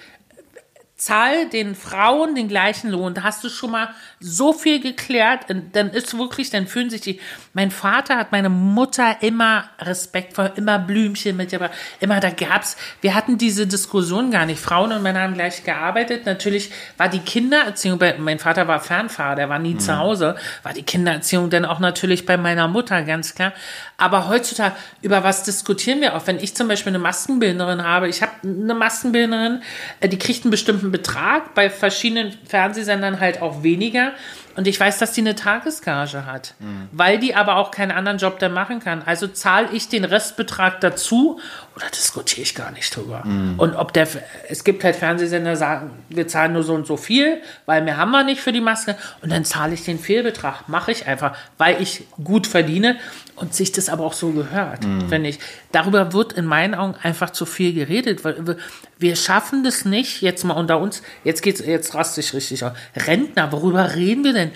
[1.04, 3.14] Zahl den Frauen den gleichen Lohn.
[3.14, 3.88] Da hast du schon mal
[4.20, 5.50] so viel geklärt.
[5.50, 7.20] Und dann ist wirklich, dann fühlen sich die.
[7.54, 11.72] Mein Vater hat meine Mutter immer Respekt vor, immer Blümchen mitgebracht.
[11.98, 12.76] Immer da gab's.
[13.00, 14.60] Wir hatten diese Diskussion gar nicht.
[14.60, 16.24] Frauen und Männer haben gleich gearbeitet.
[16.24, 20.36] Natürlich war die Kindererziehung bei, mein Vater war Fernfahrer, der war nie zu Hause.
[20.62, 23.52] War die Kindererziehung dann auch natürlich bei meiner Mutter, ganz klar.
[23.96, 26.26] Aber heutzutage, über was diskutieren wir auch?
[26.26, 29.62] Wenn ich zum Beispiel eine Maskenbildnerin habe, ich habe eine Maskenbildnerin,
[30.00, 34.12] äh, die kriegt einen bestimmten Betrag, bei verschiedenen Fernsehsendern halt auch weniger.
[34.54, 36.54] Und ich weiß, dass die eine Tagesgage hat,
[36.92, 39.02] weil die aber auch keinen anderen Job dann machen kann.
[39.02, 41.40] Also zahle ich den Restbetrag dazu
[41.74, 43.22] oder diskutiere ich gar nicht drüber.
[43.56, 44.06] Und ob der,
[44.50, 48.10] es gibt halt Fernsehsender, sagen, wir zahlen nur so und so viel, weil mehr haben
[48.10, 48.94] wir nicht für die Maske.
[49.22, 50.68] Und dann zahle ich den Fehlbetrag.
[50.68, 52.98] Mache ich einfach, weil ich gut verdiene
[53.36, 55.38] und sich das aber auch so gehört, finde ich.
[55.72, 58.56] Darüber wird in meinen Augen einfach zu viel geredet, weil wir-
[58.98, 62.72] wir schaffen das nicht, jetzt mal unter uns, jetzt geht's, jetzt raste ich richtig auf.
[62.94, 64.50] Rentner, worüber reden wir denn?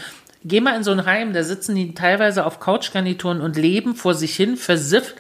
[0.45, 4.15] Geh mal in so ein Heim, da sitzen die teilweise auf Couchgarnituren und leben vor
[4.15, 5.17] sich hin, versifft.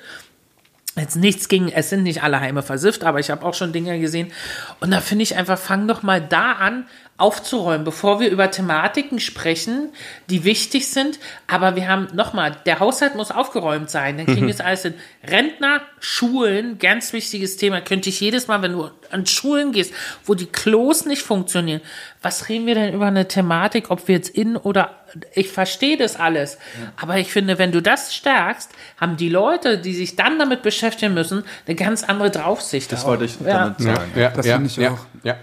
[0.98, 3.98] Jetzt nichts gegen, es sind nicht alle Heime versifft, aber ich habe auch schon Dinge
[4.00, 4.32] gesehen.
[4.80, 6.86] Und da finde ich einfach, fang doch mal da an,
[7.18, 9.90] aufzuräumen, bevor wir über Thematiken sprechen,
[10.28, 11.18] die wichtig sind.
[11.46, 14.18] Aber wir haben nochmal, der Haushalt muss aufgeräumt sein.
[14.18, 14.94] Dann kriegen wir es alles hin.
[15.26, 17.80] Rentner, Schulen, ganz wichtiges Thema.
[17.80, 19.94] Könnte ich jedes Mal, wenn du an Schulen gehst,
[20.24, 21.80] wo die Klos nicht funktionieren,
[22.22, 24.90] was reden wir denn über eine Thematik, ob wir jetzt in oder
[25.34, 26.58] ich verstehe das alles.
[27.00, 31.14] Aber ich finde, wenn du das stärkst, haben die Leute, die sich dann damit beschäftigen
[31.14, 32.90] müssen, eine ganz andere Draufsicht.
[32.92, 33.08] Das auch.
[33.08, 33.58] wollte ich Ja.
[33.60, 34.10] damit sagen.
[34.16, 34.98] Ja, Das ja, finde ich ja, auch.
[35.22, 35.36] Ja.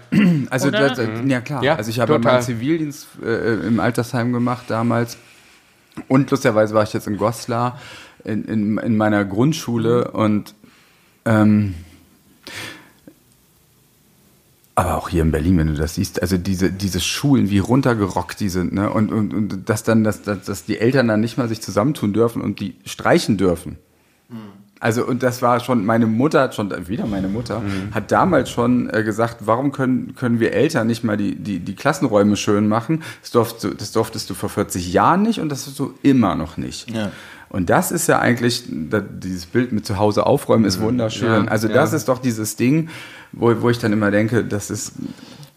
[0.50, 1.63] Also, das, äh, ja klar.
[1.64, 2.34] Ja, also ich habe total.
[2.34, 5.16] meinen Zivildienst äh, im Altersheim gemacht damals.
[6.08, 7.78] Und lustigerweise war ich jetzt in Goslar
[8.24, 10.54] in, in, in meiner Grundschule und
[11.24, 11.74] ähm,
[14.76, 18.40] aber auch hier in Berlin, wenn du das siehst, also diese, diese Schulen, wie runtergerockt
[18.40, 18.90] die sind, ne?
[18.90, 22.12] Und, und, und dass dann, dass, dass, dass die Eltern dann nicht mal sich zusammentun
[22.12, 23.78] dürfen und die streichen dürfen.
[24.80, 27.62] Also, und das war schon, meine Mutter hat schon, wieder meine Mutter,
[27.92, 31.74] hat damals schon äh, gesagt, warum können, können wir Eltern nicht mal die, die, die
[31.74, 33.02] Klassenräume schön machen?
[33.22, 36.34] Das, durft, du- das durftest du vor 40 Jahren nicht und das ist so immer
[36.34, 36.90] noch nicht.
[36.90, 37.12] Ja.
[37.48, 41.44] Und das ist ja eigentlich, dieses Bild mit zu Hause aufräumen ist wunderschön.
[41.44, 41.74] Ja, also ja.
[41.74, 42.88] das ist doch dieses Ding,
[43.32, 44.92] wo, wo ich dann immer denke, das ist,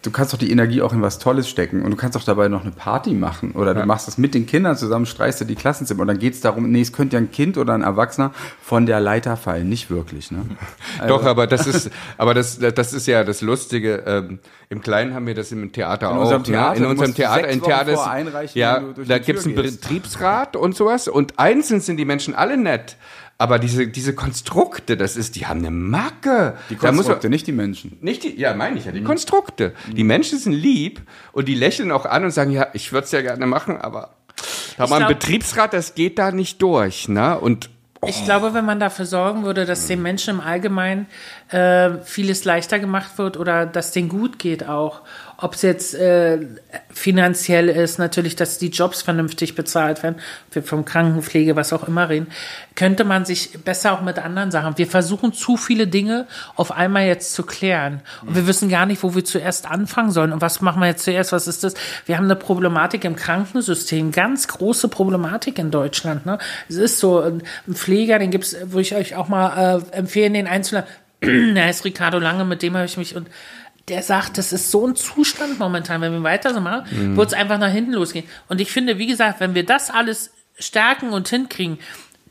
[0.03, 2.47] du kannst doch die Energie auch in was Tolles stecken und du kannst doch dabei
[2.49, 5.55] noch eine Party machen oder du machst das mit den Kindern zusammen, streichst du die
[5.55, 8.31] Klassenzimmer und dann geht es darum, nee, es könnte ja ein Kind oder ein Erwachsener
[8.61, 10.31] von der Leiter fallen, nicht wirklich.
[10.31, 10.45] Ne?
[11.07, 14.03] Doch, aber das ist, aber das, das ist ja das Lustige.
[14.05, 14.39] Ähm,
[14.69, 16.21] Im Kleinen haben wir das im Theater In auch.
[16.21, 16.47] unserem ne?
[16.47, 19.63] Theater, in du unserem Theater, in Theater ist, ja, da gibt's Tür einen.
[19.63, 21.07] Betriebsrat und sowas.
[21.07, 22.97] Und einzeln sind die Menschen alle nett.
[23.39, 26.57] Aber diese, diese Konstrukte, das ist, die haben eine Macke.
[26.69, 27.97] Die Da muss man- Konstrukte, nicht die Menschen.
[28.01, 29.73] Nicht die, ja, meine ich ja, die Konstrukte.
[29.91, 31.01] Die Menschen sind lieb
[31.33, 34.15] und die lächeln auch an und sagen, ja, ich würde es ja gerne machen, aber
[34.77, 37.39] da glaub- Betriebsrat, das geht da nicht durch, ne?
[37.39, 37.69] Und
[38.05, 41.07] Ich glaube, wenn man dafür sorgen würde, dass den Menschen im Allgemeinen
[41.49, 45.01] äh, vieles leichter gemacht wird oder dass denen gut geht auch,
[45.37, 46.39] ob es jetzt äh,
[46.89, 50.15] finanziell ist, natürlich, dass die Jobs vernünftig bezahlt werden,
[50.51, 52.27] wir vom Krankenpflege, was auch immer reden,
[52.75, 54.77] könnte man sich besser auch mit anderen Sachen.
[54.77, 59.03] Wir versuchen zu viele Dinge auf einmal jetzt zu klären und wir wissen gar nicht,
[59.03, 61.75] wo wir zuerst anfangen sollen und was machen wir jetzt zuerst, was ist das?
[62.07, 66.25] Wir haben eine Problematik im Krankensystem, ganz große Problematik in Deutschland.
[66.25, 66.39] Ne?
[66.67, 70.47] Es ist so, ein Pfleger, den gibt's, wo ich euch auch mal äh, empfehlen, den
[70.47, 70.89] einzuladen.
[71.21, 73.27] Der heißt Ricardo Lange, mit dem habe ich mich und
[73.87, 77.33] der sagt, das ist so ein Zustand momentan, wenn wir weiter so machen, wird es
[77.33, 78.25] einfach nach hinten losgehen.
[78.49, 81.79] Und ich finde, wie gesagt, wenn wir das alles stärken und hinkriegen,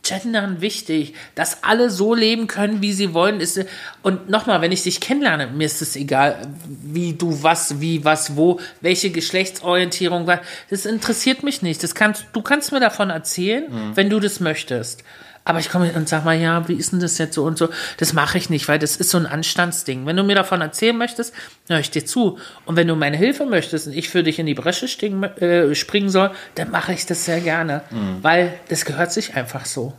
[0.06, 3.40] Gendern wichtig, dass alle so leben können, wie sie wollen.
[3.40, 3.64] Ist,
[4.02, 8.36] und nochmal, wenn ich dich kennenlerne, mir ist es egal, wie du was, wie, was,
[8.36, 10.30] wo, welche Geschlechtsorientierung.
[10.70, 11.82] Das interessiert mich nicht.
[11.82, 15.02] Das kannst, du kannst mir davon erzählen, wenn du das möchtest.
[15.46, 17.68] Aber ich komme und sag mal, ja, wie ist denn das jetzt so und so?
[17.98, 20.04] Das mache ich nicht, weil das ist so ein Anstandsding.
[20.04, 21.32] Wenn du mir davon erzählen möchtest,
[21.68, 22.38] höre ich dir zu.
[22.64, 25.72] Und wenn du meine Hilfe möchtest und ich für dich in die Bresche sting, äh,
[25.76, 27.82] springen soll, dann mache ich das sehr gerne.
[28.22, 29.94] Weil das gehört sich einfach so.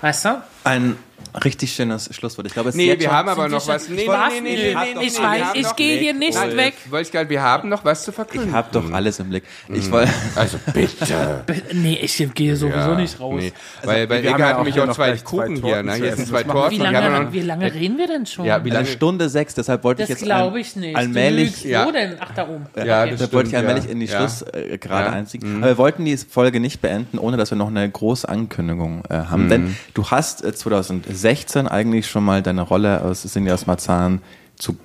[0.00, 0.42] Weißt du?
[0.62, 0.96] Ein
[1.44, 2.46] Richtig schönes Schlusswort.
[2.46, 3.88] Ich glaube, es nee, wir haben aber noch was.
[3.90, 6.74] Nee, nee, nee, nee, ich weiß, ich gehe hier nicht weg.
[6.88, 8.48] Wollte ich gerade, wir haben noch was zu verkünden.
[8.48, 8.94] Ich habe doch mhm.
[8.94, 9.44] alles im Blick.
[9.68, 9.92] Ich mhm.
[9.92, 11.42] wollte also bitte.
[11.74, 13.42] nee, ich gehe sowieso nicht raus.
[13.42, 13.52] Also,
[13.82, 15.94] weil bei Ega hat nämlich auch zwei Kuchen hier, ne?
[15.94, 16.78] Hier sind zwei Torten.
[16.78, 18.46] Wie lange, wie lange reden wir denn schon?
[18.46, 18.86] Ja, wie lange?
[18.86, 20.96] Stunde sechs, deshalb wollte ich jetzt glaube ich nicht.
[20.96, 21.86] allmählich ja.
[21.86, 22.16] Wo denn?
[22.18, 22.66] Ach, da oben.
[22.76, 25.16] Ja, deshalb wollte ich allmählich in die Schlussgerade äh, mhm.
[25.16, 25.56] einziehen.
[25.58, 29.50] Aber wir wollten die Folge nicht beenden, ohne dass wir noch eine große Ankündigung haben,
[29.50, 34.20] denn du hast 2000 16 eigentlich schon mal deine Rolle aus Cindy aus Marzahn
[34.56, 34.76] zu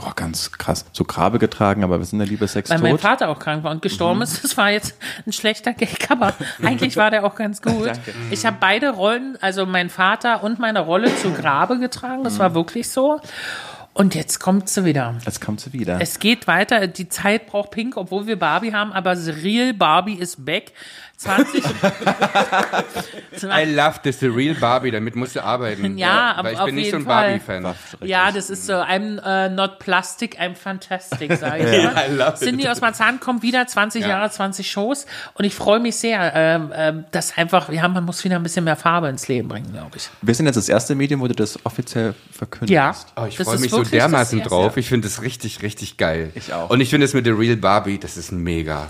[0.00, 2.88] oh, ganz krass, zu Grabe getragen, aber wir sind ja liebe Sex Weil tot.
[2.88, 4.22] mein Vater auch krank war und gestorben mhm.
[4.22, 7.86] ist, das war jetzt ein schlechter Gag, aber eigentlich war der auch ganz gut.
[7.86, 8.30] Mhm.
[8.30, 12.38] ich habe beide Rollen, also mein Vater und meine Rolle zu Grabe getragen, das mhm.
[12.38, 13.20] war wirklich so.
[13.94, 15.16] Und jetzt kommt sie wieder.
[15.24, 16.00] Jetzt kommt sie wieder.
[16.00, 16.86] Es geht weiter.
[16.86, 20.72] Die Zeit braucht Pink, obwohl wir Barbie haben, aber Real Barbie ist back.
[21.18, 21.64] 20.
[23.42, 25.98] I love this, the real Barbie, damit musst du arbeiten.
[25.98, 27.04] Ja, aber Weil ich auf bin nicht so ein.
[27.04, 27.74] Barbie-Fan.
[28.02, 32.06] Ja, das ist so, I'm uh, not plastic, I'm fantastic, sage ich Ja.
[32.06, 32.38] I love it.
[32.38, 34.08] Cindy aus Marzahn kommt wieder, 20 Ja.
[34.08, 38.22] Jahre, 20 Shows und ich freue mich sehr, ähm, ähm, dass einfach, ja, man muss
[38.22, 40.08] wieder ein bisschen mehr Farbe ins Leben bringen, glaube ich.
[40.22, 42.70] wir sind jetzt das erste Medium, wo du das offiziell verkündest.
[42.72, 44.76] Ja, Oh, ich freue mich so dermaßen drauf.
[44.76, 46.30] Ich finde das richtig, richtig geil.
[46.34, 46.70] Ich auch.
[46.70, 48.86] Und ich finde es mit der Real Barbie, das ist mega.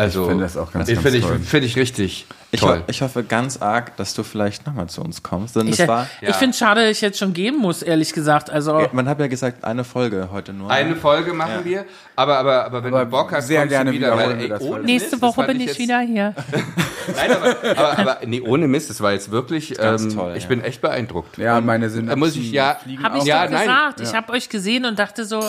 [0.00, 1.40] Also, Ich finde das auch ganz, ich ganz finde ich, toll.
[1.40, 2.26] finde ich richtig.
[2.52, 2.78] Ich, Toll.
[2.78, 5.56] ho ich hoffe ganz arg, dass du vielleicht nochmal zu uns kommst.
[5.56, 8.48] Denn Ich, war, ich finde es schade, dass ich jetzt schon gehen muss, ehrlich gesagt.
[8.48, 10.70] Also, man hat ja gesagt, eine Folge heute nur.
[10.70, 11.84] Eine Folge machen wir,
[12.14, 14.16] aber, aber, aber wenn Aber du Bock hast, sehr gerne wieder.
[14.16, 16.32] Weil, ey, das ohne nächste Mist, Woche bin ich jetzt- wieder hier.
[17.16, 20.44] Nein, aber, aber, aber nee, ohne Mist, das war jetzt wirklich, Ganz ähm, toll, ich
[20.44, 20.48] ja.
[20.48, 21.38] bin echt beeindruckt.
[21.38, 23.66] Ja, meine sind Da muss ich, ja, Habe ich ja, doch nein.
[23.66, 24.00] gesagt.
[24.00, 25.40] Ich habe euch gesehen und dachte so,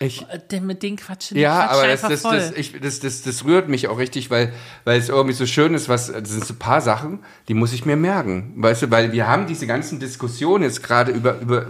[0.00, 3.22] Ich- äh, mit den Quatschen, die Ja, quatschen aber das, das, das, ich, das, das,
[3.22, 4.52] das rührt mich auch richtig, weil,
[4.84, 7.72] weil es irgendwie so schön ist, was, das sind so ein paar Sachen, die muss
[7.72, 8.52] ich mir merken.
[8.56, 11.66] Weißt du, weil wir haben diese ganzen Diskussionen jetzt gerade über, über,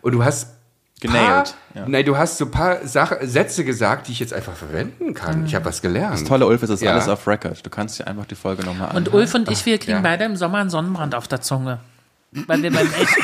[0.00, 0.48] und du hast
[1.08, 1.44] Paar,
[1.74, 1.88] ja.
[1.88, 5.44] Nein, du hast so ein paar Sach Sätze gesagt, die ich jetzt einfach verwenden kann.
[5.46, 6.14] Ich habe was gelernt.
[6.14, 6.92] Das Tolle, Ulf, ist das Ja.
[6.92, 7.64] alles auf Record.
[7.66, 9.08] Du kannst dir einfach die Folge nochmal anhören.
[9.08, 10.00] Und Ulf und ich, wir kriegen ja.
[10.00, 11.80] beide im Sommer einen Sonnenbrand auf der Zunge.
[12.30, 13.20] Weil wir beim Echo,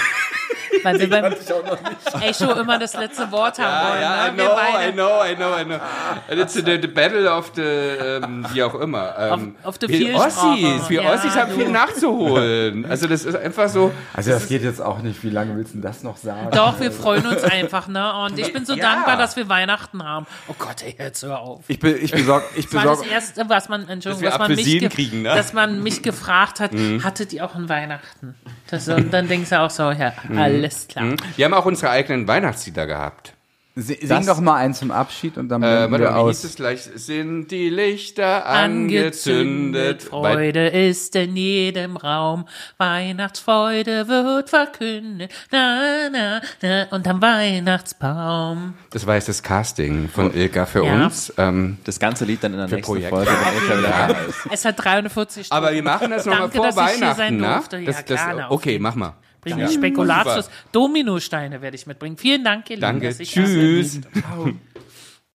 [0.84, 1.34] weil wir beim
[2.20, 4.02] Echo immer das letzte Wort haben wollen.
[4.02, 4.36] Ja, I ne?
[4.36, 4.88] Wir know, beide.
[4.88, 5.80] I know, I know, I know.
[6.30, 9.14] And it's the, the battle of the, ähm, wie auch immer.
[9.18, 10.14] Ähm, Auf- auf der wir.
[10.16, 11.56] Ossis, wir Ja, Ossis haben du.
[11.58, 12.86] viel nachzuholen.
[12.88, 15.22] Also das ist einfach so, Also das geht jetzt auch nicht.
[15.22, 16.48] Wie lange willst du denn das noch sagen?
[16.52, 18.12] Doch, wir freuen uns einfach, ne?
[18.24, 18.94] Und ich bin so Ja.
[18.94, 20.26] dankbar, dass wir Weihnachten haben.
[20.48, 21.60] Oh Gott, ey, jetzt hör auf.
[21.68, 24.48] Ich, be, ich besorg, ich Das war das erste, was man, Entschuldigung, Dass was man
[24.50, 25.30] mich, Apfelsinen ge kriegen, ne?
[25.32, 25.36] Mhm.
[25.36, 26.70] dass man mich gefragt hat,
[27.04, 28.34] hattet ihr auch ein Weihnachten?
[28.70, 30.38] Das, und dann denkst du auch so, ja, Mhm.
[30.72, 31.14] Alles klar.
[31.36, 33.34] wir haben auch unsere eigenen Weihnachtslieder gehabt.
[33.80, 36.42] sing Das- doch mal einen zum Abschied und dann Äh, wir mal, wie hieß aus.
[36.44, 36.80] es gleich?
[36.96, 40.02] Sind die Lichter angezündet?
[40.02, 42.46] Angezündet, Freude ist in jedem Raum,
[42.78, 48.74] Weihnachtsfreude wird verkündet, na, na, na, unterm Weihnachtsbaum.
[48.90, 51.04] Das war jetzt das Casting von Ilka für Ja.
[51.06, 51.32] uns.
[51.38, 53.10] Ähm, das ganze Lied dann in der nächsten Projekte.
[53.10, 54.38] Folge, wenn Ilka wieder da ist.
[54.50, 55.64] Es hat 340 Stunden.
[55.64, 57.46] aber wir machen das nochmal vor dass ich hier Weihnachten, sein ne?
[57.54, 57.78] durfte.
[57.78, 59.14] Ja, Das, das, okay, mach mal.
[59.40, 60.50] Bringe ich Spekulatius.
[60.72, 62.16] Dominosteine werde ich mitbringen.
[62.16, 63.06] Vielen Dank, ihr Lieben, Danke.
[63.08, 64.00] dass ich da Tschüss.